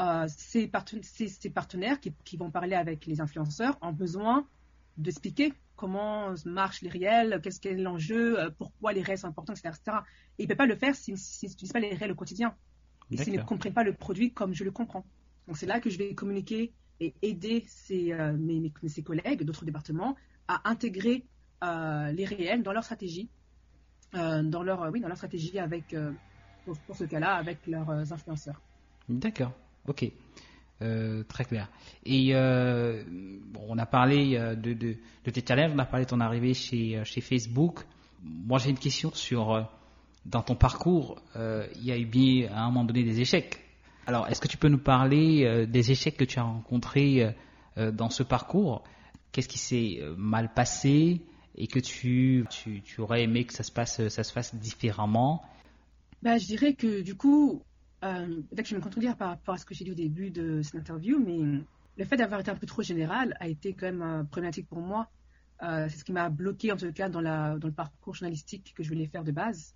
Euh, 0.00 0.26
ces, 0.28 0.68
partenaires 0.68 1.98
qui, 2.00 2.36
vont 2.36 2.50
parler 2.50 2.76
avec 2.76 3.06
les 3.06 3.20
influenceurs 3.20 3.76
ont 3.82 3.92
besoin 3.92 4.46
d'expliquer 4.96 5.52
comment 5.74 6.34
marchent 6.44 6.82
les 6.82 6.88
réels, 6.88 7.40
qu'est-ce 7.42 7.60
qu'est 7.60 7.74
l'enjeu, 7.74 8.38
euh, 8.38 8.50
pourquoi 8.56 8.92
les 8.92 9.02
réels 9.02 9.18
sont 9.18 9.28
importants, 9.28 9.54
etc. 9.54 9.78
Et 10.38 10.42
ils 10.42 10.44
ne 10.44 10.48
peuvent 10.48 10.56
pas 10.56 10.66
le 10.66 10.76
faire 10.76 10.94
s'ils 10.94 11.14
n'utilisent 11.14 11.72
pas 11.72 11.80
les 11.80 11.94
réels 11.94 12.12
au 12.12 12.16
quotidien. 12.16 12.54
Et 13.10 13.16
s'ils 13.16 13.32
ne 13.34 13.42
comprennent 13.42 13.74
pas 13.74 13.84
le 13.84 13.94
produit 13.94 14.32
comme 14.32 14.54
je 14.54 14.64
le 14.64 14.70
comprends. 14.70 15.04
Donc 15.46 15.56
c'est 15.56 15.66
là 15.66 15.80
que 15.80 15.90
je 15.90 15.98
vais 15.98 16.14
communiquer 16.14 16.72
et 17.00 17.14
aider 17.22 17.64
ses, 17.66 18.12
euh, 18.12 18.36
mes, 18.36 18.72
ses 18.86 19.02
collègues 19.02 19.44
d'autres 19.44 19.64
départements 19.64 20.16
à 20.46 20.68
intégrer 20.68 21.24
euh, 21.64 22.12
les 22.12 22.24
réels 22.24 22.62
dans 22.62 22.72
leur 22.72 22.84
stratégie, 22.84 23.28
euh, 24.14 24.42
dans 24.42 24.62
leur 24.62 24.90
oui 24.92 25.00
dans 25.00 25.08
leur 25.08 25.16
stratégie 25.16 25.58
avec 25.58 25.94
pour, 26.64 26.96
ce 26.96 27.04
cas-là 27.04 27.34
avec 27.34 27.66
leurs 27.66 27.90
influenceurs. 28.12 28.60
D'accord, 29.08 29.52
ok. 29.88 30.10
très 31.28 31.44
clair. 31.44 31.68
Et 32.04 32.32
bon, 32.32 33.66
on 33.68 33.78
a 33.78 33.86
parlé 33.86 34.38
de, 34.56 34.72
de, 34.72 35.30
tes 35.30 35.44
challenges, 35.46 35.72
on 35.74 35.78
a 35.78 35.84
parlé 35.84 36.04
de 36.04 36.10
ton 36.10 36.20
arrivée 36.20 36.54
chez, 36.54 37.02
Facebook. 37.20 37.80
Moi, 38.22 38.58
j'ai 38.58 38.70
une 38.70 38.78
question 38.78 39.12
sur, 39.14 39.68
dans 40.26 40.42
ton 40.42 40.54
parcours, 40.54 41.20
il 41.36 41.84
y 41.84 41.92
a 41.92 41.98
eu 41.98 42.06
bien 42.06 42.50
à 42.52 42.62
un 42.62 42.66
moment 42.66 42.84
donné 42.84 43.02
des 43.02 43.20
échecs. 43.20 43.64
Alors, 44.08 44.26
est-ce 44.28 44.40
que 44.40 44.48
tu 44.48 44.56
peux 44.56 44.70
nous 44.70 44.78
parler 44.78 45.44
euh, 45.44 45.66
des 45.66 45.90
échecs 45.90 46.16
que 46.16 46.24
tu 46.24 46.38
as 46.38 46.42
rencontrés 46.42 47.22
euh, 47.22 47.30
euh, 47.76 47.90
dans 47.90 48.08
ce 48.08 48.22
parcours? 48.22 48.82
Qu'est-ce 49.32 49.48
qui 49.48 49.58
s'est 49.58 50.00
mal 50.16 50.54
passé 50.54 51.20
et 51.54 51.66
que 51.66 51.78
tu, 51.78 52.46
tu, 52.48 53.00
aurais 53.02 53.24
aimé 53.24 53.44
que 53.44 53.52
ça 53.52 53.62
se 53.62 53.70
passe, 53.70 54.08
ça 54.08 54.24
se 54.24 54.32
fasse 54.32 54.54
différemment? 54.54 55.42
Bah, 56.22 56.38
Je 56.38 56.46
dirais 56.46 56.72
que 56.72 57.02
du 57.02 57.16
coup, 57.16 57.60
que 58.00 58.64
je 58.64 58.70
vais 58.70 58.76
me 58.76 58.82
contredire 58.82 59.16
par 59.16 59.30
rapport 59.30 59.54
à 59.54 59.58
ce 59.58 59.64
que 59.64 59.74
j'ai 59.74 59.84
dit 59.84 59.90
au 59.90 59.94
début 59.94 60.30
de 60.30 60.62
cette 60.62 60.76
interview, 60.76 61.18
mais 61.18 61.64
le 61.96 62.04
fait 62.04 62.16
d'avoir 62.16 62.40
été 62.40 62.50
un 62.50 62.56
peu 62.56 62.66
trop 62.66 62.82
général 62.82 63.36
a 63.40 63.48
été 63.48 63.74
quand 63.74 63.92
même 63.92 64.26
problématique 64.30 64.68
pour 64.68 64.80
moi. 64.80 65.08
c'est 65.60 65.96
ce 65.96 66.04
qui 66.04 66.12
m'a 66.12 66.28
bloqué 66.28 66.70
en 66.72 66.76
tout 66.76 66.92
cas 66.92 67.08
dans, 67.08 67.20
le 67.20 67.72
parcours 67.72 68.14
journalistique 68.14 68.72
que 68.76 68.82
je 68.82 68.88
voulais 68.88 69.06
faire 69.06 69.24
de 69.24 69.32
base. 69.32 69.74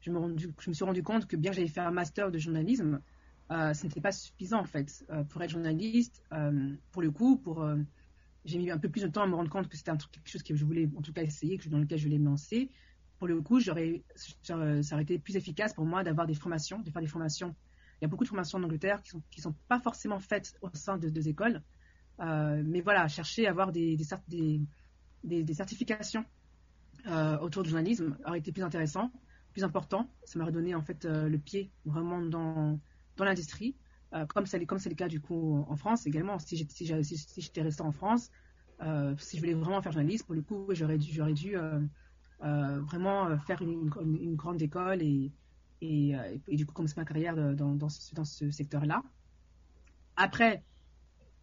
Je 0.00 0.10
me, 0.10 0.36
suis 0.72 0.84
rendu 0.84 1.02
compte 1.02 1.26
que 1.26 1.36
bien 1.36 1.52
j'avais 1.52 1.68
fait 1.68 1.80
un 1.80 1.90
master 1.90 2.30
de 2.30 2.38
journalisme, 2.38 3.00
euh, 3.50 3.74
ce 3.74 3.84
n'était 3.84 4.00
pas 4.00 4.12
suffisant 4.12 4.60
en 4.60 4.64
fait 4.64 5.04
euh, 5.10 5.24
pour 5.24 5.42
être 5.42 5.50
journaliste. 5.50 6.22
Euh, 6.32 6.74
pour 6.92 7.02
le 7.02 7.10
coup, 7.10 7.42
j'ai 8.44 8.58
mis 8.58 8.70
un 8.70 8.78
peu 8.78 8.88
plus 8.88 9.02
de 9.02 9.08
temps 9.08 9.22
à 9.22 9.26
me 9.26 9.34
rendre 9.34 9.50
compte 9.50 9.68
que 9.68 9.76
c'était 9.76 9.90
un 9.90 9.96
truc, 9.96 10.12
quelque 10.12 10.28
chose 10.28 10.42
que 10.42 10.54
je 10.54 10.64
voulais 10.64 10.88
en 10.96 11.02
tout 11.02 11.12
cas 11.12 11.22
essayer, 11.22 11.58
que, 11.58 11.68
dans 11.68 11.78
lequel 11.78 11.98
je 11.98 12.04
voulais 12.04 12.18
me 12.18 12.26
lancer. 12.26 12.70
Pour 13.20 13.28
le 13.28 13.40
coup, 13.40 13.60
j'aurais, 13.60 14.02
ça 14.16 14.56
aurait 14.56 15.02
été 15.02 15.20
plus 15.20 15.36
efficace 15.36 15.72
pour 15.74 15.84
moi 15.84 16.02
d'avoir 16.02 16.26
des 16.26 16.34
formations, 16.34 16.80
de 16.80 16.90
faire 16.90 17.02
des 17.02 17.06
formations. 17.06 17.54
Il 18.00 18.04
y 18.04 18.06
a 18.06 18.08
beaucoup 18.08 18.24
de 18.24 18.28
formations 18.28 18.58
en 18.58 18.64
Angleterre 18.64 19.00
qui 19.02 19.10
sont 19.10 19.22
sont 19.38 19.54
pas 19.68 19.78
forcément 19.78 20.18
faites 20.18 20.54
au 20.62 20.70
sein 20.74 20.98
de 20.98 21.08
deux 21.08 21.28
écoles, 21.28 21.62
mais 22.18 22.80
voilà, 22.80 23.06
chercher 23.08 23.46
à 23.46 23.50
avoir 23.50 23.70
des 23.70 23.96
des, 24.26 24.60
des, 25.22 25.44
des 25.44 25.54
certifications 25.54 26.24
autour 27.42 27.62
du 27.62 27.70
journalisme 27.70 28.16
aurait 28.26 28.38
été 28.38 28.50
plus 28.52 28.64
intéressant, 28.64 29.12
plus 29.52 29.64
important. 29.64 30.10
Ça 30.24 30.38
m'aurait 30.38 30.50
donné 30.50 30.74
en 30.74 30.82
fait 30.82 31.04
le 31.04 31.38
pied 31.38 31.70
vraiment 31.84 32.22
dans 32.22 32.80
dans 33.20 33.26
l'industrie, 33.26 33.76
euh, 34.14 34.26
comme 34.26 34.46
c'est 34.46 34.64
comme 34.66 34.78
le 34.84 34.94
cas 34.94 35.08
du 35.08 35.20
coup 35.20 35.64
en 35.68 35.76
France 35.76 36.06
également. 36.06 36.38
Si 36.38 36.56
j'étais 36.56 36.74
si, 36.74 37.16
si, 37.16 37.42
si 37.42 37.60
resté 37.60 37.82
en 37.82 37.92
France, 37.92 38.30
euh, 38.82 39.14
si 39.18 39.36
je 39.36 39.42
voulais 39.42 39.54
vraiment 39.54 39.82
faire 39.82 39.92
journaliste, 39.92 40.24
pour 40.24 40.34
le 40.34 40.42
coup, 40.42 40.66
j'aurais 40.70 40.98
dû, 40.98 41.12
j'aurais 41.12 41.34
dû 41.34 41.56
euh, 41.56 41.80
vraiment 42.40 43.36
faire 43.38 43.62
une, 43.62 43.88
grande 44.34 44.62
école 44.62 45.02
et, 45.02 45.32
et, 45.82 46.16
du 46.48 46.66
coup 46.66 46.72
commencer 46.72 46.94
ma 46.96 47.04
carrière 47.04 47.36
dans, 47.54 47.88
ce, 47.88 48.50
secteur-là. 48.50 49.02
Après, 50.16 50.62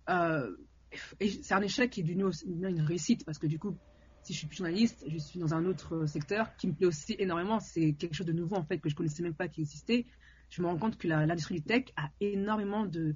c'est 0.07 1.53
un 1.53 1.61
échec 1.61 1.91
qui 1.91 2.01
est 2.01 2.03
devenu 2.03 2.25
une 2.45 2.81
réussite 2.81 3.25
parce 3.25 3.37
que 3.37 3.47
du 3.47 3.59
coup, 3.59 3.75
si 4.23 4.33
je 4.33 4.39
suis 4.39 4.49
journaliste, 4.51 5.05
je 5.07 5.17
suis 5.17 5.39
dans 5.39 5.53
un 5.53 5.65
autre 5.65 6.05
secteur 6.05 6.55
qui 6.57 6.67
me 6.67 6.73
plaît 6.73 6.87
aussi 6.87 7.15
énormément. 7.19 7.59
C'est 7.59 7.93
quelque 7.93 8.13
chose 8.13 8.27
de 8.27 8.33
nouveau 8.33 8.55
en 8.55 8.63
fait 8.63 8.79
que 8.79 8.89
je 8.89 8.95
connaissais 8.95 9.23
même 9.23 9.35
pas 9.35 9.47
qui 9.47 9.61
existait 9.61 10.05
je 10.49 10.61
me 10.61 10.67
rends 10.67 10.77
compte 10.77 10.97
que 10.97 11.07
l'industrie 11.07 11.55
du 11.55 11.61
tech 11.61 11.85
a 11.95 12.09
énormément 12.19 12.85
de, 12.85 13.15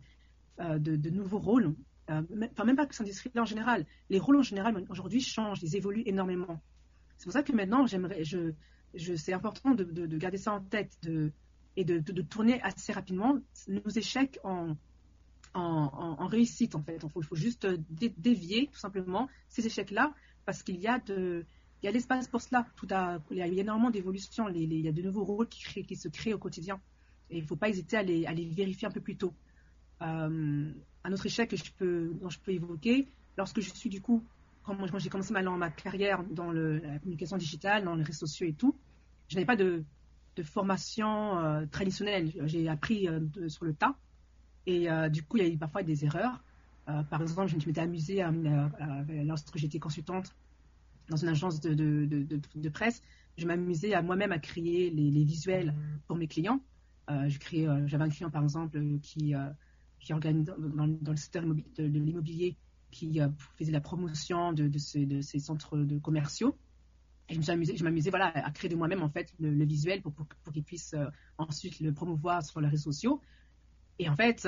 euh, 0.59 0.79
nouveaux 1.11 1.39
rôles. 1.39 1.75
Euh, 2.09 2.21
enfin, 2.51 2.65
même 2.65 2.75
pas 2.75 2.86
que 2.86 2.93
cette 2.93 3.05
industrie-là 3.05 3.41
en 3.41 3.45
général. 3.45 3.86
Les 4.09 4.19
rôles 4.19 4.38
en 4.38 4.43
général 4.43 4.86
aujourd'hui 4.89 5.21
changent, 5.21 5.63
ils 5.63 5.75
évoluent 5.75 6.03
énormément. 6.05 6.61
C'est 7.22 7.26
pour 7.26 7.34
ça 7.34 7.43
que 7.43 7.51
maintenant, 7.51 7.86
j'aimerais, 7.86 8.24
c'est 8.95 9.32
important 9.32 9.76
de, 9.76 9.84
de, 9.84 10.17
garder 10.17 10.39
ça 10.39 10.53
en 10.53 10.59
tête 10.59 10.97
et 11.78 11.86
de, 11.86 12.22
tourner 12.24 12.59
assez 12.63 12.91
rapidement 12.91 13.38
nos 13.67 13.91
échecs 13.91 14.39
en, 14.43 14.76
en, 15.53 16.26
réussite, 16.26 16.74
en 16.74 16.82
fait. 16.82 16.99
Il 16.99 17.24
faut, 17.24 17.36
juste 17.36 17.67
dévier, 18.17 18.69
tout 18.74 18.80
simplement, 18.80 19.30
ces 19.49 19.67
échecs-là, 19.67 20.15
parce 20.47 20.63
qu'il 20.63 20.78
y 20.78 20.88
a 20.88 20.97
de. 20.97 21.45
L'espace 21.84 22.28
pour 22.28 22.41
cela. 22.41 22.65
Il 23.30 23.38
y 23.38 23.41
a 23.43 23.45
énormément 23.45 23.91
d'évolutions. 23.91 24.49
Il 24.49 24.74
y 24.74 24.88
a 24.88 24.91
de 24.91 25.01
nouveaux 25.03 25.24
rôles 25.24 25.47
qui, 25.47 25.95
se 25.95 26.07
créent 26.07 26.34
au 26.34 26.39
quotidien. 26.39 26.82
Et 27.30 27.38
il 27.38 27.43
ne 27.43 27.47
faut 27.47 27.55
pas 27.55 27.69
hésiter 27.69 27.97
à 27.97 28.01
les, 28.01 28.45
vérifier 28.45 28.88
un 28.88 28.91
peu 28.91 29.01
plus 29.01 29.15
tôt. 29.15 29.36
Euh, 30.01 30.72
un 31.03 31.13
autre 31.13 31.28
échec 31.28 31.55
que 31.78 32.13
dont 32.13 32.32
je 32.32 32.39
peux 32.39 32.51
évoquer, 32.51 33.07
lorsque 33.38 33.61
je 33.61 33.69
suis 33.69 33.91
du 33.91 34.01
coup, 34.01 34.26
quand 34.64 34.76
moi, 34.76 34.88
j'ai 34.97 35.09
commencé 35.09 35.34
ma, 35.34 35.41
ma 35.41 35.70
carrière 35.70 36.24
dans 36.24 36.51
la 36.51 36.99
communication 36.99 37.38
digitale, 37.38 37.84
dans 37.84 37.95
les 37.95 38.03
réseaux 38.03 38.26
sociaux 38.26 38.47
et 38.47 38.53
tout, 38.53 38.76
je 39.28 39.36
n'avais 39.36 39.45
pas 39.45 39.55
de, 39.55 39.84
formation 40.43 41.38
euh, 41.38 41.66
traditionnelle. 41.68 42.32
J'ai 42.45 42.68
appris 42.68 43.07
euh, 43.07 43.20
sur 43.47 43.66
le 43.66 43.74
tas. 43.74 43.95
Et 44.66 44.88
du 45.09 45.24
coup, 45.24 45.38
il 45.38 45.43
y 45.43 45.45
a 45.47 45.49
eu 45.49 45.57
parfois 45.57 45.82
des 45.82 46.05
erreurs. 46.05 46.43
par 46.86 47.22
exemple, 47.22 47.49
je 47.49 47.66
m'étais 47.66 47.82
amusée 47.82 48.24
lorsque 49.26 49.57
j'étais 49.57 49.80
consultante 49.80 50.36
dans 51.12 51.18
une 51.18 51.30
agence 51.30 51.59
de, 51.59 52.70
presse, 52.70 53.01
je 53.38 53.45
m'amusais 53.45 53.93
à 53.93 54.01
moi-même 54.01 54.32
à 54.32 54.39
créer 54.39 54.89
les, 54.89 55.24
visuels 55.24 55.76
pour 56.07 56.18
mes 56.18 56.28
clients. 56.28 56.62
Euh, 57.09 57.30
euh, 57.53 57.88
j'avais 57.88 58.03
un 58.03 58.09
client 58.09 58.30
par 58.30 58.43
exemple 58.43 58.78
euh, 58.78 58.97
qui, 59.01 59.34
qui 59.99 60.14
organise 60.14 60.45
dans, 60.45 60.86
le 60.86 61.16
secteur 61.18 61.43
de, 61.43 61.84
l'immobilier 61.84 62.55
qui 62.91 63.19
faisait 63.57 63.71
la 63.71 63.81
promotion 63.81 64.53
de, 64.53 64.77
ces, 64.77 65.39
centres 65.39 65.77
commerciaux. 66.01 66.57
Et 67.29 67.41
je 67.41 67.83
m'amusais 67.83 68.09
voilà, 68.09 68.27
à 68.27 68.51
créer 68.51 68.69
de 68.69 68.75
moi-même 68.75 69.01
en 69.01 69.09
fait 69.09 69.33
le, 69.39 69.63
visuel 69.63 70.01
pour, 70.01 70.11
pour, 70.11 70.53
qu'il 70.53 70.63
puisse 70.63 70.95
ensuite 71.37 71.79
le 71.79 71.93
promouvoir 71.93 72.43
sur 72.43 72.59
les 72.61 72.67
réseaux 72.67 72.91
sociaux. 72.91 73.21
Et 73.99 74.09
en 74.09 74.15
fait, 74.15 74.47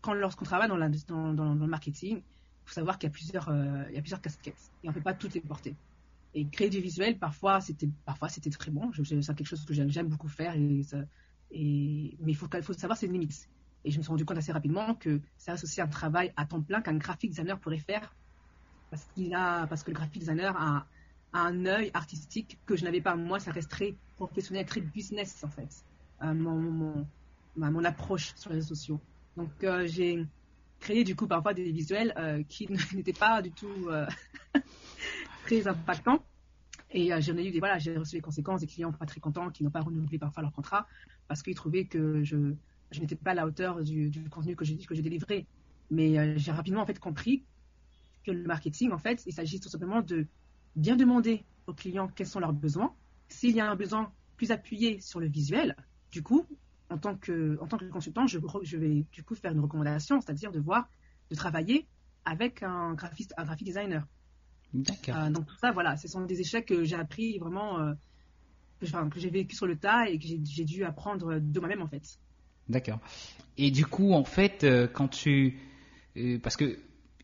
quand 0.00 0.14
lorsqu'on 0.14 0.44
travaille 0.44 0.68
dans, 0.68 0.76
le 0.76 1.66
marketing, 1.66 2.18
il 2.18 2.22
faut 2.64 2.74
savoir 2.74 2.98
qu'il 2.98 3.08
y 3.08 3.10
a 3.10 3.12
plusieurs, 3.12 3.50
il 3.90 3.94
y 3.94 3.98
a 3.98 4.18
casquettes 4.18 4.70
et 4.82 4.88
on 4.88 4.92
ne 4.92 4.94
peut 4.94 5.02
pas 5.02 5.14
toutes 5.14 5.34
les 5.34 5.40
porter. 5.40 5.74
Et 6.34 6.46
créer 6.46 6.70
du 6.70 6.80
visuel, 6.80 7.18
parfois 7.18 7.60
c'était, 7.60 7.88
parfois 8.04 8.28
c'était 8.28 8.50
très 8.50 8.70
bon. 8.70 8.90
C'est 9.04 9.34
quelque 9.34 9.44
chose 9.44 9.64
que 9.64 9.74
j'aime 9.74 10.08
beaucoup 10.08 10.28
faire 10.28 10.54
et 10.56 12.16
mais 12.20 12.32
il 12.32 12.36
faut, 12.36 12.48
faut 12.62 12.72
savoir 12.72 12.96
ses 12.98 13.06
limites. 13.06 13.48
Et 13.84 13.90
je 13.90 13.98
me 13.98 14.02
suis 14.02 14.10
rendu 14.10 14.24
compte 14.24 14.38
assez 14.38 14.52
rapidement 14.52 14.94
que 14.94 15.20
ça 15.36 15.52
reste 15.52 15.78
un 15.78 15.86
travail 15.86 16.32
à 16.36 16.46
temps 16.46 16.62
plein 16.62 16.80
qu'un 16.80 16.96
graphic 16.96 17.30
designer 17.30 17.58
pourrait 17.58 17.78
faire. 17.78 18.14
Parce, 18.90 19.04
qu'il 19.14 19.34
a, 19.34 19.66
parce 19.66 19.82
que 19.82 19.90
le 19.90 19.94
graphic 19.94 20.20
designer 20.20 20.56
a, 20.56 20.86
un 21.34 21.64
œil 21.64 21.90
artistique 21.94 22.58
que 22.66 22.76
je 22.76 22.84
n'avais 22.84 23.00
pas. 23.00 23.16
Moi, 23.16 23.40
ça 23.40 23.52
reste 23.52 23.70
très 23.70 23.94
professionnel, 24.16 24.66
très 24.66 24.82
business 24.82 25.42
en 25.42 25.48
fait. 25.48 25.82
Euh, 26.22 26.34
mon, 26.34 27.06
mon 27.56 27.84
approche 27.84 28.34
sur 28.36 28.50
les 28.50 28.56
réseaux 28.56 28.74
sociaux. 28.74 29.00
Donc 29.38 29.50
j'ai 29.86 30.26
créé 30.78 31.04
du 31.04 31.16
coup 31.16 31.26
parfois 31.26 31.54
des 31.54 31.72
visuels 31.72 32.44
qui 32.50 32.68
n'étaient 32.94 33.14
pas 33.14 33.40
du 33.40 33.50
tout 33.50 33.88
très 35.44 35.66
impactants. 35.66 36.22
Et 36.90 37.10
j'en 37.22 37.36
ai 37.38 37.58
voilà, 37.58 37.78
j'ai 37.78 37.96
reçu 37.96 38.16
les 38.16 38.20
conséquences 38.20 38.60
des 38.60 38.66
clients 38.66 38.92
pas 38.92 39.06
très 39.06 39.20
contents 39.20 39.48
qui 39.50 39.64
n'ont 39.64 39.70
pas 39.70 39.80
renouvelé 39.80 40.18
parfois 40.18 40.42
leur 40.42 40.52
contrat 40.52 40.86
parce 41.28 41.42
qu'ils 41.42 41.54
trouvaient 41.54 41.86
que 41.86 42.22
je, 42.22 42.54
je 42.92 43.00
n'étais 43.00 43.16
pas 43.16 43.32
à 43.32 43.34
la 43.34 43.46
hauteur 43.46 43.82
du, 43.82 44.10
du 44.10 44.28
contenu 44.28 44.56
que 44.56 44.64
j'ai 44.64 44.76
que 44.78 44.94
j'ai 44.94 45.02
délivré. 45.02 45.46
Mais 45.90 46.38
j'ai 46.38 46.52
rapidement 46.52 46.82
en 46.82 46.86
fait 46.86 46.98
compris 46.98 47.44
que 48.24 48.30
le 48.30 48.44
marketing 48.44 48.92
en 48.92 48.98
fait, 48.98 49.22
il 49.26 49.32
s'agit 49.32 49.60
tout 49.60 49.68
simplement 49.68 50.00
de 50.00 50.26
bien 50.76 50.96
demander 50.96 51.44
aux 51.66 51.74
clients 51.74 52.08
quels 52.08 52.26
sont 52.26 52.40
leurs 52.40 52.52
besoins. 52.52 52.94
S'il 53.28 53.54
y 53.54 53.60
a 53.60 53.70
un 53.70 53.76
besoin 53.76 54.12
plus 54.36 54.50
appuyé 54.50 55.00
sur 55.00 55.20
le 55.20 55.26
visuel, 55.26 55.76
du 56.10 56.22
coup, 56.22 56.46
en 56.90 56.98
tant 56.98 57.16
que, 57.16 57.58
en 57.60 57.66
tant 57.66 57.78
que 57.78 57.84
consultant, 57.86 58.26
je, 58.26 58.38
je 58.62 58.76
vais 58.76 59.04
du 59.12 59.22
coup 59.22 59.34
faire 59.34 59.52
une 59.52 59.60
recommandation, 59.60 60.20
c'est-à-dire 60.20 60.52
de 60.52 60.60
voir, 60.60 60.88
de 61.30 61.34
travailler 61.34 61.86
avec 62.24 62.62
un 62.62 62.94
graphiste, 62.94 63.34
un 63.36 63.44
graphic 63.44 63.66
designer. 63.66 64.06
D'accord. 64.74 65.16
Euh, 65.16 65.30
donc 65.30 65.46
tout 65.46 65.56
ça, 65.56 65.72
voilà, 65.72 65.96
ce 65.96 66.08
sont 66.08 66.24
des 66.24 66.40
échecs 66.40 66.66
que 66.66 66.84
j'ai 66.84 66.96
appris 66.96 67.38
vraiment, 67.38 67.80
euh, 67.80 67.94
que, 68.80 69.08
que 69.08 69.20
j'ai 69.20 69.30
vécu 69.30 69.56
sur 69.56 69.66
le 69.66 69.76
tas 69.76 70.08
et 70.08 70.18
que 70.18 70.26
j'ai 70.26 70.64
dû 70.64 70.84
apprendre 70.84 71.38
de 71.38 71.60
moi-même 71.60 71.82
en 71.82 71.88
fait. 71.88 72.18
D'accord. 72.68 73.00
Et 73.58 73.70
du 73.70 73.86
coup, 73.86 74.12
en 74.12 74.24
fait, 74.24 74.64
euh, 74.64 74.86
quand 74.86 75.08
tu, 75.08 75.58
parce 76.42 76.56
que 76.56 76.78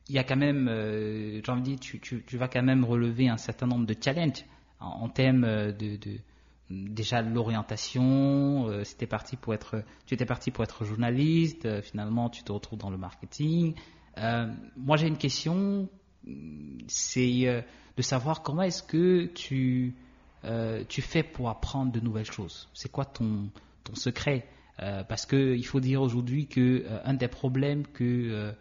il 0.09 0.15
y 0.15 0.19
a 0.19 0.25
quand 0.25 0.37
même, 0.37 0.69
euh, 0.69 1.41
j'ai 1.45 1.53
envie 1.53 1.61
de 1.61 1.77
dire, 1.77 2.01
tu, 2.01 2.37
vas 2.37 2.49
quand 2.49 2.63
même 2.63 2.85
relever 2.85 3.29
un 3.29 3.37
certain 3.37 3.67
nombre 3.67 3.87
de 3.87 3.95
challenges 4.03 4.45
en, 4.81 5.09
thème 5.11 5.43
de, 5.43 5.97
de 5.97 6.19
déjà 6.71 7.23
l'orientation. 7.23 8.69
Euh, 8.69 8.83
parti 9.09 9.37
pour 9.37 9.55
être, 9.55 9.83
tu 10.07 10.15
étais 10.15 10.27
parti 10.27 10.51
pour 10.51 10.65
être 10.65 10.85
journaliste. 10.85 11.67
Euh, 11.67 11.83
finalement, 11.83 12.29
tu 12.31 12.43
te 12.43 12.53
retrouves 12.53 12.79
dans 12.79 12.91
le 12.91 12.99
marketing. 12.99 13.75
Euh, 14.19 14.53
moi, 14.77 14.97
j'ai 14.97 15.09
une 15.09 15.19
question. 15.19 15.89
C'est 16.89 17.47
euh, 17.47 17.63
de 17.97 18.03
savoir 18.03 18.43
comment 18.43 18.63
est-ce 18.63 18.83
que 18.83 19.27
tu 19.27 19.95
fais 21.03 21.23
pour 21.23 21.49
apprendre 21.49 21.93
de 21.93 22.01
nouvelles 22.01 22.31
choses. 22.31 22.69
C'est 22.75 22.91
quoi 22.91 23.05
ton 23.05 23.51
secret 23.95 24.47
Parce 24.79 25.27
que 25.27 25.57
il 25.57 25.65
faut 25.67 25.81
dire 25.81 26.01
aujourd'hui 26.03 26.47
que 26.47 26.87
un 27.05 27.15
des 27.15 27.27
problèmes 27.27 27.85
que 27.87 28.55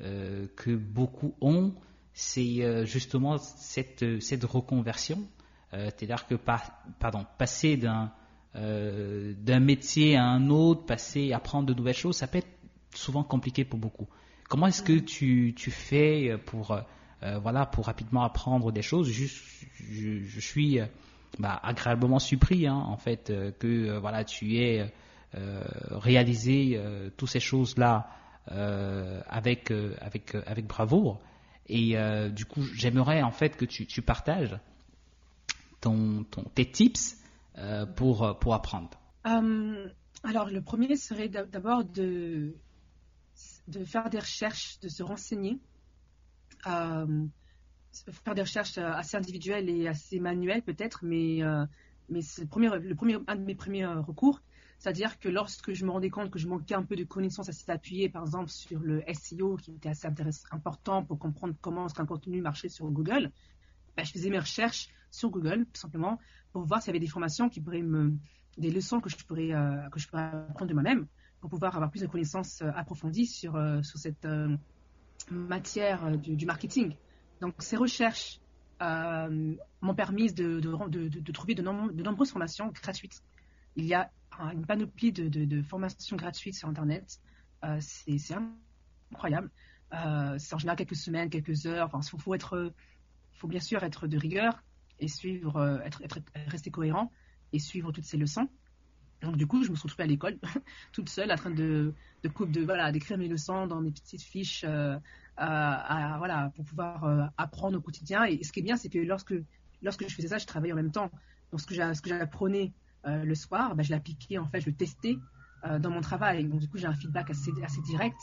euh, 0.00 0.46
que 0.54 0.76
beaucoup 0.76 1.34
ont, 1.40 1.74
c'est 2.12 2.62
euh, 2.62 2.84
justement 2.84 3.36
cette, 3.38 4.20
cette 4.20 4.44
reconversion. 4.44 5.26
Euh, 5.74 5.86
c'est-à-dire 5.86 6.28
que 6.28 6.36
pardon, 6.36 7.26
passer 7.36 7.76
d'un 7.76 8.12
d'un 8.54 9.60
métier 9.60 10.16
à 10.16 10.24
un 10.24 10.48
autre, 10.48 10.84
passer, 10.84 11.32
apprendre 11.32 11.66
de 11.66 11.74
nouvelles 11.74 11.94
choses, 11.94 12.16
ça 12.16 12.26
peut 12.26 12.38
être 12.38 12.48
souvent 12.92 13.22
compliqué 13.22 13.64
pour 13.64 13.78
beaucoup. 13.78 14.08
Comment 14.48 14.66
est-ce 14.66 14.82
que 14.82 14.98
tu, 14.98 15.54
tu 15.54 15.70
fais 15.70 16.36
pour, 16.44 16.76
voilà, 17.40 17.66
pour 17.66 17.86
rapidement 17.86 18.24
apprendre 18.24 18.72
des 18.72 18.82
choses? 18.82 19.08
Je, 19.12 19.26
je, 19.26 20.24
je 20.24 20.40
suis 20.40 20.80
bah, 21.38 21.60
agréablement 21.62 22.18
surpris 22.18 22.66
hein, 22.66 22.74
en 22.74 22.96
fait 22.96 23.32
que 23.60 23.96
voilà 23.98 24.24
tu 24.24 24.56
aies 24.56 24.90
réalisé 25.34 26.80
toutes 27.16 27.28
ces 27.28 27.40
choses 27.40 27.76
là 27.76 28.08
euh, 28.52 29.20
avec, 29.28 29.70
euh, 29.70 29.94
avec, 30.00 30.34
euh, 30.34 30.42
avec 30.46 30.66
bravoure. 30.66 31.20
Et 31.66 31.96
du 32.30 32.46
coup, 32.46 32.62
j'aimerais 32.74 33.20
en 33.20 33.30
fait 33.30 33.54
que 33.54 33.66
tu, 33.66 33.84
tu 33.84 34.00
partages 34.00 34.58
ton, 35.82 36.24
ton, 36.24 36.44
tes 36.44 36.64
tips 36.70 37.18
pour, 37.94 38.38
pour 38.38 38.54
apprendre. 38.54 38.88
alors, 39.22 40.48
le 40.50 40.62
premier 40.62 40.96
serait 40.96 41.28
d'abord 41.28 41.84
de, 41.84 42.54
de 43.66 43.84
faire 43.84 44.08
des 44.08 44.18
recherches, 44.18 44.80
de 44.80 44.88
se 44.88 45.02
renseigner, 45.02 45.60
faire 46.64 47.04
des 48.34 48.40
recherches 48.40 48.78
assez 48.78 49.18
individuelles 49.18 49.68
et 49.68 49.88
assez 49.88 50.20
manuelles 50.20 50.62
peut-être, 50.62 51.00
mais, 51.02 51.40
mais 52.08 52.22
c'est 52.22 52.40
le 52.40 52.48
premier, 52.48 52.70
le 52.78 52.94
premier, 52.94 53.18
un 53.26 53.36
de 53.36 53.42
mes 53.42 53.54
premiers 53.54 53.84
recours. 53.84 54.40
C'est-à-dire 54.78 55.18
que 55.18 55.28
lorsque 55.28 55.72
je 55.72 55.84
me 55.84 55.90
rendais 55.90 56.10
compte 56.10 56.30
que 56.30 56.38
je 56.38 56.46
manquais 56.46 56.74
un 56.74 56.84
peu 56.84 56.94
de 56.94 57.02
connaissances 57.02 57.48
assez 57.48 57.68
appuyées, 57.70 58.08
par 58.08 58.22
exemple 58.22 58.48
sur 58.48 58.78
le 58.78 59.02
SEO, 59.12 59.56
qui 59.56 59.72
était 59.72 59.88
assez 59.88 60.06
important 60.52 61.04
pour 61.04 61.18
comprendre 61.18 61.54
comment 61.60 61.86
qu'un 61.88 62.06
contenu 62.06 62.40
marchait 62.40 62.68
sur 62.68 62.88
Google, 62.90 63.32
ben, 63.96 64.04
je 64.04 64.12
faisais 64.12 64.30
mes 64.30 64.38
recherches 64.38 64.88
sur 65.10 65.30
Google, 65.30 65.66
tout 65.72 65.80
simplement, 65.80 66.20
pour 66.52 66.62
voir 66.64 66.80
s'il 66.80 66.90
y 66.90 66.92
avait 66.92 67.00
des 67.00 67.08
formations 67.08 67.48
qui 67.48 67.60
pourraient 67.60 67.82
me, 67.82 68.16
des 68.56 68.70
leçons 68.70 69.00
que 69.00 69.10
je 69.10 69.16
pourrais, 69.24 69.52
euh, 69.52 69.88
que 69.90 69.98
je 69.98 70.06
pourrais 70.06 70.22
apprendre 70.22 70.68
de 70.68 70.74
moi-même, 70.74 71.06
pour 71.40 71.50
pouvoir 71.50 71.74
avoir 71.74 71.90
plus 71.90 72.02
de 72.02 72.06
connaissances 72.06 72.62
euh, 72.62 72.70
approfondies 72.76 73.26
sur, 73.26 73.56
euh, 73.56 73.82
sur 73.82 73.98
cette 73.98 74.26
matière 75.30 76.16
du, 76.16 76.46
marketing. 76.46 76.94
Donc, 77.40 77.54
ces 77.58 77.76
recherches 77.76 78.40
m'ont 78.80 79.94
permis 79.96 80.32
de, 80.32 80.60
de, 80.60 81.32
trouver 81.32 81.56
de 81.56 81.62
nombreuses 81.62 82.30
formations 82.30 82.68
gratuites. 82.68 83.20
Il 83.78 83.84
y 83.84 83.94
a 83.94 84.10
une 84.52 84.66
panoplie 84.66 85.12
de, 85.12 85.62
formations 85.62 86.16
gratuites 86.16 86.56
sur 86.56 86.68
Internet. 86.68 87.20
Euh, 87.64 87.78
c'est 87.80 88.34
incroyable. 89.12 89.50
Euh, 89.94 90.36
c'est 90.38 90.54
en 90.54 90.58
général 90.58 90.76
quelques 90.76 90.96
semaines, 90.96 91.30
quelques 91.30 91.64
heures. 91.66 91.88
Enfin, 91.92 92.00
faut, 92.02 93.46
bien 93.46 93.60
sûr 93.60 93.84
être 93.84 94.08
de 94.08 94.18
rigueur 94.18 94.64
et 94.98 95.06
suivre, 95.06 95.56
euh, 95.58 95.78
être, 95.84 96.02
rester 96.48 96.72
cohérent 96.72 97.12
et 97.52 97.60
suivre 97.60 97.92
toutes 97.92 98.04
ces 98.04 98.16
leçons. 98.16 98.48
Donc 99.22 99.36
du 99.36 99.46
coup, 99.46 99.62
je 99.62 99.70
me 99.70 99.76
suis 99.76 99.84
retrouvée 99.84 100.04
à 100.04 100.08
l'école, 100.08 100.38
toute 100.92 101.08
seule, 101.08 101.30
en 101.30 101.36
train 101.36 101.50
de, 101.52 101.94
voilà, 102.64 102.90
d'écrire 102.90 103.16
mes 103.16 103.28
leçons 103.28 103.68
dans 103.68 103.80
mes 103.80 103.92
petites 103.92 104.22
fiches, 104.22 104.64
euh, 104.64 104.98
voilà, 105.36 106.50
pour 106.56 106.64
pouvoir 106.64 107.30
apprendre 107.36 107.78
au 107.78 107.80
quotidien. 107.80 108.24
Et 108.24 108.42
ce 108.42 108.50
qui 108.50 108.58
est 108.58 108.64
bien, 108.64 108.76
c'est 108.76 108.88
que 108.88 108.98
lorsque, 108.98 109.34
lorsque 109.82 110.08
je 110.08 110.14
faisais 110.16 110.28
ça, 110.28 110.38
je 110.38 110.46
travaillais 110.46 110.72
en 110.72 110.76
même 110.76 110.90
temps. 110.90 111.12
Donc 111.52 111.60
ce 111.60 111.66
que 111.66 111.74
j'apprenais 111.74 112.72
euh, 113.08 113.24
le 113.24 113.34
soir, 113.34 113.74
bah, 113.74 113.82
je 113.82 113.90
l'appliquais, 113.90 114.38
en 114.38 114.46
fait, 114.46 114.60
je 114.60 114.66
le 114.66 114.76
testais 114.76 115.18
euh, 115.64 115.78
dans 115.78 115.90
mon 115.90 116.00
travail. 116.00 116.44
Donc, 116.44 116.60
du 116.60 116.68
coup, 116.68 116.78
j'ai 116.78 116.86
un 116.86 116.94
feedback 116.94 117.30
assez, 117.30 117.52
direct 117.82 118.20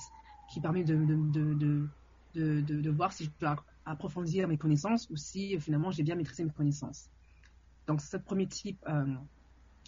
qui 0.52 0.62
permet 0.62 0.84
de, 0.84 1.90
voir 2.90 3.12
si 3.12 3.26
je 3.26 3.30
peux 3.30 3.48
approfondir 3.86 4.48
mes 4.48 4.58
connaissances 4.58 5.10
ou 5.10 5.16
si 5.16 5.60
finalement 5.60 5.92
j'ai 5.92 6.04
bien 6.04 6.16
maîtrisé 6.16 6.44
mes 6.44 6.52
connaissances. 6.52 7.10
Donc, 7.88 8.02
le 8.12 8.20
premier 8.20 8.48
type. 8.48 8.84
Euh, 8.88 9.06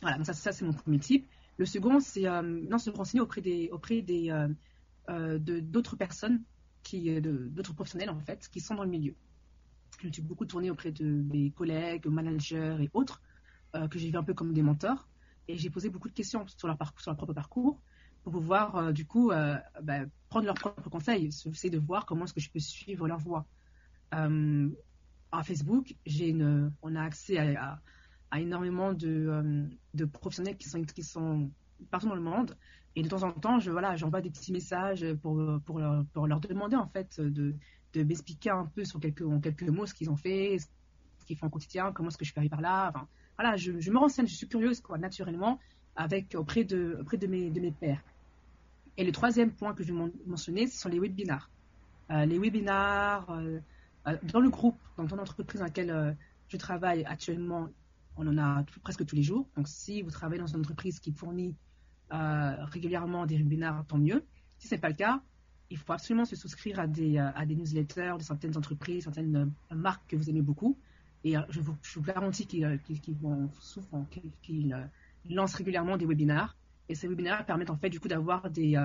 voilà, 0.01 0.17
donc 0.17 0.25
ça, 0.25 0.51
c'est 0.51 0.65
mon 0.65 0.73
premier 0.73 0.99
type. 0.99 1.27
Le 1.57 1.65
second, 1.65 1.99
c'est 1.99 2.25
non, 2.43 2.77
se 2.77 2.89
renseigner 2.91 3.21
auprès 3.21 3.41
des, 3.41 3.69
auprès 3.71 4.01
des, 4.01 4.31
d'autres 5.07 5.95
personnes, 5.95 6.41
d'autres 6.91 7.73
professionnels 7.73 8.11
en 8.11 8.19
fait, 8.19 8.47
qui 8.51 8.59
sont 8.59 8.75
dans 8.75 8.83
le 8.83 8.89
milieu. 8.89 9.15
Je 10.03 10.09
suis 10.09 10.21
beaucoup 10.21 10.45
tourné 10.45 10.69
auprès 10.69 10.91
de 10.91 11.05
mes 11.05 11.49
collègues, 11.49 12.05
managers 12.05 12.77
et 12.79 12.91
autres 12.93 13.21
euh, 13.77 13.87
que 13.87 13.99
j'ai 13.99 14.09
vu 14.09 14.17
un 14.17 14.23
peu 14.23 14.33
comme 14.33 14.53
des 14.53 14.63
mentors. 14.63 15.07
Et 15.47 15.57
j'ai 15.57 15.69
posé 15.69 15.89
beaucoup 15.89 16.09
de 16.09 16.13
questions 16.13 16.45
sur 16.47 16.67
leur, 16.67 16.77
propre 16.77 17.33
parcours 17.33 17.79
pour 18.23 18.33
pouvoir, 18.33 18.75
euh, 18.75 18.91
du 18.91 19.05
coup, 19.05 19.31
euh, 19.31 19.55
bah, 19.81 19.99
prendre 20.29 20.45
leurs 20.45 20.55
propres 20.55 20.89
conseils, 20.89 21.27
essayer 21.27 21.69
de 21.69 21.79
voir 21.79 22.05
comment 22.05 22.25
est-ce 22.25 22.33
que 22.33 22.41
je 22.41 22.49
peux 22.49 22.59
suivre 22.59 23.07
leur 23.07 23.19
voie. 23.19 23.45
à 24.11 25.43
Facebook, 25.43 25.95
on 26.81 26.95
a 26.95 27.01
accès 27.01 27.55
à, 27.55 27.79
énormément 28.35 28.93
de, 28.93 30.05
professionnels 30.11 30.57
qui 30.57 31.03
sont, 31.03 31.51
partout 31.91 32.07
dans 32.09 32.15
le 32.15 32.21
monde. 32.21 32.57
Et 32.95 33.03
de 33.03 33.07
temps 33.07 33.23
en 33.23 33.31
temps, 33.31 33.59
j'envoie 33.59 34.21
des 34.21 34.31
petits 34.31 34.51
messages 34.51 35.05
pour, 35.21 35.37
leur, 35.37 36.39
demander, 36.41 36.75
en 36.75 36.87
fait, 36.87 37.21
de, 37.21 37.55
m'expliquer 37.95 38.49
un 38.49 38.65
peu 38.65 38.83
en 38.93 39.39
quelques 39.39 39.63
mots 39.63 39.85
ce 39.85 39.93
qu'ils 39.93 40.09
ont 40.09 40.17
fait, 40.17 40.57
ce 40.59 41.25
qu'ils 41.25 41.37
font 41.37 41.47
au 41.47 41.51
quotidien, 41.51 41.91
comment 41.93 42.09
est-ce 42.09 42.17
que 42.17 42.25
je 42.25 42.33
peux 42.33 42.39
arriver 42.39 42.49
par 42.49 42.61
là. 42.61 42.91
Voilà, 43.37 43.55
je, 43.55 43.71
me 43.71 43.97
renseigne, 43.97 44.27
je 44.27 44.35
suis 44.35 44.47
curieuse, 44.47 44.81
quoi, 44.81 44.97
naturellement, 44.97 45.59
avec, 45.95 46.35
auprès 46.35 46.63
de, 46.63 46.97
auprès 47.01 47.17
de 47.17 47.27
mes, 47.27 47.49
de 47.49 47.59
mes 47.59 47.71
pairs. 47.71 48.01
Et 48.97 49.03
le 49.03 49.11
troisième 49.11 49.51
point 49.51 49.73
que 49.73 49.83
je 49.83 49.93
vais 49.93 50.11
mentionner, 50.25 50.65
ce 50.67 50.79
sont 50.79 50.89
les 50.89 50.99
webinars. 50.99 51.49
Euh, 52.11 52.25
les 52.25 52.39
webinars, 52.39 53.29
euh, 53.29 53.59
euh, 54.07 54.17
dans 54.23 54.39
le 54.39 54.49
groupe, 54.49 54.79
dans 54.97 55.05
ton 55.05 55.19
entreprise 55.19 55.59
dans 55.59 55.65
laquelle 55.65 56.17
je 56.47 56.57
travaille 56.57 57.03
actuellement, 57.05 57.69
on 58.15 58.25
en 58.27 58.37
a 58.39 58.63
presque 58.81 59.05
tous 59.05 59.15
les 59.15 59.23
jours. 59.23 59.47
Donc, 59.55 59.67
si 59.67 60.01
vous 60.01 60.09
travaillez 60.09 60.41
dans 60.41 60.47
une 60.47 60.59
entreprise 60.59 60.99
qui 60.99 61.11
fournit 61.11 61.55
régulièrement 62.09 63.25
des 63.25 63.37
webinars, 63.37 63.85
tant 63.85 63.97
mieux. 63.97 64.23
Si 64.57 64.67
ce 64.67 64.75
n'est 64.75 64.81
pas 64.81 64.87
le 64.87 64.95
cas, 64.95 65.21
il 65.69 65.77
faut 65.77 65.91
absolument 65.91 66.23
se 66.23 66.37
souscrire 66.37 66.79
à 66.79 66.87
des, 66.87 67.17
à 67.17 67.45
des 67.45 67.53
newsletters 67.53 68.13
de 68.17 68.23
certaines 68.23 68.57
entreprises, 68.57 69.03
certaines 69.03 69.51
marques 69.69 70.09
que 70.09 70.15
vous 70.15 70.29
aimez 70.29 70.41
beaucoup. 70.41 70.77
Et 71.27 71.35
euh, 71.35 71.41
je 71.49 71.59
vous, 71.59 71.75
garantis 72.01 72.47
qu'ils 72.47 72.63
euh, 72.63 72.77
euh, 74.49 74.83
lancent 75.29 75.55
régulièrement 75.55 75.97
des 75.97 76.05
webinaires. 76.05 76.55
Et 76.87 76.95
ces 76.95 77.09
webinaires 77.09 77.45
permettent 77.45 77.69
en 77.69 77.75
fait 77.75 77.89
du 77.89 77.99
coup 77.99 78.07
d'avoir 78.07 78.49
des, 78.49 78.77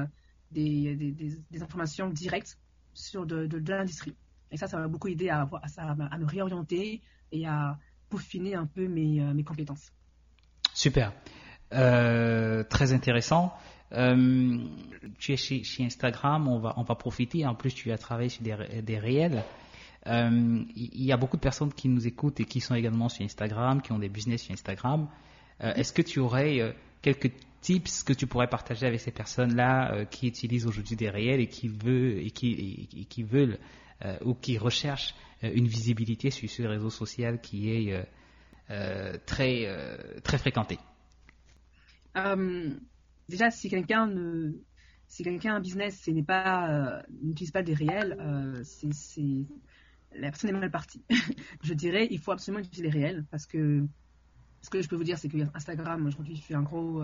informations 1.60 2.10
directes 2.10 2.58
sur 2.94 3.26
de, 3.26 3.48
l'industrie. 3.68 4.16
Et 4.50 4.56
ça, 4.56 4.66
ça 4.66 4.76
m'a 4.76 4.88
beaucoup 4.88 5.06
aidé 5.06 5.28
à, 5.28 5.46
me 5.46 6.26
réorienter 6.26 7.00
et 7.30 7.46
à 7.46 7.78
peaufiner 8.08 8.56
un 8.56 8.66
peu 8.66 8.88
mes, 8.88 9.44
compétences. 9.44 9.92
Super. 10.74 11.12
Très 11.70 12.92
intéressant. 12.92 13.54
tu 13.92 15.32
es 15.32 15.36
chez, 15.36 15.84
Instagram, 15.84 16.48
on 16.48 16.58
va, 16.58 16.94
profiter. 16.96 17.46
En 17.46 17.54
plus, 17.54 17.72
tu 17.72 17.92
as 17.92 17.98
travaillé 17.98 18.30
sur 18.30 18.42
des 18.42 18.98
réels. 18.98 19.44
Il 20.06 21.04
y 21.04 21.12
a 21.12 21.16
beaucoup 21.16 21.36
de 21.36 21.42
personnes 21.42 21.72
qui 21.72 21.88
nous 21.88 22.06
écoutent 22.06 22.40
et 22.40 22.44
qui 22.44 22.60
sont 22.60 22.74
également 22.74 23.08
sur 23.08 23.24
Instagram, 23.24 23.80
qui 23.82 23.92
ont 23.92 23.98
des 23.98 24.08
business 24.08 24.42
sur 24.42 24.52
Instagram. 24.52 25.08
Est-ce 25.60 25.92
que 25.92 26.02
tu 26.02 26.18
aurais 26.18 26.74
quelques 27.02 27.30
tips 27.62 28.02
que 28.02 28.12
tu 28.12 28.26
pourrais 28.26 28.48
partager 28.48 28.86
avec 28.86 29.00
ces 29.00 29.12
personnes-là 29.12 29.94
euh, 29.94 30.04
qui 30.04 30.28
utilisent 30.28 30.66
aujourd'hui 30.66 30.96
des 30.96 31.08
réels 31.08 31.40
et 31.40 31.46
qui 31.46 31.68
veulent, 31.68 33.58
euh, 34.04 34.18
ou 34.24 34.34
qui 34.34 34.58
recherchent 34.58 35.14
euh, 35.42 35.50
une 35.54 35.66
visibilité 35.66 36.30
sur 36.30 36.50
ce 36.50 36.62
réseau 36.64 36.90
social 36.90 37.40
qui 37.40 37.70
est 37.70 38.06
très, 39.26 39.66
très 40.22 40.38
fréquenté? 40.38 40.78
Déjà, 43.28 43.50
si 43.50 43.70
quelqu'un 43.70 44.06
ne, 44.06 44.52
si 45.06 45.22
quelqu'un 45.22 45.54
a 45.54 45.56
un 45.56 45.60
business 45.60 46.08
et 46.08 46.12
n'utilise 46.12 47.50
pas 47.52 47.62
des 47.62 47.74
réels, 47.74 48.62
c'est, 48.64 49.46
la 50.14 50.30
personne 50.30 50.50
est 50.50 50.58
mal 50.58 50.70
partie. 50.70 51.02
je 51.62 51.74
dirais, 51.74 52.08
il 52.10 52.18
faut 52.18 52.32
absolument 52.32 52.62
utiliser 52.62 52.82
les 52.82 52.90
réels 52.90 53.24
parce 53.30 53.46
que 53.46 53.86
ce 54.60 54.70
que 54.70 54.80
je 54.80 54.88
peux 54.88 54.96
vous 54.96 55.04
dire, 55.04 55.18
c'est 55.18 55.28
que 55.28 55.38
Instagram 55.54 56.06
aujourd'hui 56.06 56.36
fait 56.36 56.54
un 56.54 56.62
gros 56.62 57.02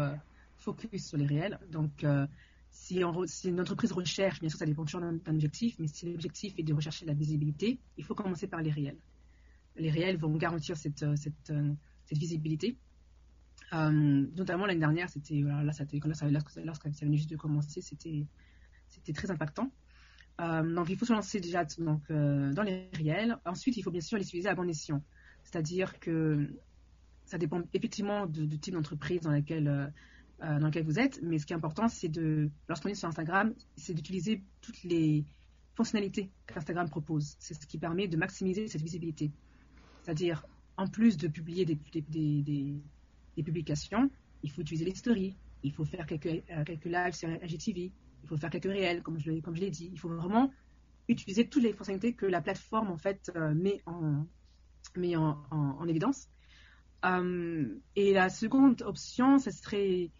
focus 0.59 1.07
sur 1.07 1.17
les 1.17 1.27
réels. 1.27 1.59
Donc, 1.71 2.05
euh, 2.05 2.27
si, 2.71 3.01
une 3.45 3.61
entreprise 3.61 3.93
recherche, 3.93 4.41
bien 4.41 4.49
sûr, 4.49 4.59
ça 4.59 4.67
dépend 4.67 4.85
toujours 4.85 5.01
d'un 5.01 5.35
objectif, 5.35 5.77
mais 5.79 5.87
si 5.87 6.11
l'objectif 6.11 6.55
est 6.59 6.63
de 6.63 6.75
rechercher 6.75 7.07
la 7.07 7.15
visibilité, 7.15 7.79
il 7.97 8.05
faut 8.05 8.15
commencer 8.15 8.47
par 8.47 8.61
les 8.61 8.71
réels. 8.71 8.99
Les 9.77 9.91
réels 9.91 10.19
vont 10.19 10.37
garantir 10.37 10.77
cette, 10.77 11.03
euh, 11.03 11.15
euh, 11.51 11.75
visibilité. 12.11 12.77
notamment 13.73 14.67
l'année 14.67 14.81
dernière, 14.81 15.09
c'était 15.09 15.41
là, 15.41 15.63
lorsque 15.63 16.95
ça 16.95 17.05
venait 17.05 17.17
juste 17.17 17.31
de 17.31 17.37
commencer, 17.37 17.81
c'était 17.81 18.27
très 19.15 19.31
impactant. 19.31 19.71
Donc 20.39 20.89
il 20.89 20.97
faut 20.97 21.05
se 21.05 21.13
lancer 21.13 21.41
déjà 21.41 21.65
donc, 21.79 22.03
dans 22.11 22.63
les 22.63 22.89
réels. 22.93 23.37
Ensuite, 23.45 23.77
il 23.77 23.83
faut 23.83 23.91
bien 23.91 24.01
sûr 24.01 24.19
les 24.19 24.25
utiliser 24.25 24.49
à 24.49 24.55
bon 24.55 24.69
escient. 24.69 25.03
C'est-à-dire 25.43 25.99
que 25.99 26.49
ça 27.25 27.39
dépend 27.39 27.63
effectivement 27.75 28.27
du 28.27 28.59
type 28.59 28.75
d'entreprise 28.75 29.21
dans 29.21 29.33
laquelle 29.33 29.93
euh, 30.45 30.61
dans 30.61 30.69
lequel 30.69 30.85
vous 30.85 31.01
êtes. 31.01 31.21
Mais 31.21 31.41
ce 31.41 31.47
qui 31.47 31.53
est 31.53 31.57
important, 31.57 31.89
c'est 31.89 32.09
de, 32.09 32.49
lorsqu'on 32.69 32.91
est 32.91 32.95
sur 32.95 33.09
Instagram, 33.09 33.53
c'est 33.77 33.93
d'utiliser 33.93 34.41
toutes 34.61 34.85
les 34.85 35.25
fonctionnalités 35.75 36.31
qu'Instagram 36.47 36.89
propose. 36.89 37.35
C'est 37.41 37.55
ce 37.55 37.67
qui 37.67 37.77
permet 37.77 38.07
de 38.07 38.17
maximiser 38.17 38.69
cette 38.69 38.83
visibilité. 38.83 39.33
C'est-à-dire, 40.03 40.47
en 40.77 40.87
plus 40.87 41.17
de 41.17 41.27
publier 41.27 41.65
des, 41.65 41.77
publications, 43.43 44.09
il 44.45 44.51
faut 44.53 44.61
utiliser 44.61 44.85
les 44.85 44.95
stories, 44.95 45.37
il 45.65 45.73
faut 45.73 45.85
faire 45.85 46.07
quelques, 46.07 46.27
euh, 46.27 46.63
quelques 46.65 46.85
lives 46.85 47.15
sur 47.15 47.29
IGTV, 47.43 47.91
il 48.29 48.37
faut 48.37 48.37
faire 48.37 48.51
quelques 48.51 48.65
réels, 48.65 49.03
comme 49.03 49.19
je, 49.19 49.41
comme 49.41 49.57
je 49.57 49.61
l'ai 49.61 49.71
dit. 49.71 49.91
Il 49.93 49.99
faut 49.99 50.09
vraiment 50.09 50.53
utiliser 51.09 51.49
toutes 51.49 51.63
les 51.63 51.73
fonctionnalités 51.73 52.13
que 52.13 52.27
la 52.27 52.43
plateforme 52.43 52.95
euh, 53.37 53.55
met 53.55 53.81
en, 53.87 54.27
évidence. 55.87 56.29
et 57.97 58.13
la 58.13 58.29
seconde 58.29 58.83
option, 58.83 59.39
ce 59.39 59.51
serait 59.51 60.11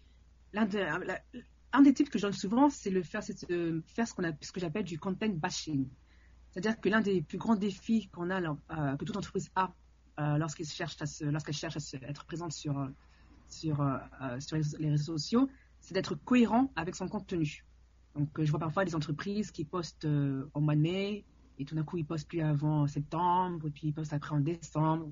un 1.71 1.81
des 1.81 1.93
tips 1.93 2.09
que 2.09 2.17
je 2.17 2.23
donne 2.23 2.33
souvent, 2.33 2.69
c'est 2.69 2.89
de 2.89 3.01
faire 3.01 3.23
ce, 3.23 3.33
que 3.33 4.59
j'appelle 4.59 4.83
du 4.83 4.99
content 4.99 5.29
bashing. 5.29 5.87
C'est-à-dire 6.49 6.79
que 6.79 6.89
l'un 6.89 7.01
des 7.01 7.21
plus 7.21 7.37
grands 7.37 7.55
défis 7.55 8.07
qu'on 8.07 8.29
a, 8.31 8.41
euh, 8.41 8.97
que 8.97 9.05
toute 9.05 9.17
entreprise 9.17 9.51
a 9.55 9.71
euh, 10.19 10.37
lorsqu'elle 10.37 10.65
cherche 10.65 10.97
à 11.01 12.07
être 12.07 12.25
présente 12.25 12.55
euh, 12.65 12.87
sur 13.49 13.83
les 14.79 14.89
réseaux 14.89 15.17
sociaux, 15.17 15.49
c'est 15.79 15.93
d'être 15.93 16.15
cohérent 16.15 16.71
avec 16.75 16.95
son 16.95 17.07
contenu. 17.07 17.63
Donc, 18.15 18.29
je 18.41 18.49
vois 18.49 18.59
parfois 18.59 18.85
des 18.85 18.95
entreprises 18.95 19.51
qui 19.51 19.65
postent 19.65 20.05
au 20.05 20.59
mois 20.59 20.75
de 20.75 20.81
mai, 20.81 21.25
et 21.57 21.65
tout 21.65 21.75
d'un 21.75 21.83
coup, 21.83 21.97
ils 21.97 22.05
postent 22.05 22.27
plus 22.27 22.41
avant 22.41 22.87
septembre, 22.87 23.67
et 23.67 23.71
puis 23.71 23.87
ils 23.87 23.93
postent 23.93 24.13
après 24.13 24.35
en 24.35 24.39
décembre. 24.39 25.09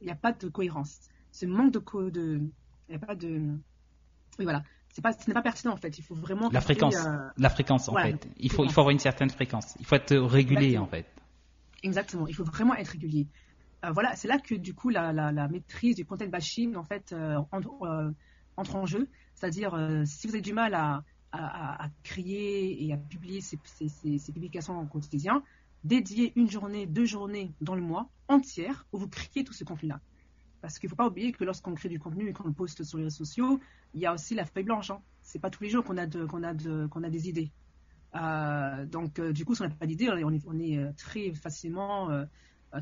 Il 0.00 0.04
n'y 0.04 0.12
a 0.12 0.16
pas 0.16 0.32
de 0.32 0.48
cohérence. 0.48 1.00
Ce 1.32 1.46
manque 1.46 1.72
de, 1.72 2.10
de 2.10 2.40
il 2.88 2.90
n'y 2.90 2.96
a 2.96 3.06
pas 3.06 3.14
de, 3.14 3.58
oui, 4.38 4.44
voilà. 4.44 4.62
Pas, 5.02 5.12
ce 5.12 5.28
n'est 5.28 5.34
pas 5.34 5.42
pertinent 5.42 5.74
en 5.74 5.76
fait. 5.76 5.96
Il 5.96 6.02
faut 6.02 6.16
vraiment. 6.16 6.48
La 6.50 6.60
fréquence. 6.60 6.96
Euh, 6.96 7.28
la 7.36 7.50
fréquence 7.50 7.88
en 7.88 7.94
fait. 7.94 8.28
Il 8.36 8.50
faut, 8.50 8.64
il 8.64 8.72
faut 8.72 8.80
avoir 8.80 8.90
une 8.90 8.98
certaine 8.98 9.30
fréquence. 9.30 9.76
Il 9.78 9.86
faut 9.86 9.94
être 9.94 10.16
régulier 10.16 10.76
en 10.76 10.86
fait. 10.86 11.06
Exactement. 11.84 12.26
Il 12.26 12.34
faut 12.34 12.42
vraiment 12.42 12.74
être 12.74 12.88
régulier. 12.88 13.28
Euh, 13.84 13.92
voilà, 13.92 14.16
c'est 14.16 14.26
là 14.26 14.38
que 14.38 14.56
du 14.56 14.74
coup 14.74 14.88
la, 14.88 15.12
la, 15.12 15.48
maîtrise 15.48 15.94
du 15.94 16.04
content 16.04 16.26
bashing 16.26 16.74
en 16.74 16.82
fait 16.82 17.12
euh, 17.12 17.36
entre, 17.52 18.74
en 18.74 18.86
jeu. 18.86 19.08
C'est-à-dire 19.36 19.70
si 20.04 20.26
vous 20.26 20.34
avez 20.34 20.42
du 20.42 20.52
mal 20.52 20.74
à, 20.74 21.04
à, 21.32 21.84
à, 21.84 21.88
créer 22.02 22.84
et 22.84 22.92
à 22.92 22.96
publier 22.96 23.40
ces, 23.40 23.58
publications 24.32 24.78
en 24.78 24.86
quotidien, 24.86 25.42
dédiez 25.84 26.32
une 26.36 26.50
journée, 26.50 26.86
deux 26.86 27.04
journées 27.04 27.52
dans 27.60 27.74
le 27.74 27.82
mois 27.82 28.08
entière 28.28 28.86
où 28.92 28.98
vous 28.98 29.08
créez 29.08 29.44
tout 29.44 29.52
ce 29.52 29.64
contenu-là. 29.64 30.00
Parce 30.60 30.78
qu'il 30.78 30.88
ne 30.88 30.90
faut 30.90 30.96
pas 30.96 31.06
oublier 31.06 31.32
que 31.32 31.44
lorsqu'on 31.44 31.74
crée 31.74 31.88
du 31.88 32.00
contenu 32.00 32.28
et 32.28 32.32
qu'on 32.32 32.44
le 32.48 32.52
poste 32.52 32.82
sur 32.82 32.98
les 32.98 33.04
réseaux 33.04 33.24
sociaux, 33.24 33.60
il 33.94 34.00
y 34.00 34.06
a 34.06 34.12
aussi 34.12 34.34
la 34.34 34.44
feuille 34.44 34.64
blanche. 34.64 34.90
Hein. 34.90 35.00
C'est 35.22 35.38
pas 35.38 35.50
tous 35.50 35.62
les 35.62 35.70
jours 35.70 35.84
qu'on 35.84 35.96
a, 35.96 36.06
des 36.06 37.28
idées. 37.28 37.50
Euh, 38.14 38.86
donc, 38.86 39.18
euh, 39.18 39.32
du 39.32 39.44
coup, 39.44 39.54
si 39.54 39.62
on 39.62 39.68
n'a 39.68 39.74
pas 39.74 39.86
d'idées, 39.86 40.10
on 40.10 40.58
est, 40.58 40.78
euh, 40.78 40.92
très 40.96 41.32
facilement 41.32 42.08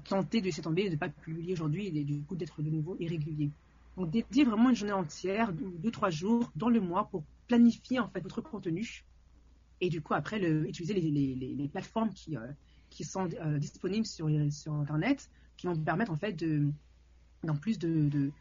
tenté 0.05 0.41
de 0.41 0.47
laisser 0.47 0.63
tomber, 0.63 0.85
de 0.87 0.95
ne 0.95 0.97
pas 0.97 1.09
publier 1.09 1.53
aujourd'hui 1.53 1.87
et 1.87 2.05
du 2.05 2.23
coup 2.23 2.35
d'être 2.35 2.61
de 2.63 2.71
nouveau 2.71 2.97
irrégulier. 2.99 3.51
Donc, 3.97 4.11
dédier 4.11 4.45
vraiment 4.45 4.71
une 4.71 4.77
journée 4.77 4.93
entière, 4.93 5.53
deux, 5.53 5.91
trois 5.91 6.11
jours 6.11 6.51
dans 6.55 6.69
le 6.69 6.81
mois 6.81 7.09
pour 7.09 7.25
planifier 7.47 7.99
en 7.99 8.09
fait 8.09 8.21
votre 8.21 8.41
contenu 8.41 9.05
et 9.81 9.89
du 9.89 10.01
coup 10.01 10.15
après 10.15 10.39
le, 10.39 10.69
utiliser 10.69 10.95
les, 10.95 11.11
les, 11.11 11.55
les, 11.55 11.69
plateformes 11.69 12.11
qui, 12.13 12.37
qui 12.91 13.05
sont 13.05 13.29
disponibles 13.59 14.07
sur, 14.07 14.29
sur 14.51 14.75
Internet 14.75 15.31
qui 15.57 15.67
vont 15.67 15.75
vous 15.75 15.85
permettre 15.85 16.13
en 16.13 16.17
fait 16.17 16.33
de 16.33 16.73
plus 17.55 17.79
de, 17.79 18.33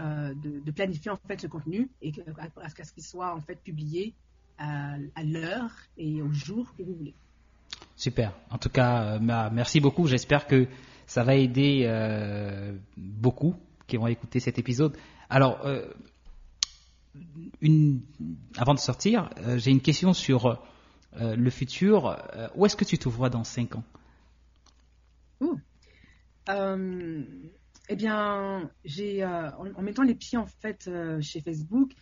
euh, 0.00 0.34
de, 0.34 0.60
de, 0.60 0.70
planifier 0.70 1.10
en 1.10 1.18
fait 1.28 1.40
ce 1.40 1.46
contenu 1.46 1.90
et 2.00 2.12
à, 2.38 2.68
ce 2.68 2.92
qu'il 2.92 3.02
soit 3.02 3.34
en 3.34 3.40
fait 3.40 3.56
publié 3.56 4.14
à, 4.58 4.96
l'heure 5.22 5.70
et 5.98 6.22
au 6.22 6.32
jour 6.32 6.74
que 6.76 6.82
vous 6.82 6.94
voulez. 6.94 7.14
Super. 7.96 8.32
En 8.50 8.58
tout 8.58 8.70
cas, 8.70 9.16
euh, 9.16 9.50
merci 9.52 9.80
beaucoup. 9.80 10.06
J'espère 10.06 10.46
que 10.46 10.66
ça 11.06 11.22
va 11.24 11.34
aider 11.34 11.84
euh, 11.86 12.76
beaucoup 12.96 13.54
qui 13.86 13.96
vont 13.96 14.06
écouter 14.06 14.40
cet 14.40 14.58
épisode. 14.58 14.96
Alors, 15.28 15.66
une, 17.60 18.00
avant 18.56 18.74
de 18.74 18.78
sortir, 18.78 19.30
j'ai 19.56 19.70
une 19.70 19.80
question 19.80 20.12
sur 20.12 20.62
le 21.16 21.50
futur. 21.50 22.16
où 22.54 22.66
est-ce 22.66 22.76
que 22.76 22.84
tu 22.84 22.98
te 22.98 23.08
vois 23.08 23.30
dans 23.30 23.44
5 23.44 23.76
ans? 23.76 23.84
Eh 27.88 27.96
bien, 27.96 28.70
j'ai, 28.84 29.22
euh, 29.22 29.50
en, 29.50 29.82
mettant 29.82 30.02
les 30.02 30.14
pieds 30.14 30.38
en 30.38 30.46
fait 30.46 30.88
euh, 30.88 31.20
chez 31.20 31.40
Facebook, 31.40 31.92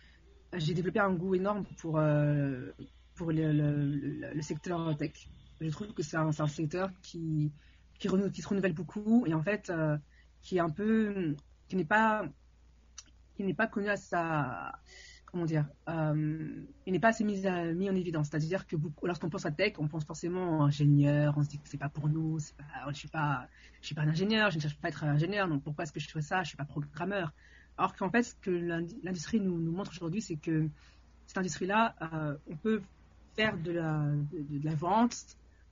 j'ai 0.53 0.73
développé 0.73 0.99
un 0.99 1.13
goût 1.13 1.35
énorme 1.35 1.65
pour, 1.77 1.97
euh, 1.97 2.71
pour 3.15 3.31
le, 3.31 4.41
secteur 4.41 4.95
tech. 4.95 5.27
Je 5.59 5.69
trouve 5.69 5.93
que 5.93 6.01
c'est 6.01 6.15
un, 6.15 6.31
secteur 6.31 6.89
qui, 7.01 7.51
qui, 7.99 8.07
qui, 8.31 8.41
se 8.41 8.47
renouvelle 8.47 8.73
beaucoup 8.73 9.25
et 9.27 9.33
en 9.33 9.41
fait 9.41 9.71
qui 10.41 10.57
est 10.57 10.61
un 10.61 10.69
peu, 10.69 11.35
qui 11.73 11.77
n'est 11.77 11.85
pas, 11.85 12.23
qui 13.35 13.43
n'est 13.43 13.55
pas 13.55 13.65
connu 13.65 13.89
à 13.89 13.97
sa, 13.97 14.79
comment 15.25 15.45
dire, 15.45 15.65
euh, 15.89 16.63
il 16.85 16.93
n'est 16.93 16.99
pas 16.99 17.07
assez 17.07 17.23
mis, 17.23 17.47
en 17.47 17.95
évidence. 17.95 18.27
C'est-à-dire 18.29 18.67
que 18.67 18.75
lorsqu'on 19.01 19.31
pense 19.31 19.47
à 19.47 19.51
tech, 19.51 19.73
on 19.79 19.87
pense 19.87 20.05
forcément 20.05 20.63
ingénieur, 20.63 21.33
on 21.35 21.41
se 21.41 21.49
dit 21.49 21.57
que 21.57 21.67
c'est 21.67 21.79
pas 21.79 21.89
pour 21.89 22.07
nous, 22.09 22.37
je 22.37 22.93
suis 22.93 23.07
pas, 23.07 23.47
je 23.81 23.87
suis 23.87 23.95
pas 23.95 24.03
un 24.03 24.09
ingénieur, 24.09 24.51
je 24.51 24.57
ne 24.57 24.61
cherche 24.61 24.77
pas 24.77 24.89
à 24.89 24.91
être 24.91 25.03
ingénieur, 25.03 25.47
donc 25.47 25.63
pourquoi 25.63 25.85
est-ce 25.85 25.91
que 25.91 25.99
je 25.99 26.07
fais 26.07 26.21
ça? 26.21 26.43
Je 26.43 26.49
suis 26.49 26.57
pas 26.57 26.65
programmeur. 26.65 27.33
Alors 27.75 27.95
qu'en 27.95 28.11
fait, 28.11 28.21
ce 28.21 28.35
que 28.35 28.51
l'industrie 28.51 29.39
nous, 29.39 29.57
montre 29.57 29.89
aujourd'hui, 29.93 30.21
c'est 30.21 30.35
que 30.35 30.69
cette 31.25 31.39
industrie-là, 31.39 31.95
euh, 32.03 32.37
on 32.45 32.55
peut 32.55 32.83
faire 33.35 33.57
de 33.57 33.71
la, 33.71 34.05
de, 34.31 34.63
la, 34.63 34.75
vente, 34.75 35.17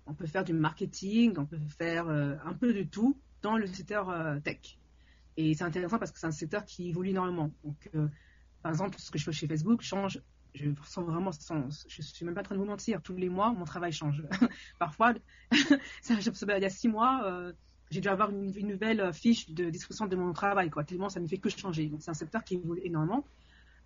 on 0.08 0.16
peut 0.16 0.26
faire 0.26 0.44
du 0.44 0.54
marketing, 0.54 1.36
on 1.38 1.46
peut 1.46 1.60
faire 1.78 2.08
euh, 2.08 2.34
un 2.44 2.54
peu 2.54 2.74
de 2.74 2.82
tout 2.82 3.16
dans 3.44 3.56
le 3.56 3.68
secteur 3.68 4.12
tech. 4.44 4.80
Et 5.38 5.54
c'est 5.54 5.64
intéressant 5.64 5.98
parce 5.98 6.12
que 6.12 6.20
c'est 6.20 6.28
un 6.28 6.32
secteur 6.32 6.66
qui 6.66 6.90
évolue 6.90 7.10
énormément. 7.10 7.52
Donc, 7.64 7.90
par 8.62 8.72
exemple, 8.72 8.98
ce 9.00 9.12
que 9.12 9.18
je 9.18 9.24
fais 9.24 9.32
chez 9.32 9.48
Facebook 9.48 9.82
change. 9.82 10.22
Je 10.54 10.70
sens 10.86 11.06
vraiment, 11.06 11.32
je 11.32 12.02
suis 12.02 12.26
même 12.26 12.36
pas 12.36 12.42
en 12.42 12.44
train 12.44 12.56
de 12.56 12.60
vous 12.60 12.66
mentir. 12.66 13.02
Tous 13.02 13.16
les 13.16 13.30
mois, 13.30 13.54
mon 13.54 13.64
travail 13.64 13.94
change. 13.94 14.22
Parfois, 14.80 15.14
il 15.52 16.62
y 16.62 16.66
a 16.66 16.70
six 16.70 16.90
mois, 16.90 17.22
euh, 17.26 17.54
j'ai 17.90 18.02
dû 18.02 18.10
avoir 18.10 18.32
une, 18.32 18.52
nouvelle 18.68 19.14
fiche 19.14 19.50
de 19.50 19.70
description 19.70 20.08
de 20.08 20.16
mon 20.16 20.34
travail, 20.34 20.70
quoi. 20.70 20.84
Tellement 20.84 21.10
ça 21.10 21.22
ne 21.22 21.28
fait 21.28 21.38
que 21.38 21.50
changer. 21.50 21.88
Donc 21.88 22.02
c'est 22.02 22.12
un 22.12 22.16
secteur 22.16 22.44
qui 22.44 22.56
évolue 22.56 22.82
énormément. 22.84 23.26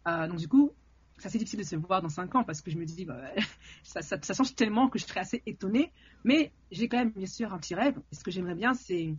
Euh, 0.07 0.27
donc 0.27 0.37
du 0.37 0.47
coup, 0.47 0.71
c'est 1.17 1.27
assez 1.27 1.37
difficile 1.37 1.59
de 1.59 1.65
se 1.65 1.75
voir 1.75 2.01
dans 2.01 2.09
cinq 2.09 2.33
ans 2.33 2.43
parce 2.43 2.61
que 2.61 2.71
je 2.71 2.77
me 2.77 2.85
dis, 2.85 3.05
bah, 3.05 3.21
ça, 3.83 4.01
ça, 4.01 4.33
change 4.33 4.55
tellement 4.55 4.89
que 4.89 4.97
je 4.97 5.05
serais 5.05 5.19
assez 5.19 5.43
étonnée. 5.45 5.91
Mais 6.23 6.51
j'ai 6.71 6.87
quand 6.87 6.97
même 6.97 7.11
bien 7.11 7.27
sûr 7.27 7.53
un 7.53 7.59
petit 7.59 7.75
rêve. 7.75 7.99
Et 8.11 8.15
ce 8.15 8.23
que 8.23 8.31
j'aimerais 8.31 8.55
bien, 8.55 8.73
c'est 8.73 9.13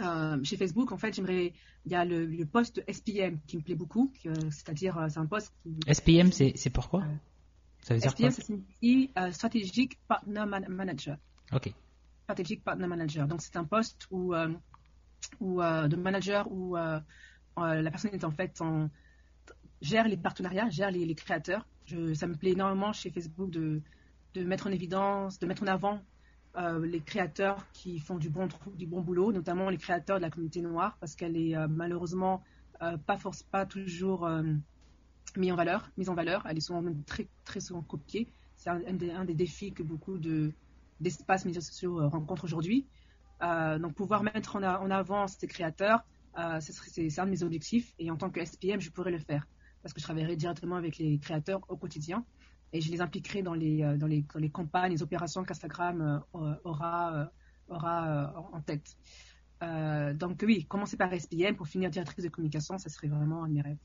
euh, 0.00 0.42
chez 0.42 0.56
Facebook, 0.56 0.92
en 0.92 0.98
fait, 0.98 1.14
j'aimerais. 1.14 1.52
Il 1.84 1.92
y 1.92 1.94
a 1.94 2.04
le, 2.04 2.26
le, 2.26 2.46
poste 2.46 2.82
SPM 2.90 3.38
qui 3.46 3.56
me 3.56 3.62
plaît 3.62 3.74
beaucoup, 3.74 4.12
c'est-à-dire 4.22 4.98
euh, 4.98 5.08
c'est 5.08 5.18
un 5.18 5.26
poste 5.26 5.52
qui. 5.62 5.78
SPM, 5.92 6.32
c'est 6.32 6.70
pourquoi 6.70 7.04
Ça 7.82 7.94
veut 7.94 8.00
dire 8.00 8.10
SPM, 8.10 8.30
ça 8.30 8.42
signifie 8.42 9.10
Strategic 9.32 9.98
Partner 10.08 10.44
Manager. 10.68 11.16
Ok. 11.52 11.72
Strategic 12.24 12.64
Partner 12.64 12.86
Manager. 12.86 13.26
Donc, 13.26 13.40
c'est 13.42 13.56
un 13.56 13.64
poste 13.64 14.06
où, 14.10 14.34
où 15.40 15.60
de 15.60 15.96
manager 15.96 16.50
où 16.50 16.76
la 16.76 17.90
personne 17.90 18.14
est 18.14 18.24
en 18.24 18.32
fait 18.32 18.60
en 18.60 18.90
gère 19.80 20.08
les 20.08 20.16
partenariats, 20.16 20.68
gère 20.70 20.90
les, 20.90 21.14
créateurs. 21.14 21.66
Je, 21.84 22.14
ça 22.14 22.26
me 22.26 22.34
plaît 22.34 22.50
énormément 22.50 22.92
chez 22.92 23.10
Facebook 23.10 23.50
de, 23.50 23.80
de 24.34 24.44
mettre 24.44 24.66
en 24.66 24.70
évidence, 24.70 25.38
de 25.38 25.46
mettre 25.46 25.62
en 25.62 25.68
avant 25.68 26.02
euh, 26.56 26.86
les 26.86 27.00
créateurs 27.00 27.66
qui 27.72 27.98
font 27.98 28.16
du 28.16 28.30
bon, 28.30 28.48
boulot, 29.00 29.30
notamment 29.32 29.68
les 29.68 29.76
créateurs 29.76 30.16
de 30.16 30.22
la 30.22 30.30
communauté 30.30 30.62
noire, 30.62 30.96
parce 31.00 31.14
qu'elle 31.14 31.36
est 31.36 31.54
euh, 31.54 31.68
malheureusement 31.68 32.42
euh, 32.82 32.96
pas, 32.96 33.66
toujours 33.66 34.28
mise 35.36 35.52
en 35.52 35.56
valeur, 35.56 35.90
en 36.06 36.14
valeur. 36.14 36.46
Elle 36.48 36.56
est 36.56 36.60
souvent 36.60 36.82
très, 37.44 37.60
souvent 37.60 37.82
copiée. 37.82 38.28
C'est 38.56 38.70
un, 38.70 39.24
des, 39.24 39.34
défis 39.34 39.72
que 39.72 39.82
beaucoup 39.82 40.16
de, 40.18 40.52
d'espaces 41.00 41.44
médias 41.44 41.60
sociaux 41.60 42.08
rencontrent 42.08 42.44
aujourd'hui. 42.44 42.86
donc 43.40 43.94
pouvoir 43.94 44.22
mettre 44.22 44.56
en, 44.56 44.62
en 44.62 44.90
avant 44.90 45.26
ces 45.26 45.46
créateurs, 45.46 46.04
c'est, 46.60 47.18
un 47.18 47.26
de 47.26 47.30
mes 47.30 47.42
objectifs. 47.42 47.92
Et 47.98 48.10
en 48.10 48.16
tant 48.16 48.30
que 48.30 48.42
SPM, 48.42 48.80
je 48.80 48.90
pourrais 48.90 49.10
le 49.10 49.18
faire 49.18 49.46
parce 49.82 49.92
que 49.92 50.00
je 50.00 50.04
travaillerai 50.04 50.36
directement 50.36 50.76
avec 50.76 50.98
les 50.98 51.18
créateurs 51.18 51.60
au 51.68 51.76
quotidien 51.76 52.24
et 52.76 52.80
je 52.80 52.90
les 52.90 53.00
impliquerai 53.00 53.42
dans 53.42 53.54
les, 53.54 53.82
euh, 53.82 53.96
dans 53.96 54.06
les, 54.06 54.24
dans 54.32 54.40
les 54.40 54.50
campagnes, 54.50 54.92
les 54.92 55.02
opérations 55.02 55.42
qu'Instagram 55.44 56.22
euh, 56.34 56.54
aura, 56.64 57.14
euh, 57.14 57.24
aura 57.74 58.32
en 58.52 58.60
tête. 58.60 58.96
donc 60.18 60.42
oui, 60.46 60.64
commencer 60.66 60.96
par 60.96 61.12
SPM 61.12 61.56
pour 61.56 61.66
finir 61.66 61.90
directrice 61.90 62.24
de 62.24 62.30
communication, 62.30 62.78
ça 62.78 62.90
serait 62.90 63.08
vraiment 63.08 63.44
un 63.44 63.48
de 63.48 63.54
mes 63.54 63.62
rêves. 63.62 63.78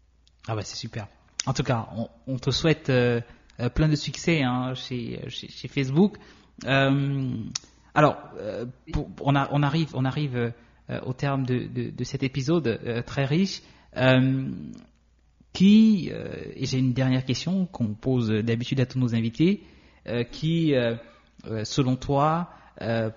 Ah 0.47 0.55
ouais, 0.55 0.63
c'est 0.63 0.75
super. 0.75 1.07
En 1.45 1.53
tout 1.53 1.63
cas, 1.63 1.87
on, 2.27 2.37
te 2.37 2.51
souhaite 2.51 2.91
plein 3.73 3.87
de 3.87 3.95
succès 3.95 4.43
hein, 4.43 4.73
chez, 4.75 5.27
chez, 5.29 5.67
Facebook. 5.67 6.17
alors, 6.63 8.17
on, 9.21 9.35
a, 9.35 9.49
on, 9.51 9.63
arrive, 9.63 9.91
on 9.95 10.05
arrive 10.05 10.53
au 11.03 11.13
terme 11.13 11.45
de, 11.45 11.89
de 11.89 12.03
cet 12.03 12.21
épisode 12.21 13.03
très 13.07 13.25
riche 13.25 13.61
qui, 15.53 16.09
euh, 16.11 16.33
et 16.55 16.65
j'ai 16.65 16.79
une 16.79 16.93
dernière 16.93 17.25
question 17.25 17.65
qu'on 17.65 17.93
pose 17.93 18.29
d'habitude 18.29 18.79
à 18.79 18.85
tous 18.85 18.99
nos 18.99 19.13
invités, 19.15 19.63
euh, 20.07 20.23
qui, 20.23 20.73
euh, 20.73 20.95
selon 21.63 21.95
toi, 21.95 22.49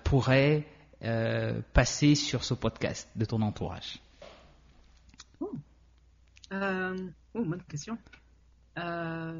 pourrait 0.03 0.67
passer 1.73 2.15
sur 2.15 2.43
ce 2.43 2.53
podcast 2.53 3.09
de 3.15 3.25
ton 3.25 3.41
entourage 3.41 3.99
oh. 5.39 5.51
oh 6.51 7.43
bonne 7.43 7.63
question. 7.69 7.97
dans 8.75 9.33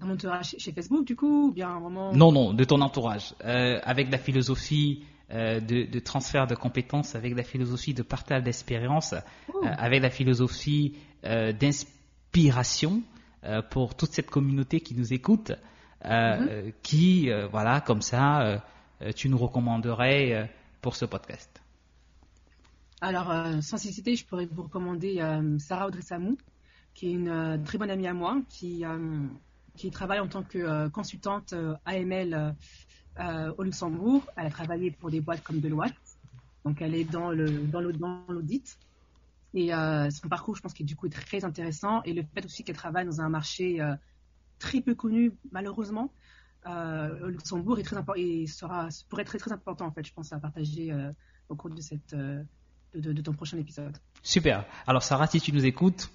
mon 0.00 0.12
entourage 0.14 0.56
chez 0.58 0.72
Facebook, 0.72 1.06
du 1.06 1.16
coup, 1.16 1.48
ou 1.48 1.52
bien 1.52 1.78
vraiment... 1.78 2.12
Non, 2.12 2.32
non, 2.32 2.54
de 2.54 2.64
ton 2.64 2.80
entourage. 2.80 3.34
avec 3.40 4.10
la 4.10 4.18
philosophie 4.18 5.04
euh, 5.30 5.60
de, 5.60 5.98
transfert 5.98 6.46
de 6.46 6.54
compétences, 6.54 7.14
avec 7.14 7.36
la 7.36 7.42
philosophie 7.42 7.92
de 7.92 8.02
partage 8.02 8.42
d'expérience, 8.44 9.14
oh. 9.52 9.60
euh, 9.62 9.68
avec 9.76 10.00
la 10.00 10.08
philosophie 10.08 10.96
euh, 11.24 11.52
d'inspiration 11.52 13.02
pour 13.70 13.94
toute 13.94 14.10
cette 14.12 14.30
communauté 14.30 14.80
qui 14.80 14.94
nous 14.94 15.12
écoute, 15.12 15.52
mm-hmm. 16.04 16.72
qui, 16.82 17.30
voilà, 17.50 17.80
comme 17.80 18.02
ça, 18.02 18.62
tu 19.14 19.28
nous 19.28 19.38
recommanderais 19.38 20.50
pour 20.82 20.96
ce 20.96 21.04
podcast 21.04 21.62
Alors, 23.00 23.32
sans 23.62 23.76
citer, 23.76 24.16
je 24.16 24.26
pourrais 24.26 24.46
vous 24.46 24.64
recommander 24.64 25.22
Sarah 25.60 25.86
Audrey 25.86 26.02
Samou, 26.02 26.36
qui 26.94 27.06
est 27.06 27.12
une 27.12 27.62
très 27.64 27.78
bonne 27.78 27.90
amie 27.90 28.08
à 28.08 28.12
moi, 28.12 28.42
qui, 28.50 28.82
qui 29.76 29.90
travaille 29.92 30.20
en 30.20 30.28
tant 30.28 30.42
que 30.42 30.88
consultante 30.88 31.54
AML 31.86 32.56
euh, 33.20 33.52
au 33.58 33.64
Luxembourg. 33.64 34.22
Elle 34.36 34.46
a 34.46 34.50
travaillé 34.50 34.92
pour 34.92 35.10
des 35.10 35.20
boîtes 35.20 35.42
comme 35.42 35.58
Deloitte. 35.58 35.94
Donc, 36.64 36.80
elle 36.80 36.94
est 36.94 37.04
dans 37.04 37.30
l'audit. 37.30 38.78
Et 39.54 39.74
euh, 39.74 40.08
son 40.10 40.28
parcours, 40.28 40.54
je 40.54 40.62
pense, 40.62 40.72
qui 40.72 40.84
est 40.84 40.86
du 40.86 40.94
coup 40.94 41.08
très 41.08 41.44
intéressant. 41.44 42.02
Et 42.04 42.12
le 42.12 42.22
fait 42.22 42.44
aussi 42.44 42.62
qu'elle 42.62 42.76
travaille 42.76 43.06
dans 43.06 43.20
un 43.20 43.28
marché 43.28 43.80
euh, 43.80 43.94
très 44.60 44.80
peu 44.80 44.94
connu, 44.94 45.32
malheureusement, 45.50 46.12
au 46.66 47.28
Luxembourg, 47.28 47.78
est 47.78 47.82
très 47.82 47.96
et 48.16 48.46
sera, 48.46 48.88
pourrait 49.08 49.22
être 49.22 49.28
très, 49.28 49.38
très 49.38 49.52
important, 49.52 49.86
en 49.86 49.90
fait, 49.90 50.06
je 50.06 50.12
pense, 50.12 50.32
à 50.34 50.38
partager 50.38 50.94
au 51.48 51.56
cours 51.56 51.70
de, 51.70 51.80
cette, 51.80 52.14
de, 52.94 53.22
ton 53.22 53.32
prochain 53.32 53.56
épisode. 53.56 53.96
Super. 54.22 54.66
Alors, 54.86 55.02
Sarah, 55.02 55.28
si 55.28 55.40
tu 55.40 55.50
nous 55.52 55.64
écoutes, 55.64 56.10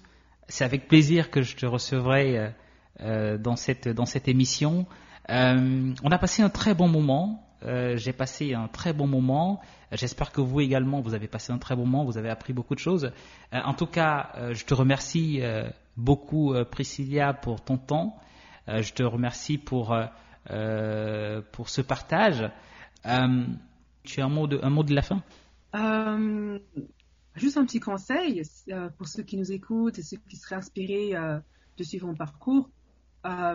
c'est 0.48 0.62
avec 0.62 0.86
plaisir 0.86 1.32
que 1.32 1.42
je 1.42 1.56
te 1.56 1.66
recevrai 1.66 2.54
dans, 3.00 3.56
cette, 3.56 3.88
dans 3.88 4.06
cette 4.06 4.28
émission. 4.28 4.86
Euh, 5.30 5.94
on 6.02 6.10
a 6.10 6.18
passé 6.18 6.42
un 6.42 6.50
très 6.50 6.74
bon 6.74 6.88
moment. 6.88 7.40
Euh, 7.62 7.96
j'ai 7.96 8.12
passé 8.12 8.54
un 8.54 8.68
très 8.68 8.92
bon 8.92 9.06
moment. 9.06 9.60
J'espère 9.92 10.32
que 10.32 10.40
vous 10.40 10.60
également, 10.60 11.00
vous 11.00 11.14
avez 11.14 11.28
passé 11.28 11.52
un 11.52 11.58
très 11.58 11.76
bon 11.76 11.86
moment. 11.86 12.04
Vous 12.04 12.18
avez 12.18 12.28
appris 12.28 12.52
beaucoup 12.52 12.74
de 12.74 12.80
choses. 12.80 13.10
Euh, 13.52 13.60
en 13.64 13.74
tout 13.74 13.86
cas, 13.86 14.32
je 14.52 14.64
te 14.64 14.74
remercie 14.74 15.40
beaucoup, 15.96 16.54
Priscilla, 16.70 17.32
pour 17.32 17.62
ton 17.62 17.78
temps. 17.78 18.18
je 18.66 18.92
te 18.92 19.02
remercie 19.02 19.56
pour, 19.58 19.96
pour 21.52 21.68
ce 21.68 21.80
partage. 21.80 22.50
tu 23.04 24.20
as 24.20 24.24
un 24.24 24.28
mot 24.28 24.46
de, 24.46 24.60
un 24.62 24.70
mot 24.70 24.82
de 24.82 24.94
la 24.94 25.02
fin? 25.02 25.22
Juste 27.36 27.56
un 27.56 27.64
petit 27.64 27.80
conseil 27.80 28.42
pour 28.98 29.08
ceux 29.08 29.22
qui 29.22 29.36
nous 29.36 29.52
écoutent 29.52 29.98
et 29.98 30.02
ceux 30.02 30.18
qui 30.28 30.36
seraient 30.36 30.56
inspirés 30.56 31.14
de 31.76 31.82
suivre 31.84 32.08
mon 32.08 32.16
parcours. 32.16 32.68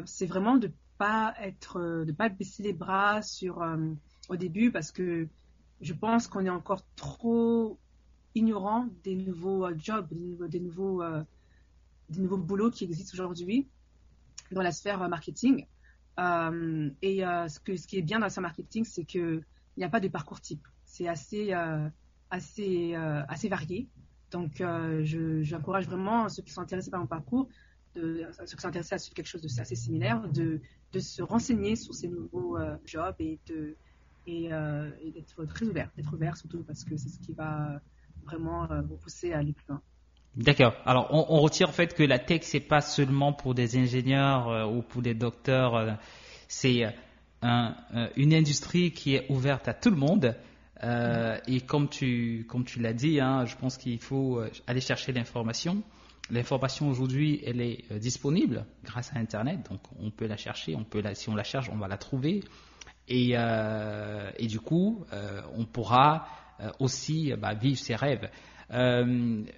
c'est 0.06 0.26
vraiment 0.26 0.56
de 0.58 0.72
pas 1.00 1.34
être, 1.42 1.80
euh, 1.80 2.14
pas 2.14 2.30
baisser 2.30 2.62
les 2.62 2.74
bras 2.74 3.22
sur 3.22 3.64
euh, 3.64 3.78
au 4.28 4.36
début 4.36 4.70
parce 4.70 4.92
que 4.92 5.28
je 5.82 5.94
pense 5.94 6.28
qu'on 6.28 6.46
est 6.46 6.50
encore 6.50 6.84
trop 6.98 7.80
ignorant 8.36 8.88
des 9.06 9.16
nouveaux 9.16 9.66
euh, 9.66 9.74
jobs, 9.78 10.08
des 10.10 10.60
nouveaux, 10.60 11.02
des 12.10 12.22
nouveaux, 12.22 12.38
boulots 12.38 12.70
qui 12.70 12.84
existent 12.84 13.14
aujourd'hui 13.14 13.66
dans 14.52 14.62
la 14.62 14.74
sphère 14.74 15.08
marketing. 15.08 15.66
et 17.02 17.20
ce, 17.22 17.60
que, 17.60 17.78
ce 17.78 17.88
qui 17.88 17.98
est 17.98 18.02
bien 18.02 18.20
dans 18.20 18.26
la 18.26 18.30
sphère 18.30 18.44
marketing, 18.44 18.84
c'est 18.84 19.06
qu'il 19.06 19.42
n'y 19.78 19.86
a 19.86 19.90
pas 19.90 20.02
de 20.02 20.10
parcours 20.10 20.42
type. 20.42 20.68
C'est 20.84 21.08
assez, 21.08 21.54
assez, 22.30 22.96
assez 22.96 23.48
varié. 23.48 23.88
Donc, 24.32 24.62
j'encourage 25.44 25.86
vraiment 25.86 26.28
ceux 26.28 26.44
qui 26.44 26.52
sont 26.52 26.62
intéressés 26.62 26.92
par 26.92 27.00
mon 27.00 27.08
parcours, 27.08 27.48
de, 27.96 28.26
ceux 28.46 28.56
qui 28.56 28.62
sont 28.62 28.68
intéressés 28.68 28.96
à 28.96 28.98
quelque 28.98 29.28
chose 29.28 29.42
de 29.42 29.62
assez 29.62 29.76
similaire, 29.76 30.28
de, 30.30 30.60
de 30.94 31.00
se 31.00 31.22
renseigner 31.22 31.76
sur 31.76 31.94
ces 31.94 32.08
nouveaux 32.08 32.58
euh, 32.58 32.76
jobs 32.86 33.16
et 33.20 33.40
de 33.48 33.76
euh, 34.28 34.92
et, 35.02 35.10
d'être 35.10 35.44
très 35.46 35.66
ouvert, 35.66 35.90
d'être 35.98 36.14
ouvert 36.14 36.38
surtout 36.38 36.64
parce 36.64 36.84
que 36.84 36.96
c'est 36.98 37.10
ce 37.10 37.18
qui 37.20 37.34
va 37.34 37.82
vraiment 38.26 38.70
euh, 38.70 38.82
vous 38.82 38.96
pousser 38.98 39.34
à 39.34 39.40
aller 39.40 39.54
plus 39.54 39.66
loin. 39.68 39.82
D'accord. 40.36 40.76
Alors 40.86 41.08
on, 41.12 41.26
on, 41.30 41.40
retire 41.40 41.70
en 41.70 41.72
fait 41.72 41.96
que 41.96 42.04
la 42.04 42.20
tech 42.20 42.42
c'est 42.44 42.60
pas 42.60 42.82
seulement 42.82 43.34
pour 43.34 43.56
des 43.56 43.78
ingénieurs 43.78 44.72
ou 44.72 44.84
pour 44.84 45.02
des 45.02 45.16
docteurs, 45.16 45.98
c'est 46.48 46.84
un, 47.42 47.76
une 48.16 48.36
industrie 48.36 48.92
qui 48.92 49.16
est 49.16 49.26
ouverte 49.32 49.68
à 49.68 49.74
tout 49.74 49.90
le 49.90 49.96
monde. 49.96 50.36
et 51.48 51.62
comme 51.62 51.90
tu 51.90 52.46
comme 52.48 52.66
tu 52.66 52.80
l'as 52.80 52.94
dit, 52.94 53.20
hein, 53.20 53.46
je 53.46 53.56
pense 53.56 53.78
qu'il 53.78 54.00
faut 54.00 54.44
aller 54.68 54.82
chercher 54.82 55.12
l'information. 55.12 55.82
L'information 56.30 56.88
aujourd'hui, 56.90 57.42
elle 57.46 57.60
est 57.62 57.86
euh, 57.92 57.98
disponible 57.98 58.66
grâce 58.84 59.12
à 59.16 59.20
Internet, 59.20 59.68
donc 59.70 59.82
on 60.00 60.12
peut 60.12 60.28
la 60.28 60.38
chercher, 60.38 60.76
on 60.76 60.84
peut 60.84 61.02
la, 61.02 61.16
si 61.16 61.30
on 61.30 61.36
la 61.36 61.44
cherche, 61.44 61.70
on 61.72 61.78
va 61.78 61.88
la 61.88 61.98
trouver. 61.98 62.44
Et, 63.08 63.32
euh, 63.34 64.32
du 64.40 64.60
coup, 64.60 65.06
euh, 65.14 65.42
on 65.56 65.66
pourra 65.66 66.28
aussi 66.80 67.34
bah, 67.40 67.54
vivre 67.54 67.80
ses 67.80 67.96
rêves. 67.96 68.30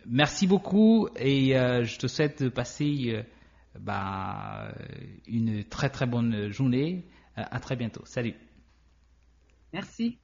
merci 0.05 0.45
beaucoup 0.45 1.09
et 1.15 1.53
je 1.53 1.97
te 1.97 2.05
souhaite 2.05 2.43
de 2.43 2.49
passer 2.49 3.23
bah, 3.79 4.71
une 5.25 5.63
très 5.63 5.89
très 5.89 6.05
bonne 6.05 6.49
journée. 6.51 7.07
à 7.35 7.59
très 7.59 7.75
bientôt. 7.75 8.03
Salut. 8.05 8.35
Merci. 9.73 10.20